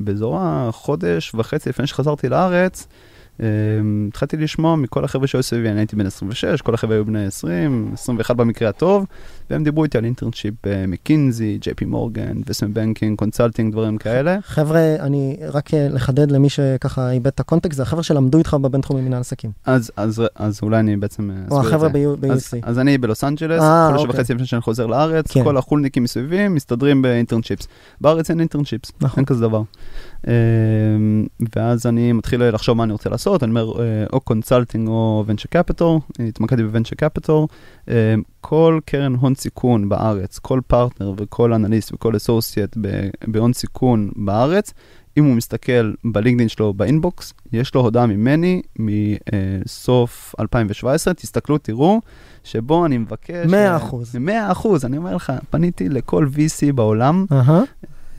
ובאזור 0.00 0.38
החודש 0.40 1.34
וחצי 1.34 1.68
לפני 1.68 1.86
שחזרתי 1.86 2.28
לארץ, 2.28 2.86
אה, 3.40 3.46
התחלתי 4.08 4.36
לשמוע 4.36 4.76
מכל 4.76 5.04
החבר'ה 5.04 5.26
שהיו 5.26 5.42
סביבי, 5.42 5.68
אני 5.68 5.80
הייתי 5.80 5.96
בן 5.96 6.06
26, 6.06 6.62
כל 6.62 6.74
החבר'ה 6.74 6.94
היו 6.94 7.04
בני 7.04 7.24
20, 7.24 7.90
21 7.92 8.36
במקרה 8.36 8.68
הטוב, 8.68 9.06
והם 9.50 9.64
דיברו 9.64 9.84
איתי 9.84 9.98
על 9.98 10.04
internship 10.04 10.54
מקינזי, 10.88 11.58
ג'יי 11.60 11.74
פי 11.74 11.84
מורגן, 11.84 12.40
investment 12.46 12.68
banking, 12.68 13.18
consulting, 13.18 13.72
דברים 13.72 13.98
כאלה. 13.98 14.38
חבר'ה, 14.42 14.96
אני 15.00 15.36
רק 15.52 15.74
אה, 15.74 15.88
לחדד 15.88 16.30
למי 16.30 16.48
שככה 16.48 17.10
איבד 17.10 17.26
את 17.26 17.40
הקונטקסט, 17.40 17.76
זה 17.76 17.82
החבר'ה 17.82 18.02
שלמדו 18.02 18.38
איתך 18.38 18.54
בבינתחומי 18.54 19.00
מנהל 19.00 19.20
עסקים. 19.20 19.50
אז, 19.66 19.92
אז, 19.96 20.22
אז 20.34 20.60
אולי 20.62 20.80
אני 20.80 20.96
בעצם 20.96 21.30
אה, 21.30 21.36
או 21.50 21.60
החבר'ה. 21.60 21.88
ב-USC. 21.88 22.32
אז, 22.32 22.54
אז 22.62 22.78
אני 22.78 22.98
בלוס 22.98 23.24
אנג'לס, 23.24 23.62
אה, 23.62 23.88
חודש 23.90 24.00
אוקיי. 24.00 24.20
וחצי 24.20 24.34
לפני 24.34 24.46
שאני 24.46 24.62
חוזר 24.62 24.86
לארץ, 24.86 25.32
כן. 25.32 25.44
כל 25.44 25.56
החולניקים 25.56 26.02
מסביבי 26.02 26.48
מסתדרים 26.48 27.02
ב 27.02 27.07
internships. 27.07 27.68
בארץ 28.00 28.30
אין 28.30 28.40
internships, 28.40 28.92
נכון. 29.00 29.16
אין 29.16 29.24
כזה 29.24 29.40
דבר. 29.40 29.62
אמ, 30.26 31.26
ואז 31.56 31.86
אני 31.86 32.12
מתחיל 32.12 32.48
לחשוב 32.48 32.76
מה 32.76 32.84
אני 32.84 32.92
רוצה 32.92 33.10
לעשות, 33.10 33.42
אני 33.42 33.50
אומר 33.50 33.72
או 34.12 34.20
consulting 34.20 34.88
או 34.88 35.24
venture 35.26 35.48
capital, 35.50 36.00
התמקדתי 36.28 36.62
ב 36.62 36.66
venture 36.66 36.94
capital. 36.96 37.48
כל 38.40 38.78
קרן 38.84 39.14
הון 39.14 39.34
סיכון 39.38 39.88
בארץ, 39.88 40.38
כל 40.38 40.60
פרטנר 40.66 41.12
וכל 41.16 41.52
אנליסט 41.52 41.92
וכל 41.92 42.16
associate 42.16 42.76
בהון 43.26 43.52
סיכון 43.52 44.10
בארץ, 44.16 44.72
אם 45.16 45.24
הוא 45.24 45.34
מסתכל 45.34 45.92
בלינקדאין 46.04 46.48
שלו 46.48 46.74
ב 46.74 46.82
inbox, 46.82 47.32
יש 47.52 47.74
לו 47.74 47.80
הודעה 47.80 48.06
ממני 48.06 48.62
מסוף 48.78 50.34
2017, 50.40 51.14
תסתכלו, 51.14 51.58
תראו, 51.58 52.00
שבו 52.44 52.86
אני 52.86 52.98
מבקש... 52.98 53.46
100 53.50 53.76
אחוז. 53.76 54.16
100 54.16 54.52
אחוז, 54.52 54.84
אני 54.84 54.96
אומר 54.96 55.16
לך, 55.16 55.32
פניתי 55.50 55.88
לכל 55.88 56.26
VC 56.34 56.72
בעולם, 56.72 57.26
אהה. 57.32 57.62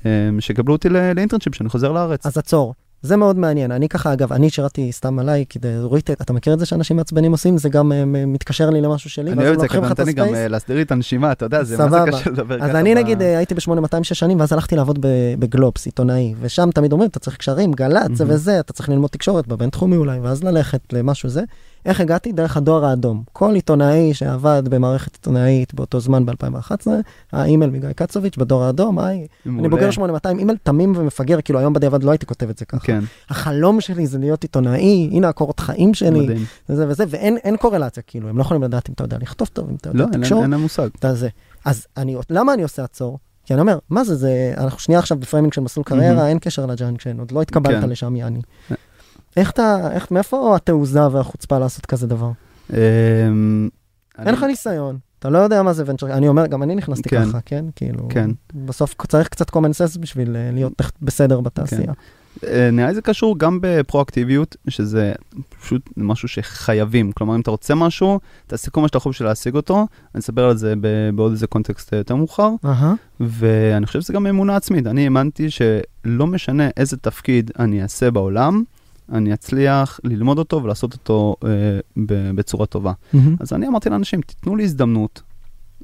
אה, 0.05 0.29
שקבלו 0.39 0.73
אותי 0.73 0.89
לאינטרנשיפ, 0.89 1.55
שאני 1.55 1.69
חוזר 1.69 1.91
לארץ. 1.91 2.25
אז 2.25 2.37
עצור. 2.37 2.73
זה 3.01 3.17
מאוד 3.17 3.37
מעניין. 3.37 3.71
אני 3.71 3.89
ככה, 3.89 4.13
אגב, 4.13 4.33
אני 4.33 4.49
שירתי 4.49 4.91
סתם 4.91 5.19
עליי, 5.19 5.45
כדי, 5.49 5.67
רואית, 5.81 6.11
אתה 6.11 6.33
מכיר 6.33 6.53
את 6.53 6.59
זה 6.59 6.65
שאנשים 6.65 6.97
מעצבנים 6.97 7.31
עושים? 7.31 7.57
זה 7.57 7.69
גם 7.69 7.91
אה, 7.91 8.03
מתקשר 8.05 8.69
לי 8.69 8.81
למשהו 8.81 9.09
שלי, 9.09 9.31
אני 9.31 9.43
אוהב 9.43 9.53
את 9.53 9.59
זה, 9.59 9.67
כי 9.67 9.77
אתה 9.77 9.87
נותן 9.89 10.05
לי 10.05 10.13
גם. 10.13 10.35
אה, 10.35 10.47
להסדיר 10.47 10.81
את 10.81 10.91
הנשימה, 10.91 11.31
אתה 11.31 11.45
יודע, 11.45 11.63
זה 11.63 11.77
מה 11.77 11.89
זה. 11.89 12.11
קשה 12.11 12.29
לדבר 12.29 12.57
ככה. 12.57 12.69
אז 12.69 12.75
אני 12.75 12.95
נגיד 12.95 13.21
אה, 13.21 13.37
הייתי 13.37 13.55
ב-8200 13.55 14.03
שש 14.03 14.19
שנים, 14.19 14.39
ואז 14.39 14.53
הלכתי 14.53 14.75
לעבוד 14.75 15.05
בגלובס, 15.39 15.85
עיתונאי, 15.85 16.33
ושם 16.41 16.69
תמיד 16.73 16.91
אומרים, 16.91 17.09
אתה 17.09 17.19
צריך 17.19 17.37
קשרים, 17.37 17.71
גל"צ. 17.71 18.21
וזה, 18.27 18.59
אתה 18.59 18.73
צריך 18.73 18.89
ללמוד 18.89 19.09
תקשורת 19.09 19.47
בבינתחומי 19.47 19.95
אולי, 19.95 20.19
ואז 20.19 20.43
ללכת 20.43 20.93
למשהו 20.93 21.29
זה. 21.29 21.43
איך 21.85 22.01
הגעתי? 22.01 22.31
דרך 22.31 22.57
הדואר 22.57 22.85
האדום. 22.85 23.23
כל 23.33 23.53
עיתונאי 23.55 24.13
שעבד 24.13 24.63
במערכת 24.69 25.13
עיתונאית 25.15 25.73
באותו 25.73 25.99
זמן 25.99 26.25
ב-2011, 26.25 26.87
האימייל 27.31 27.71
מגיא 27.71 27.89
קצוביץ' 27.91 28.37
בדואר 28.37 28.63
האדום, 28.63 28.99
היי, 28.99 29.27
אני. 29.45 29.69
בוגר 29.69 29.91
8200, 29.91 30.39
אימייל 30.39 30.57
תמים 30.63 30.93
ומפגר, 30.97 31.41
כאילו 31.41 31.59
היום 31.59 31.73
בדיעבד 31.73 32.03
לא 32.03 32.11
הייתי 32.11 32.25
כותב 32.25 32.49
את 32.49 32.57
זה 32.57 32.65
ככה. 32.65 32.79
כן, 32.85 32.99
החלום 33.29 33.81
שלי 33.81 34.07
זה 34.07 34.17
להיות 34.17 34.43
עיתונאי, 34.43 35.09
הנה 35.11 35.29
הקורות 35.29 35.59
חיים 35.59 35.93
שלי, 35.93 36.19
מדהים. 36.19 36.45
וזה 36.69 36.87
וזה, 36.87 37.03
ואין 37.09 37.37
אין 37.37 37.57
קורלציה, 37.57 38.03
כאילו, 38.07 38.29
הם 38.29 38.37
לא 38.37 38.41
יכולים 38.41 38.63
לדעת 38.63 38.89
אם 38.89 38.93
אתה 38.93 39.03
יודע 39.03 39.17
לכתוב 39.21 39.47
טוב, 39.53 39.69
אם 39.69 39.75
אתה 39.75 39.89
יודע 39.89 39.99
לא, 39.99 40.09
להם- 40.11 40.21
תקשורת. 40.21 40.41
אין 40.43 40.51
להם 40.51 40.61
מושג. 40.61 40.89
אתה 40.99 41.13
זה. 41.13 41.29
אז 41.65 41.87
אני, 41.97 42.15
למה 42.29 42.53
אני 42.53 42.63
עושה 42.63 42.83
עצור? 42.83 43.19
כי 43.45 43.53
אני 43.53 43.61
אומר, 43.61 43.79
מה 43.89 44.03
זה, 44.03 44.15
זה, 44.15 44.53
אנחנו 44.57 44.79
שנייה 44.79 44.99
עכשיו 44.99 45.17
ב 45.17 45.22
framing 45.22 45.53
של 45.53 45.61
מסלול 45.61 45.83
קריירה, 45.83 46.15
מהמם. 46.15 46.27
אין 46.27 46.39
קשר 46.39 46.65
לג'אנקשן, 46.65 47.19
עוד 47.19 47.31
לא 47.31 47.41
התקבלת 47.41 47.81
כן. 47.83 47.89
לשם, 47.89 48.15
יעני. 48.15 48.39
איך 49.39 49.51
אתה, 49.51 49.91
איך, 49.91 50.11
מאיפה 50.11 50.55
התעוזה 50.55 51.07
והחוצפה 51.11 51.59
לעשות 51.59 51.85
כזה 51.85 52.07
דבר? 52.07 52.31
אמ, 52.73 53.69
אין 54.19 54.33
לך 54.33 54.43
ניסיון, 54.43 54.97
אתה 55.19 55.29
לא 55.29 55.37
יודע 55.37 55.63
מה 55.63 55.73
זה 55.73 55.83
ונצ'ר, 55.85 56.13
אני 56.13 56.27
אומר, 56.27 56.47
גם 56.47 56.63
אני 56.63 56.75
נכנסתי 56.75 57.09
כן. 57.09 57.25
ככה, 57.25 57.39
כן? 57.45 57.65
כאילו, 57.75 58.07
כן. 58.09 58.29
בסוף 58.53 58.95
צריך 59.07 59.27
קצת 59.27 59.49
common 59.49 59.53
sense 59.53 59.99
בשביל 59.99 60.35
אה, 60.35 60.49
להיות 60.53 60.73
בסדר 61.01 61.39
בתעשייה. 61.39 61.93
אה, 62.43 62.71
נראה 62.71 62.87
לי 62.87 62.95
זה 62.95 63.01
קשור 63.01 63.39
גם 63.39 63.59
בפרואקטיביות, 63.61 64.55
שזה 64.67 65.13
פשוט 65.61 65.89
משהו 65.97 66.27
שחייבים. 66.27 67.11
כלומר, 67.11 67.35
אם 67.35 67.41
אתה 67.41 67.51
רוצה 67.51 67.75
משהו, 67.75 68.19
תעשה 68.47 68.71
כל 68.71 68.81
מה 68.81 68.87
שאתה 68.87 68.97
יכול 68.97 69.11
בשביל 69.11 69.27
להשיג 69.27 69.55
אותו. 69.55 69.87
אני 70.15 70.19
אספר 70.19 70.43
על 70.43 70.57
זה 70.57 70.73
בעוד 71.15 71.31
איזה 71.31 71.47
קונטקסט 71.47 71.93
יותר 71.93 72.15
מאוחר. 72.15 72.49
אהה, 72.65 72.93
ואני 73.19 73.85
חושב 73.85 74.01
שזה 74.01 74.13
גם 74.13 74.27
אמונה 74.27 74.55
עצמית. 74.55 74.87
אני 74.87 75.03
האמנתי 75.03 75.47
שלא 75.49 76.27
משנה 76.27 76.69
איזה 76.77 76.97
תפקיד 76.97 77.51
אני 77.59 77.83
אעשה 77.83 78.11
בעולם, 78.11 78.63
אני 79.11 79.33
אצליח 79.33 79.99
ללמוד 80.03 80.39
אותו 80.39 80.63
ולעשות 80.63 80.93
אותו 80.93 81.35
אה, 81.45 81.49
בצורה 82.35 82.65
טובה. 82.65 82.93
מהמם. 83.13 83.35
אז 83.39 83.53
אני 83.53 83.67
אמרתי 83.67 83.89
לאנשים, 83.89 84.21
תיתנו 84.21 84.55
לי 84.55 84.63
הזדמנות. 84.63 85.21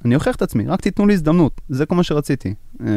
אני 0.06 0.16
אוכיח 0.16 0.36
את 0.36 0.42
עצמי, 0.42 0.68
רק 0.68 0.82
תיתנו 0.82 1.08
לי 1.08 1.14
הזדמנות. 1.14 1.62
זה 1.70 1.86
כל 1.86 1.96
מה 1.96 2.04
שרציתי. 2.04 2.54
אה, 2.82 2.88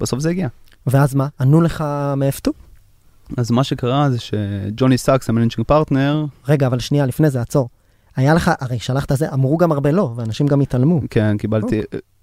בסוף 0.00 0.20
זה 0.20 0.30
הגיע. 0.30 0.48
ואז 0.86 1.14
מה, 1.14 1.28
ענו 1.40 1.60
לך 1.60 1.84
מאיפה? 2.16 2.50
אז 3.36 3.50
מה 3.50 3.64
שקרה 3.64 4.10
זה 4.10 4.18
שג'וני 4.18 4.98
סאקס, 4.98 5.28
ה 5.28 5.32
managing 5.32 5.66
partner, 5.66 6.24
רגע, 6.48 6.66
אבל 6.66 6.78
שנייה, 6.78 7.06
לפני 7.06 7.30
זה, 7.30 7.40
עצור. 7.40 7.68
היה 8.16 8.34
לך, 8.34 8.50
הרי 8.60 8.78
שלחת 8.78 9.16
זה, 9.16 9.32
אמרו 9.32 9.56
גם 9.56 9.72
הרבה 9.72 9.90
לא, 9.90 10.12
ואנשים 10.16 10.46
גם 10.46 10.60
התעלמו. 10.60 11.00
כן, 11.10 11.36
קיבלתי, 11.36 11.80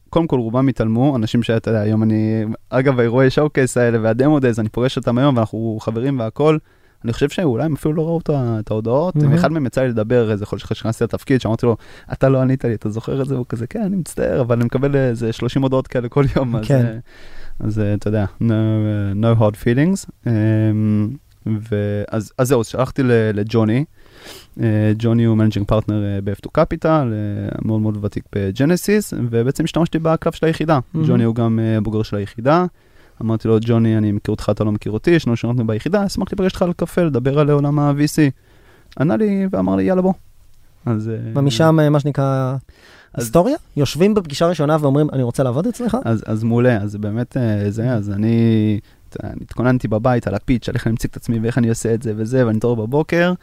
קודם 0.09 0.28
כל 0.28 0.39
רובם 0.39 0.68
התעלמו, 0.68 1.16
אנשים 1.16 1.43
שאתה 1.43 1.70
יודע, 1.70 1.82
היום 1.82 2.03
אני, 2.03 2.45
אגב, 2.70 2.99
האירועי 2.99 3.30
showcase 3.29 3.77
האלה 3.78 3.97
וה 4.01 4.14
demo 4.14 4.39
days, 4.39 4.59
אני 4.59 4.70
פוגש 4.70 4.97
אותם 4.97 5.18
היום 5.18 5.38
ואנחנו 5.38 5.78
חברים 5.82 6.20
והכל. 6.20 6.57
אני 7.05 7.13
חושב 7.13 7.29
שאולי 7.29 7.65
הם 7.65 7.73
אפילו 7.73 7.93
לא 7.93 8.05
ראו 8.05 8.19
את 8.59 8.71
ההודעות, 8.71 9.15
מהמם. 9.15 9.33
ואחד 9.33 9.51
מהם 9.51 9.65
יצא 9.65 9.81
לי 9.81 9.89
לדבר 9.89 10.31
איזה 10.31 10.45
חודש 10.45 10.63
אחרי 10.63 10.75
שנכנסתי 10.75 11.03
לתפקיד, 11.03 11.41
שאמרתי 11.41 11.65
לו, 11.65 11.77
אתה 12.13 12.29
לא 12.29 12.41
ענית 12.41 12.65
לי, 12.65 12.73
אתה 12.73 12.89
זוכר 12.89 13.21
את 13.21 13.27
זה? 13.27 13.35
והוא 13.35 13.45
כזה, 13.49 13.67
כן, 13.67 13.81
אני 13.81 13.95
מצטער, 13.95 14.41
אבל 14.41 14.55
אני 14.55 14.65
מקבל 14.65 14.95
איזה 14.95 15.33
30 15.33 15.61
הודעות 15.61 15.87
כאלה 15.87 16.09
כל 16.09 16.25
יום, 16.35 16.55
אז, 16.55 16.65
כן. 16.65 16.85
אה, 16.85 16.97
אז 17.59 17.79
אה, 17.79 17.93
אתה 17.93 18.07
יודע, 18.07 18.25
no, 18.41 18.51
אה, 18.51 19.33
no 19.33 19.39
hard 19.39 19.55
feelings. 19.55 20.09
אמ, 20.27 21.09
ואז 21.45 22.31
אז 22.37 22.47
זהו, 22.47 22.63
שלחתי 22.63 23.01
לג'וני, 23.33 23.85
ג'וני 24.97 25.23
הוא 25.23 25.37
managing 25.38 25.67
partner 25.67 26.19
ב-F2 26.23 26.61
Capital, 26.61 27.05
מאוד 27.65 27.81
מאוד 27.81 28.05
ותיק 28.05 28.23
בג'נסיס, 28.35 29.13
ובעצם 29.29 29.63
השתמשתי 29.63 29.99
בקלף 29.99 30.35
של 30.35 30.45
היחידה. 30.45 30.79
ג'וני 31.07 31.23
הוא 31.23 31.35
גם 31.35 31.59
בוגר 31.83 32.03
של 32.03 32.15
היחידה. 32.15 32.65
אמרתי 33.22 33.47
לו, 33.47 33.57
ג'וני, 33.61 33.97
אני 33.97 34.11
מכיר 34.11 34.32
אותך, 34.32 34.49
אתה 34.51 34.63
לא 34.63 34.72
מכיר 34.72 34.91
אותי, 34.91 35.11
יש 35.11 35.28
לנו 35.28 35.36
שונות 35.36 35.68
ביחידה, 35.68 36.05
אשמח 36.05 36.28
להיפגש 36.32 36.45
איתך 36.51 36.61
על 36.61 36.74
קפה, 36.74 37.03
לדבר 37.03 37.39
על 37.39 37.49
עולם 37.49 37.80
ה-VC. 37.80 38.32
ענה 38.99 39.18
לי 39.18 39.47
ואמר 39.51 39.76
לי, 39.76 39.84
יאללה 39.84 40.01
בוא. 40.01 40.13
אז... 40.86 41.09
אה, 41.09 41.32
ומשם, 41.36 41.80
אה, 41.80 41.89
מה 41.89 41.99
שנקרא, 41.99 42.55
אז- 43.13 43.24
היסטוריה? 43.24 43.57
יושבים 43.78 44.13
בפגישה 44.13 44.47
ראשונה 44.47 44.78
ואומרים, 44.80 45.09
אני 45.13 45.24
רוצה 45.24 45.43
לעבוד 45.43 45.68
אצלך? 45.68 45.97
אז, 46.05 46.24
אז 46.26 46.43
מעולה, 46.43 46.78
אז 46.78 46.95
באמת 46.95 47.38
אה, 47.38 47.72
זה, 47.72 47.91
אז 47.91 48.09
אני, 48.09 48.80
אני 49.24 49.41
התכוננתי 49.41 49.88
בבית 49.88 50.28
על 50.28 50.36
הפיץ', 50.36 50.70
על 50.70 50.76
איך 50.76 50.88
אני 50.88 50.93
מציג 50.93 51.11
את 51.11 51.18
עצמי 51.18 51.39
ואיך 51.39 51.57
אני 51.57 51.70
עושה 51.70 51.93
את 51.93 52.01
זה 52.01 52.13
וזה, 52.16 52.45
ואני 52.45 52.57
מתעורר 52.57 52.86
בבוקר, 52.86 53.34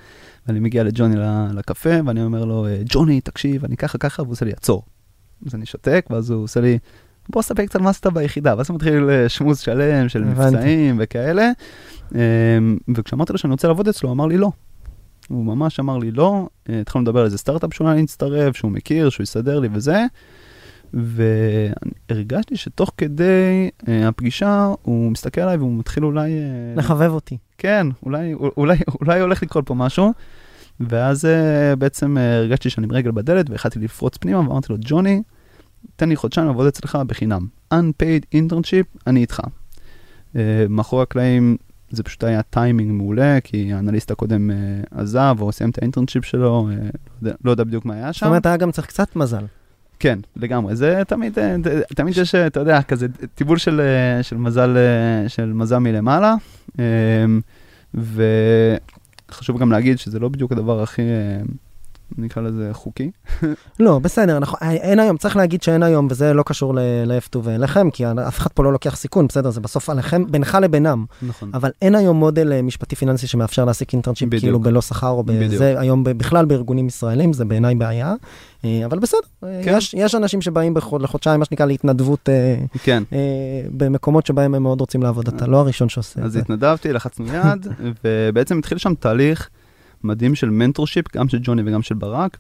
ואני 0.46 0.60
מגיע 0.60 0.84
לג'וני 0.84 1.16
לקפה, 1.54 1.90
ואני 2.06 2.22
אומר 2.22 2.44
לו, 2.44 2.66
ג'וני, 2.84 3.20
תקשיב, 3.20 3.64
אני 3.64 3.76
ככה 3.76 3.98
ככה, 3.98 4.22
והוא 4.22 4.32
עושה 4.32 4.44
לי, 4.44 4.52
עצור. 4.52 4.82
אז 5.46 5.54
אני 5.54 5.66
שותק, 5.66 6.06
ואז 6.10 6.30
הוא 6.30 6.44
עושה 6.44 6.60
לי, 6.60 6.78
בוא 7.28 7.42
ספק 7.42 7.64
קצת 7.68 7.80
מה 7.80 7.90
עשית 7.90 8.06
ביחידה, 8.06 8.54
ואז 8.56 8.70
הוא 8.70 8.74
מתחיל 8.74 9.10
אה, 9.10 9.28
שמוז 9.28 9.58
שלם 9.58 10.08
של. 10.08 10.24
מבצעים 10.24 10.96
וכאלה, 11.00 11.50
אה, 12.14 12.20
וכשאמרתי 12.94 13.32
לו 13.32 13.38
שאני 13.38 13.50
רוצה 13.50 13.68
לעבוד 13.68 13.88
אצלו, 13.88 14.08
הוא 14.08 14.14
אמר 14.14 14.26
לי 14.26 14.36
לא. 14.36 14.50
הוא 15.28 15.44
ממש 15.44 15.80
אמר 15.80 15.98
לי 15.98 16.10
לא, 16.10 16.48
אה, 16.70 16.80
התחלנו 16.80 17.02
לדבר 17.02 17.20
על 17.20 17.24
איזה 17.24 17.38
סטארט-אפ 17.38 17.74
שאולי 17.74 18.00
להצטרף, 18.00 18.56
שהוא 18.56 18.70
מכיר, 18.70 19.10
שהוא 19.10 19.24
יסדר 19.24 19.60
לי 19.60 19.68
וזה, 19.72 20.04
והרגשתי 20.94 22.56
שתוך 22.56 22.92
כדי 22.96 23.70
אה, 23.88 24.08
הפגישה, 24.08 24.72
הוא 24.82 25.10
מסתכל 25.10 25.40
עליי 25.40 25.56
והוא 25.56 25.78
מתחיל 25.78 26.04
אולי... 26.04 26.30
אה, 26.32 26.74
לחבב 26.76 27.10
אותי. 27.10 27.36
כן, 27.58 27.86
אולי, 28.02 28.34
אולי, 28.34 28.76
אולי 29.00 29.20
הולך 29.20 29.42
לקרות 29.42 29.66
פה 29.66 29.74
משהו. 29.74 30.12
ואז 30.80 31.24
אה, 31.24 31.76
בעצם 31.76 32.18
אה, 32.18 32.36
הרגשתי 32.36 32.70
שאני 32.70 32.86
עם 32.86 32.92
רגל 32.92 33.10
בדלת 33.10 33.50
והחלטתי 33.50 33.78
לפרוץ 33.78 34.16
פנימה 34.16 34.38
ואמרתי 34.38 34.72
לו, 34.72 34.78
ג'וני, 34.80 35.22
תן 35.96 36.08
לי 36.08 36.16
חודשיים 36.16 36.46
לעבוד 36.46 36.66
אצלך 36.66 36.98
בחינם. 37.06 37.46
Unpaid 37.74 38.36
internship, 38.36 38.98
אני 39.06 39.20
איתך. 39.20 39.40
אה, 40.36 40.66
מאחורי 40.68 41.02
הקלעים 41.02 41.56
זה 41.90 42.02
פשוט 42.02 42.24
היה 42.24 42.42
טיימינג 42.42 42.92
מעולה, 42.92 43.38
כי 43.44 43.72
האנליסט 43.72 44.10
הקודם 44.10 44.50
אה, 44.50 44.56
עזב 44.90 45.36
או 45.40 45.52
סיים 45.52 45.70
את 45.70 45.78
ה 45.78 45.83
internship 45.83 46.24
שלו, 46.24 46.68
אה, 46.70 46.76
לא, 46.76 47.28
יודע, 47.28 47.36
לא 47.44 47.50
יודע 47.50 47.64
בדיוק 47.64 47.84
מה 47.84 47.94
היה 47.94 48.06
זאת 48.06 48.14
שם. 48.14 48.26
אומרת, 48.26 48.46
היה 48.46 48.56
גם 48.56 48.70
צריך 48.70 48.86
קצת 48.86 49.16
מזל. 49.16 49.44
כן, 49.98 50.18
לגמרי. 50.36 50.76
זה 50.76 51.02
תמיד, 51.08 51.38
תמיד 51.94 52.16
יש, 52.16 52.34
אתה 52.34 52.60
יודע, 52.60 52.82
כזה 52.82 53.06
טיבול 53.34 53.58
של, 53.58 53.80
של 54.22 54.36
מזל, 54.36 54.76
של 55.28 55.52
מזל 55.52 55.78
מלמעלה. 55.78 56.34
אה, 56.78 56.84
וחשוב 57.94 59.58
גם 59.58 59.72
להגיד 59.72 59.98
שזה 59.98 60.18
לא 60.18 60.28
בדיוק 60.28 60.52
הדבר 60.52 60.82
הכי, 60.82 61.02
אה, 61.02 61.42
נקרא 62.18 62.42
לזה, 62.42 62.68
חוקי. 62.72 63.10
לא, 63.80 63.98
בסדר, 63.98 64.36
אנחנו, 64.36 64.58
אין 64.62 64.98
היום, 65.00 65.16
צריך 65.16 65.36
להגיד 65.36 65.62
שאין 65.62 65.82
היום, 65.82 66.06
וזה 66.10 66.32
לא 66.34 66.42
קשור 66.42 66.74
ל- 66.74 66.78
ל-F2 67.06 67.38
ואליכם, 67.42 67.90
כי 67.90 68.04
אף 68.28 68.38
אחד 68.38 68.50
פה 68.54 68.64
לא 68.64 68.72
לוקח 68.72 68.96
סיכון, 68.96 69.26
בסדר, 69.26 69.50
זה 69.50 69.60
בסוף 69.60 69.90
עליכם, 69.90 70.24
בינך 70.30 70.58
לבינם. 70.62 71.04
נכון. 71.22 71.50
אבל 71.54 71.70
אין 71.82 71.94
היום 71.94 72.16
מודל 72.16 72.52
אה, 72.52 72.62
משפטי 72.62 72.96
פיננסי 72.96 73.26
שמאפשר 73.26 73.64
להעסיק 73.64 73.92
אינטרנצ'יפ 73.92 74.28
בדיוק. 74.28 74.42
כאילו 74.42 74.60
בלא 74.60 74.80
שכר 74.82 75.08
או. 75.08 75.22
בזה, 75.24 75.80
היום 75.80 76.04
בכלל 76.04 76.44
בארגונים 76.44 76.86
ישראלים, 76.86 77.32
זה 77.32 77.44
בעיניי 77.44 77.74
בעיה. 77.74 78.14
אה, 78.64 78.82
אבל 78.84 78.98
בסדר, 78.98 79.18
אה, 79.44 79.60
כן. 79.64 79.74
יש, 79.76 79.94
יש 79.94 80.14
אנשים 80.14 80.40
שבאים 80.42 80.74
בחוד, 80.74 81.02
לחודשיים, 81.02 81.38
מה 81.40 81.44
שנקרא, 81.44 81.66
להתנדבות 81.66 82.28
כן. 82.82 83.02
אה, 83.12 83.18
במקומות 83.70 84.26
שבהם 84.26 84.54
הם 84.54 84.62
מאוד 84.62 84.80
רוצים 84.80 85.02
לעבוד. 85.02 85.28
אתה 85.28 85.46
לא 85.46 85.56
הראשון 85.56 85.88
שעושה 85.88 86.20
את 86.20 86.24
אז 86.24 86.32
זה. 86.32 86.38
התנדבתי, 86.38 86.92
לחצנו 86.92 87.26
יד, 87.26 87.66
ובעצם 88.04 88.58
התחיל 88.58 88.78
שם 88.78 88.94
תהליך 88.94 89.48
מדהים 90.04 90.34
של 90.34 90.50
mentorship, 90.50 91.16
גם 91.16 91.28
של 91.28 91.38
ג'וני 91.42 91.62
וגם 91.66 91.82
של 91.82 91.94
ברק. 91.94 92.38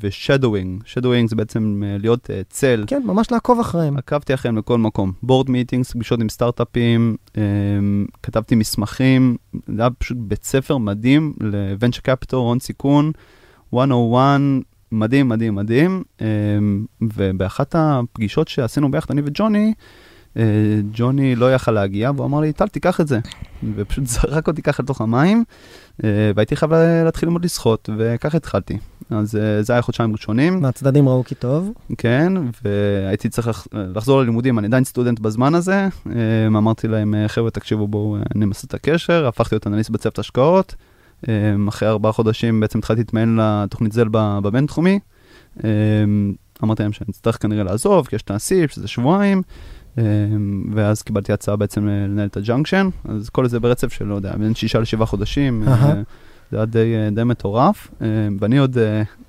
ו 0.00 0.07
shadowing. 0.07 0.82
shadowing 0.86 1.28
זה 1.28 1.36
בעצם 1.36 1.82
אה, 1.86 1.96
להיות 1.98 2.30
אה, 2.30 2.40
צל. 2.50 2.84
כן, 2.86 3.02
ממש 3.04 3.32
לעקוב 3.32 3.60
אחריהם. 3.60 3.96
עקבתי 3.96 4.34
אחריהם 4.34 4.58
לכל 4.58 4.78
מקום. 4.78 5.12
board 5.22 5.50
meetings, 5.50 5.92
פגישות 5.92 6.20
עם 6.20 6.28
סטארט-אפים, 6.28 7.16
אה, 7.36 7.42
כתבתי 8.22 8.54
מסמכים, 8.54 9.36
זה 9.76 9.82
היה 9.82 9.90
פשוט 9.90 10.16
בית 10.20 10.44
ספר 10.44 10.78
מדהים 10.78 11.32
ל-Venture 11.40 12.08
Capital, 12.08 12.36
הון 12.36 12.58
סיכון, 12.60 13.12
101, 13.72 14.40
מדהים, 14.92 15.28
מדהים, 15.28 15.54
מדהים. 15.54 16.02
אה, 16.20 16.26
ובאחת 17.00 17.74
הפגישות 17.78 18.48
שעשינו 18.48 18.90
ביחד, 18.90 19.10
אני 19.10 19.22
וג'וני, 19.24 19.72
אה, 20.36 20.42
ג'וני 20.92 21.36
לא 21.36 21.54
יכל 21.54 21.70
להגיע, 21.70 22.10
והוא 22.14 22.26
אמר 22.26 22.40
לי, 22.40 22.52
טל, 22.52 22.68
תיקח 22.68 23.00
את 23.00 23.08
זה. 23.08 23.18
ופשוט 23.74 24.06
זרק 24.14 24.48
אותי 24.48 24.62
ככה 24.62 24.82
לתוך 24.82 25.00
המים, 25.00 25.44
והייתי 26.04 26.56
חייב 26.56 26.72
לה- 26.72 27.04
להתחיל 27.04 27.28
ללמוד 27.28 27.44
לשחות, 27.44 27.90
וככה 27.98 28.36
התחלתי. 28.36 28.78
אז 29.10 29.36
אה, 29.36 29.62
זה 29.62 29.72
היה 29.72 29.82
חודשיים 29.82 30.12
ראשונים. 30.12 30.60
מהצדדים 30.62 31.08
ראו 31.08 31.24
כי 31.24 31.34
טוב. 31.34 31.70
כן, 31.98 32.32
והייתי 32.64 33.28
צריך 33.28 33.48
לח- 33.48 33.66
לחזור 33.72 34.20
ללימודים, 34.22 34.58
אני 34.58 34.66
עדיין 34.66 34.84
סטודנט 34.84 35.20
בזמן 35.20 35.54
הזה. 35.54 35.88
אה, 36.06 36.46
אמרתי 36.46 36.88
להם, 36.88 37.14
אה, 37.14 37.28
חבר'ה, 37.28 37.50
תקשיבו, 37.50 37.88
בואו 37.88 38.16
אה, 38.16 38.22
נמסד 38.34 38.64
את 38.68 38.74
הקשר, 38.74 39.26
הפכתי 39.26 39.54
להיות 39.54 39.66
אנליסט 39.66 39.90
בצוות 39.90 40.18
השקעות. 40.18 40.74
אה, 41.28 41.34
אחרי 41.68 41.88
ארבעה 41.88 42.12
חודשים 42.12 42.60
בעצם 42.60 42.78
התחלתי 42.78 43.00
להתמיין 43.00 43.38
לתוכנית 43.42 43.92
זל 43.92 44.08
בבינתחומי. 44.12 44.98
אה, 45.64 45.70
אמרתי 46.64 46.82
להם 46.82 46.92
שאני 46.92 47.06
אצטרך 47.10 47.42
כנראה 47.42 47.64
לעזוב, 47.64 48.06
כי 48.06 48.16
יש 48.16 48.22
את 48.22 48.30
שזה 48.68 48.88
שבועיים. 48.88 49.42
אה, 49.98 50.02
ואז 50.72 51.02
קיבלתי 51.02 51.32
הצעה 51.32 51.56
בעצם 51.56 51.88
אה, 51.88 52.06
לנהל 52.06 52.26
את 52.26 52.36
הג'אנקשן, 52.36 52.88
אז 53.04 53.28
כל 53.28 53.48
זה 53.48 53.60
ברצף 53.60 53.92
של, 53.92 54.04
לא 54.04 54.14
יודע, 54.14 54.36
בין 54.36 54.54
שישה 54.54 54.78
לשבעה 54.80 55.06
חודשים. 55.06 55.62
אה. 55.68 56.02
זה 56.50 56.56
היה 56.56 56.66
די, 56.66 56.94
אה, 56.94 57.10
די 57.10 57.24
מטורף, 57.24 57.88
אה, 58.02 58.06
ואני 58.40 58.58
עוד 58.58 58.76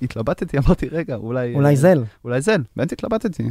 התלבטתי, 0.02 0.58
אמרתי, 0.66 0.88
רגע, 0.88 1.14
אולי... 1.14 1.54
אולי 1.54 1.76
זל. 1.76 2.04
אולי 2.24 2.40
זה, 2.40 2.56
באמת 2.76 2.92
התלבטתי. 2.92 3.50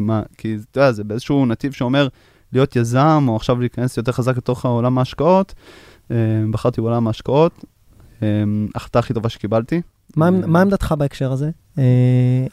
מה, 0.00 0.22
כי 0.38 0.56
אתה 0.70 0.80
יודע, 0.80 0.92
זה 0.92 1.04
באיזשהו 1.04 1.46
נתיב 1.46 1.72
שאומר 1.72 2.08
להיות 2.52 2.76
יזם, 2.76 3.24
או 3.28 3.36
עכשיו 3.36 3.60
להיכנס 3.60 3.96
יותר 3.96 4.12
חזק 4.12 4.36
לתוך 4.36 4.64
העולם 4.64 4.98
ההשקעות. 4.98 5.54
אה, 6.10 6.16
בחרתי 6.50 6.80
בעולם 6.80 7.06
ההשקעות, 7.06 7.64
ההחלטה 8.74 8.98
הכי 8.98 9.14
טובה 9.14 9.28
שקיבלתי. 9.28 9.82
מה, 10.16 10.26
אה, 10.26 10.30
מה 10.30 10.60
עמדתך 10.60 10.94
בהקשר 10.98 11.32
הזה? 11.32 11.50
אה, 11.78 11.82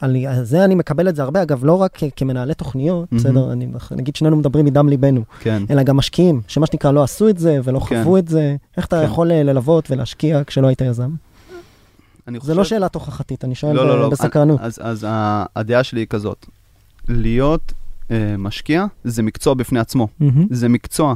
על 0.00 0.16
זה 0.42 0.64
אני 0.64 0.74
מקבל 0.74 1.08
את 1.08 1.16
זה 1.16 1.22
הרבה, 1.22 1.42
אגב, 1.42 1.64
לא 1.64 1.74
רק 1.74 1.98
כמנהלי 2.16 2.54
תוכניות, 2.54 3.12
מהמם. 3.12 3.24
בסדר, 3.24 3.52
אני, 3.52 3.68
נגיד 3.96 4.16
שנינו 4.16 4.36
מדברים 4.36 4.64
מדם 4.64 4.88
ליבנו, 4.88 5.22
כן. 5.40 5.62
אלא 5.70 5.82
גם 5.82 5.96
משקיעים, 5.96 6.40
שמה 6.48 6.66
שנקרא 6.66 6.90
לא 6.90 7.02
עשו 7.02 7.28
את 7.28 7.38
זה 7.38 7.58
ולא 7.64 7.80
כן. 7.80 8.04
חוו 8.04 8.18
את 8.18 8.28
זה. 8.28 8.56
איך 8.76 8.86
אתה 8.86 8.98
כן. 8.98 9.04
יכול 9.04 9.32
אה, 9.32 9.42
ללוות 9.42 9.90
ולהשקיע 9.90 10.42
כשלא 10.46 10.66
היית 10.66 10.80
יזם? 10.80 11.10
אני 12.28 12.38
זה 12.42 12.54
לא 12.54 12.64
שאלה 12.64 12.88
תוכחתית, 12.88 13.44
אני 13.44 13.54
שואל 13.54 13.76
לא, 13.76 13.88
לא, 13.88 14.00
לא. 14.00 14.08
בסקרנות. 14.08 14.60
אז, 14.60 14.78
אז 14.82 15.06
ה- 15.08 15.44
הדעה 15.56 15.82
שלי 15.84 16.00
היא 16.00 16.06
כזאת, 16.06 16.46
להיות 17.08 17.72
אה, 18.10 18.34
משקיע 18.38 18.86
זה 19.04 19.22
מקצוע 19.22 19.54
בפני 19.54 19.80
עצמו. 19.80 20.08
מהמם. 20.20 20.46
זה 20.50 20.68
מקצוע. 20.68 21.14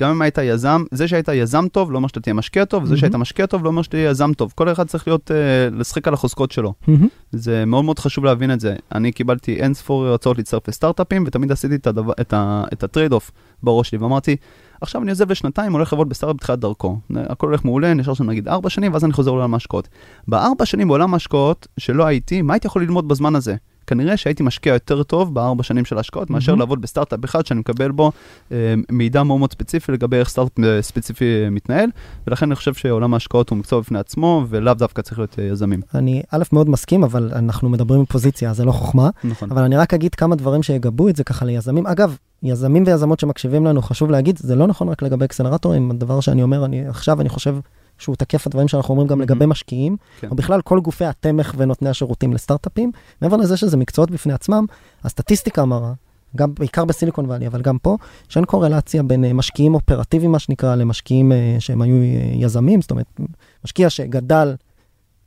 גם 0.00 0.10
אם 0.10 0.22
היית 0.22 0.38
יזם, 0.38 0.84
זה 0.90 1.08
שהיית 1.08 1.28
יזם 1.28 1.68
טוב 1.72 1.92
לא 1.92 1.96
אומר 1.96 2.08
שאתה 2.08 2.20
תהיה 2.20 2.34
משקיע 2.34 2.64
טוב, 2.64 2.84
זה 2.84 2.88
מהמם. 2.90 3.00
שהיית 3.00 3.14
משקיע 3.14 3.46
טוב 3.46 3.64
לא 3.64 3.68
אומר 3.68 3.82
שתהיה 3.82 4.10
יזם 4.10 4.32
טוב. 4.32 4.52
כל 4.54 4.72
אחד 4.72 4.86
צריך 4.86 5.08
להיות, 5.08 5.30
אה, 5.30 5.78
לשחק 5.78 6.08
על 6.08 6.14
החוזקות 6.14 6.52
שלו. 6.52 6.72
מהמם. 6.88 7.06
זה 7.32 7.64
מאוד 7.64 7.84
מאוד 7.84 7.98
חשוב 7.98 8.24
להבין 8.24 8.52
את 8.52 8.60
זה. 8.60 8.76
אני 8.94 9.12
קיבלתי 9.12 9.56
אין 9.56 9.74
ספור 9.74 10.08
הצעות 10.08 10.38
להצטרף 10.38 10.68
לסטארט-אפים, 10.68 11.24
ותמיד 11.26 11.52
עשיתי 11.52 11.74
את, 11.74 11.86
הדבר, 11.86 12.12
את, 12.20 12.32
ה, 12.32 12.64
את 12.72 12.84
ה 12.84 13.12
trade-off 13.12 13.30
בראש 13.62 13.88
שלי, 13.88 13.98
ואמרתי, 13.98 14.36
עכשיו 14.80 15.02
אני 15.02 15.10
עוזב 15.10 15.30
לשנתיים, 15.30 15.72
הולך 15.72 15.92
לעבוד 15.92 16.08
בסטארט-אפ 16.08 16.36
בתחילת 16.36 16.58
דרכו. 16.58 16.98
הכל 17.16 17.46
הולך 17.46 17.64
מעולה, 17.64 17.94
נשאר 17.94 18.14
שם 18.14 18.30
נגיד 18.30 18.48
ארבע 18.48 18.70
שנים, 18.70 18.92
ואז 18.92 19.04
אני 19.04 19.12
חוזר 19.12 19.30
לעולם 19.30 19.54
ההשקעות. 19.54 19.88
בארבע 20.28 20.66
שנים 20.66 20.88
בעולם 20.88 21.12
ההשקעות, 21.14 21.66
שלא 21.78 22.06
הייתי, 22.06 22.42
מה 22.42 22.54
הייתי 22.54 22.66
יכול 22.66 22.82
ללמוד 22.82 23.08
בזמן 23.08 23.34
הזה? 23.34 23.56
כנראה 23.86 24.16
שהייתי 24.16 24.42
משקיע 24.42 24.72
יותר 24.72 25.02
טוב 25.02 25.34
בארבע 25.34 25.62
שנים 25.62 25.84
של 25.84 25.96
ההשקעות, 25.96 26.30
מאשר 26.30 26.52
מהמם. 26.52 26.60
לעבוד 26.60 26.80
בסטארט-אפ 26.80 27.24
אחד 27.24 27.46
שאני 27.46 27.60
מקבל 27.60 27.90
בו 27.90 28.12
אה, 28.52 28.74
מידע 28.90 29.22
מאוד 29.22 29.38
מאוד 29.38 29.52
ספציפי 29.52 29.92
לגבי 29.92 30.16
איך 30.16 30.28
סטארט-אפ 30.28 30.64
אה, 30.64 30.82
ספציפי 30.82 31.24
אה, 31.24 31.50
מתנהל, 31.50 31.88
ולכן 32.26 32.46
אני 32.46 32.54
חושב 32.54 32.74
שעולם 32.74 33.14
ההשקעות 33.14 33.50
הוא 33.50 33.58
מקצוע 33.58 33.80
בפני 33.80 33.98
עצמו, 33.98 34.44
ולאו 34.48 34.74
דווקא 34.74 35.02
צריך 35.02 35.18
להיות 35.18 35.38
יזמים. 35.38 35.80
אני 35.94 36.22
א', 36.30 36.42
מאוד 36.52 36.68
מסכים, 36.68 37.04
אבל 37.04 37.30
אנחנו 37.34 37.68
מדברים 37.68 38.00
מפוזיציה, 38.00 38.52
זה 38.52 38.64
לא 38.64 38.72
חוכמה. 38.72 39.10
נכון. 39.24 39.50
אבל 39.50 39.62
אני 39.62 39.76
רק 39.76 39.94
אגיד 39.94 40.14
כמה 40.14 40.36
דברים 40.36 40.62
שיגבו 40.62 41.08
את 41.08 41.16
זה 41.16 41.24
ככה 41.24 41.44
ליזמים. 41.44 41.86
אגב, 41.86 42.16
יזמים 42.42 42.84
ויזמות 42.86 43.20
שמקשיבים 43.20 43.66
לנו, 43.66 43.82
חשוב 43.82 44.10
להגיד, 44.10 44.38
זה 44.38 44.54
לא 44.56 44.66
נכון 44.66 44.88
רק 44.88 45.02
לגבי 45.02 45.24
אקסלרטורים, 45.24 45.90
הדבר 45.90 46.20
שאני 46.20 46.42
אומר, 46.42 46.64
אני 46.64 46.88
עכשיו 46.88 47.20
אני 47.20 47.28
חושב 47.28 47.56
שהוא 47.98 48.16
תקף 48.16 48.46
הדברים 48.46 48.68
שאנחנו 48.68 48.92
אומרים 48.92 49.08
גם. 49.08 49.20
לגבי 49.20 49.46
משקיעים, 49.46 49.96
כן. 50.20 50.28
או 50.30 50.36
בכלל 50.36 50.62
כל 50.62 50.80
גופי 50.80 51.04
התמך 51.04 51.54
ונותני 51.56 51.88
השירותים 51.88 52.32
לסטארט-אפים. 52.32 52.92
מעבר 53.22 53.36
לזה 53.36 53.56
שזה 53.56 53.76
מקצועות 53.76 54.10
בפני 54.10 54.32
עצמם, 54.32 54.64
הסטטיסטיקה 55.04 55.64
מראה, 55.64 55.92
גם 56.36 56.54
בעיקר 56.58 56.84
בסיליקון 56.84 57.30
ואלי, 57.30 57.46
אבל 57.46 57.62
גם 57.62 57.78
פה, 57.78 57.96
שאין 58.28 58.44
קורלציה 58.44 59.02
בין 59.02 59.24
אה, 59.24 59.32
משקיעים 59.32 59.74
אופרטיביים, 59.74 60.32
מה 60.32 60.38
שנקרא, 60.38 60.74
למשקיעים 60.74 61.32
אה, 61.32 61.56
שהם 61.58 61.82
היו 61.82 61.96
אה, 61.96 62.30
יזמים, 62.34 62.80
זאת 62.80 62.90
אומרת, 62.90 63.20
משקיע 63.64 63.90
שגדל 63.90 64.54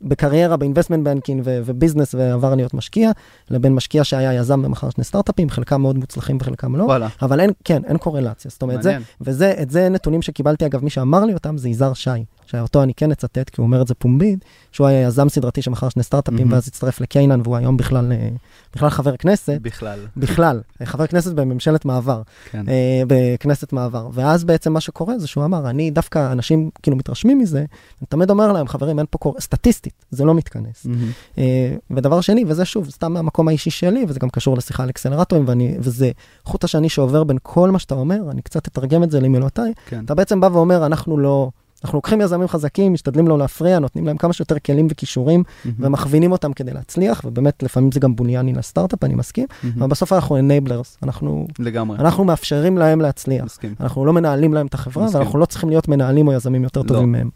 בקריירה, 0.02 0.56
ב 0.56 0.60
investment 0.60 1.04
banking 1.04 1.42
ו- 1.44 1.60
ו 1.64 1.70
business 1.70 2.14
ועבר 2.14 2.54
להיות 2.54 2.74
משקיע, 2.74 3.10
לבין 3.50 3.74
משקיע 3.74 4.04
שהיה 4.04 4.34
יזם 4.34 4.62
ומכר 4.64 4.90
שני 4.90 5.04
סטארט-אפים, 5.04 5.50
חלקם 5.50 5.80
מאוד 5.80 5.98
מוצלחים 5.98 6.38
וחלקם 6.40 6.76
לא. 6.76 6.84
וואלה, 6.84 7.08
אבל 7.22 7.40
אין, 7.40 7.50
כן, 7.64 7.84
אין 7.84 7.98
קורלציה. 7.98 8.50
זאת 8.50 8.62
אומרת, 8.62 8.82
זה, 8.82 8.88
מעניין. 8.88 9.02
וזה, 9.20 9.54
את 9.62 9.70
זה 9.70 9.88
נתונים 9.88 10.22
שקיבלתי, 10.22 10.66
אגב, 10.66 10.84
מי 10.84 10.90
שאמר 10.90 11.24
לי 11.24 11.34
אותם 11.34 11.58
זה 11.58 11.68
יזהר 11.68 11.94
שי, 11.94 12.10
שאותו 12.50 12.82
אני 12.82 12.94
כן 12.94 13.12
אצטט, 13.12 13.50
כי 13.50 13.60
הוא 13.60 13.66
אומר 13.66 13.82
את 13.82 13.86
זה 13.86 13.94
פומבית, 13.94 14.44
שהוא 14.72 14.86
היה 14.86 15.06
יזם 15.06 15.28
סדרתי 15.28 15.62
שמכר 15.62 15.88
שני 15.88 16.02
סטארט-אפים, 16.02 16.38
מהמם. 16.38 16.52
ואז 16.52 16.68
הצטרף 16.68 17.00
ל 17.00 17.05
Canaan, 17.05 17.40
והוא 17.44 17.56
היום 17.56 17.76
בכלל, 17.76 18.12
אה, 18.12 18.28
בכלל 18.74 18.90
חבר 18.90 19.16
כנסת, 19.16 19.58
בכלל. 19.62 19.98
בכלל, 20.16 20.60
אה, 20.80 20.86
חבר 20.86 21.06
כנסת 21.06 21.32
בממשלת 21.32 21.84
מעבר, 21.84 22.22
כן. 22.50 22.68
אה, 22.68 23.02
בכנסת 23.06 23.72
מעבר. 23.72 24.08
ואז 24.12 24.44
בעצם 24.44 24.72
מה 24.72 24.80
שקורה 24.80 25.18
זה 25.18 25.26
שהוא 25.26 25.44
אמר, 25.44 25.70
אני 25.70 25.90
דווקא, 25.90 26.32
אנשים 26.32 26.70
כאילו 26.82 26.96
מתרשמים 26.96 27.38
מזה, 27.38 27.58
אני 27.58 28.06
תמיד 28.08 28.30
אומר 28.30 28.52
להם, 28.52 28.68
חברים, 28.68 28.98
אין 28.98 29.06
פה 29.10 29.18
קור... 29.18 29.34
סטטיסטית, 29.40 30.04
זה 30.10 30.24
לא 30.24 30.34
מתכנס. 30.34 30.84
מהמם. 30.86 31.10
אה, 31.38 31.74
ודבר 31.90 32.20
שני, 32.20 32.44
וזה 32.46 32.64
שוב, 32.64 32.90
סתם 32.90 33.12
מהמקום 33.12 33.48
האישי 33.48 33.70
שלי, 33.70 34.04
וזה 34.08 34.20
גם 34.20 34.30
קשור 34.30 34.56
לשיחה 34.56 34.82
על 34.82 34.90
אקסלרטורים, 34.90 35.48
ואני, 35.48 35.76
וזה 35.78 36.10
חוט 36.44 36.64
השני 36.64 36.88
שעובר 36.88 37.24
בין 37.24 37.38
כל 37.42 37.70
מה 37.70 37.78
שאתה 37.78 37.94
אומר, 37.94 38.30
אני 38.30 38.42
קצת 38.42 38.66
אתרגם 38.66 39.02
את 39.02 39.10
זה 39.10 39.20
למילותיי, 39.20 39.72
כן. 39.86 40.04
אתה 40.04 40.14
בעצם 40.14 40.40
בא 40.40 40.48
ואומר, 40.52 40.86
אנחנו 40.86 41.18
לא, 41.18 41.50
אנחנו 41.84 41.96
לוקחים 41.96 42.20
יזמים 42.20 42.48
חזקים, 42.48 42.92
משתדלים 42.92 43.28
לא 43.28 43.38
להפריע, 43.38 43.78
נותנים 43.78 44.06
להם 44.06 44.16
כמה 44.16 44.32
שיותר 44.32 44.58
כלים 44.58 44.86
וכישורים, 44.90 45.42
מהמם. 45.64 45.84
ומכווינים 45.84 46.32
אותם 46.32 46.52
כדי 46.52 46.72
להצליח, 46.72 47.22
ובאמת 47.24 47.62
לפעמים 47.62 47.92
זה 47.92 48.00
גם 48.00 48.16
בוניאני 48.16 48.52
לסטארט-אפ, 48.52 49.04
אני 49.04 49.14
מסכים, 49.14 49.46
מהמם. 49.62 49.82
אבל 49.82 49.90
בסוף 49.90 50.12
אנחנו 50.12 50.38
enablers, 50.38 50.98
אנחנו, 51.02 51.46
לגמרי. 51.58 51.98
אנחנו 51.98 52.24
מאפשרים 52.24 52.78
להם 52.78 53.00
להצליח. 53.00 53.44
מסכים. 53.44 53.74
אנחנו 53.80 54.04
לא 54.04 54.12
מנהלים 54.12 54.54
להם 54.54 54.66
את 54.66 54.74
החברה, 54.74 55.04
מסכים. 55.04 55.20
ואנחנו 55.20 55.38
לא 55.38 55.46
צריכים 55.46 55.68
להיות 55.68 55.88
מנהלים 55.88 56.28
או 56.28 56.32
יזמים 56.32 56.64
יותר 56.64 56.82
לא. 56.82 56.86
טובים 56.86 57.12
מהם. 57.12 57.30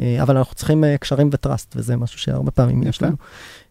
אה, 0.00 0.22
אבל 0.22 0.36
אנחנו 0.36 0.54
צריכים 0.54 0.84
אה, 0.84 0.98
קשרים 0.98 1.30
וטראסט, 1.32 1.74
וזה 1.76 1.96
משהו 1.96 2.18
שהרבה 2.18 2.50
פעמים 2.50 2.82
יש. 2.82 3.02
לנו. 3.02 3.16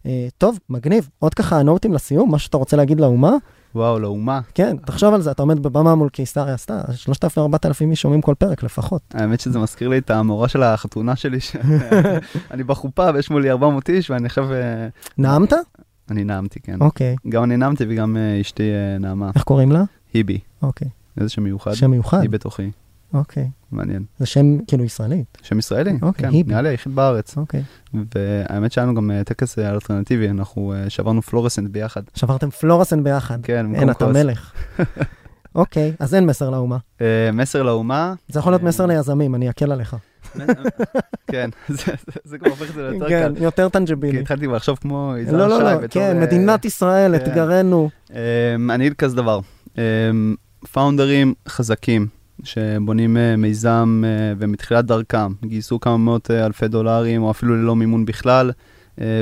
אה, 0.05 0.27
טוב, 0.37 0.59
מגניב. 0.69 1.09
עוד 1.19 1.33
ככה 1.33 1.59
הנוטים 1.59 1.93
לסיום, 1.93 2.35
משהו 2.35 2.45
שאתה 2.45 2.57
רוצה 2.57 2.77
להגיד 2.77 2.99
לאומה? 2.99 3.35
וואו, 3.75 3.99
לאומה. 3.99 4.39
כן, 4.53 4.77
תחשוב 4.85 5.13
על 5.13 5.21
זה, 5.21 5.31
אתה 5.31 5.41
עומד 5.41 5.63
בבמה 5.63 5.95
מול 5.95 6.09
קיסריה, 6.09 6.57
סתם, 6.57 6.75
3,000-4,000 7.05 7.91
איש 7.91 8.01
שומעים 8.01 8.21
כל 8.21 8.33
פרק 8.37 8.63
לפחות. 8.63 9.01
האמת 9.13 9.39
שזה 9.39 9.59
מזכיר 9.59 9.89
לי 9.89 9.97
את 9.97 10.11
המורה 10.11 10.47
של 10.47 10.63
החתונה 10.63 11.15
שלי, 11.15 11.39
שאני 11.39 12.63
בחופה 12.67 13.09
ויש 13.13 13.31
מולי 13.31 13.51
400 13.51 13.89
איש 13.89 14.09
ואני 14.09 14.25
עכשיו... 14.25 14.53
אה, 14.53 14.87
נאמת? 15.17 15.53
אני 16.09 16.23
נאמתי, 16.23 16.59
כן. 16.59 16.77
אוקיי. 16.81 17.15
גם 17.29 17.43
אני 17.43 17.57
נאמתי 17.57 17.83
וגם 17.89 18.17
אה, 18.17 18.41
אשתי 18.41 18.63
אה, 18.63 18.97
נאמה. 18.99 19.31
איך 19.35 19.43
קוראים 19.43 19.71
לה? 19.71 19.83
היבי. 20.13 20.39
אוקיי. 20.61 20.87
איזה 21.17 21.29
שם 21.29 21.43
מיוחד. 21.43 21.73
שם 21.73 21.91
מיוחד? 21.91 22.21
היא 22.21 22.29
בתוכי. 22.29 22.71
אוקיי. 23.13 23.49
מעניין. 23.71 24.03
זה 24.19 24.25
שם 24.25 24.57
כאילו 24.67 24.83
ישראלי. 24.83 25.23
שם 25.41 25.59
ישראלי. 25.59 25.91
אוקיי, 26.01 26.25
כן, 26.29 26.33
היבי. 26.33 26.49
נראה 26.51 26.61
לי 26.61 26.69
היחיד 26.69 26.95
בארץ. 26.95 27.37
אוקיי. 27.37 27.63
והאמת 27.93 28.71
שהיה 28.71 28.85
לנו 28.87 28.95
גם 28.95 29.11
אה, 29.11 29.23
טקס 29.23 29.59
אה, 29.59 29.69
אלטרנטיבי, 29.71 30.29
אנחנו 30.29 30.73
אה, 30.73 30.89
שברנו 30.89 31.21
פלורסנט 31.21 31.69
ביחד. 31.69 32.01
שברתם 32.15 32.49
פלורסן 32.49 33.03
ביחד. 33.03 33.37
כן, 33.43 33.57
אין, 33.57 33.71
במקום 33.73 33.89
אתה 33.89 34.05
כוס. 34.05 34.15
מלך. 34.17 34.51
אוקיי, 35.55 35.93
אז 35.99 36.15
אין 36.15 36.25
מסר 36.25 36.49
לאומה. 36.49 36.77
מסר 37.33 37.63
לאומה. 37.63 38.13
זה 38.27 38.39
יכול 38.39 38.51
להיות 38.53 38.63
מסר 38.63 38.85
ליזמים, 38.85 39.35
אני 39.35 39.49
אקל 39.49 39.71
עליך. 39.71 39.95
כן, 41.27 41.49
זה- 42.23 42.37
כבר 42.37 42.49
הופך 42.49 42.69
את 42.69 42.75
זה 42.75 42.89
ליותר 42.89 43.09
כן, 43.09 43.33
קל. 43.35 43.43
יותר 43.43 43.65
כי 43.69 43.71
טנג'בילי. 43.73 44.19
התחלתי 44.19 44.45
כבר 44.45 44.55
לחשוב 44.55 44.77
כמו 44.81 45.13
יזהר 45.19 45.37
לא, 45.37 45.47
לא, 45.47 45.57
שי 45.57 45.63
לא, 45.63 45.75
בתור, 45.75 45.87
כן, 45.89 46.15
אה, 46.17 46.21
מדינת 46.21 46.65
ישראל, 46.65 47.19
כן. 47.19 47.23
אתגרנו. 47.31 47.89
אני 48.69 48.83
אגיד 48.87 48.93
כזה 48.93 49.15
דבר, 49.15 49.39
פאונדרים 50.71 51.33
חזקים 51.47 52.07
שבונים 52.43 53.17
אה, 53.17 53.35
מיזם 53.35 54.03
אה, 54.05 54.33
ומתחילת 54.37 54.85
דרכם. 54.85 55.33
גייסו 55.45 55.79
כמה 55.79 55.97
מאות 55.97 56.31
אה, 56.31 56.45
אלפי 56.45 56.67
דולרים 56.67 57.23
או 57.23 57.31
אפילו 57.31 57.55
ללא 57.55 57.75
מימון 57.75 58.05
בכלל 58.05 58.51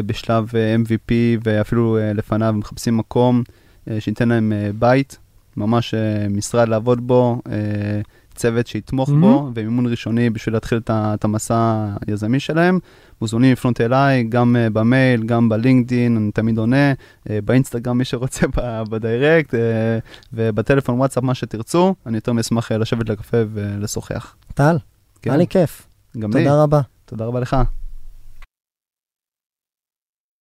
בשלב 0.06 0.52
MVP 0.86 1.12
ואפילו 1.44 1.98
לפניו 2.16 2.54
מחפשים 2.58 2.98
מקום 2.98 3.44
שייתן 4.00 4.30
להם 4.30 4.54
בית, 4.80 5.18
ממש 5.58 5.94
משרד 6.30 6.70
לעבוד 6.70 7.08
בו, 7.08 7.42
צוות 8.42 8.68
שיתמוך 8.68 9.10
Mhm. 9.10 9.14
בו, 9.14 9.50
ומימון 9.56 9.88
ראשוני 9.88 10.30
בשביל 10.30 10.56
להתחיל 10.56 10.78
את 10.78 10.90
את 10.94 11.24
המסע 11.24 11.56
היזמי 12.08 12.40
שלהם. 12.40 12.80
מוזמנים 13.22 13.52
לפנות 13.52 13.82
אליי, 13.82 14.24
גם 14.24 14.56
אה, 14.56 14.70
במייל, 14.70 15.24
גם 15.24 15.50
בלינקדין, 15.50 16.18
אני 16.18 16.32
תמיד 16.32 16.58
עונה, 16.58 16.94
אה, 17.30 17.40
באינסטגרם 17.46 17.98
מי 17.98 18.06
שרוצה 18.06 18.48
ב- 18.58 18.84
בדיירקט, 18.90 19.54
אה, 19.56 19.60
ובטלפון 20.34 20.96
וואטסאפ 21.00 21.24
מה 21.24 21.36
שתרצו, 21.36 21.96
אני 22.06 22.18
יותר 22.18 22.34
מאשמח 22.34 22.72
לשבת 22.72 23.10
לקפה 23.10 23.38
ולשוחח. 23.54 24.36
טל, 24.54 24.78
כן, 25.22 25.30
היה 25.32 25.38
לי 25.38 25.48
כיף. 25.48 25.88
גם 26.20 26.34
לי. 26.34 26.44
תודה 26.44 26.64
רבה. 26.64 26.82
תודה 27.06 27.26
רבה 27.26 27.40
לך. 27.40 27.56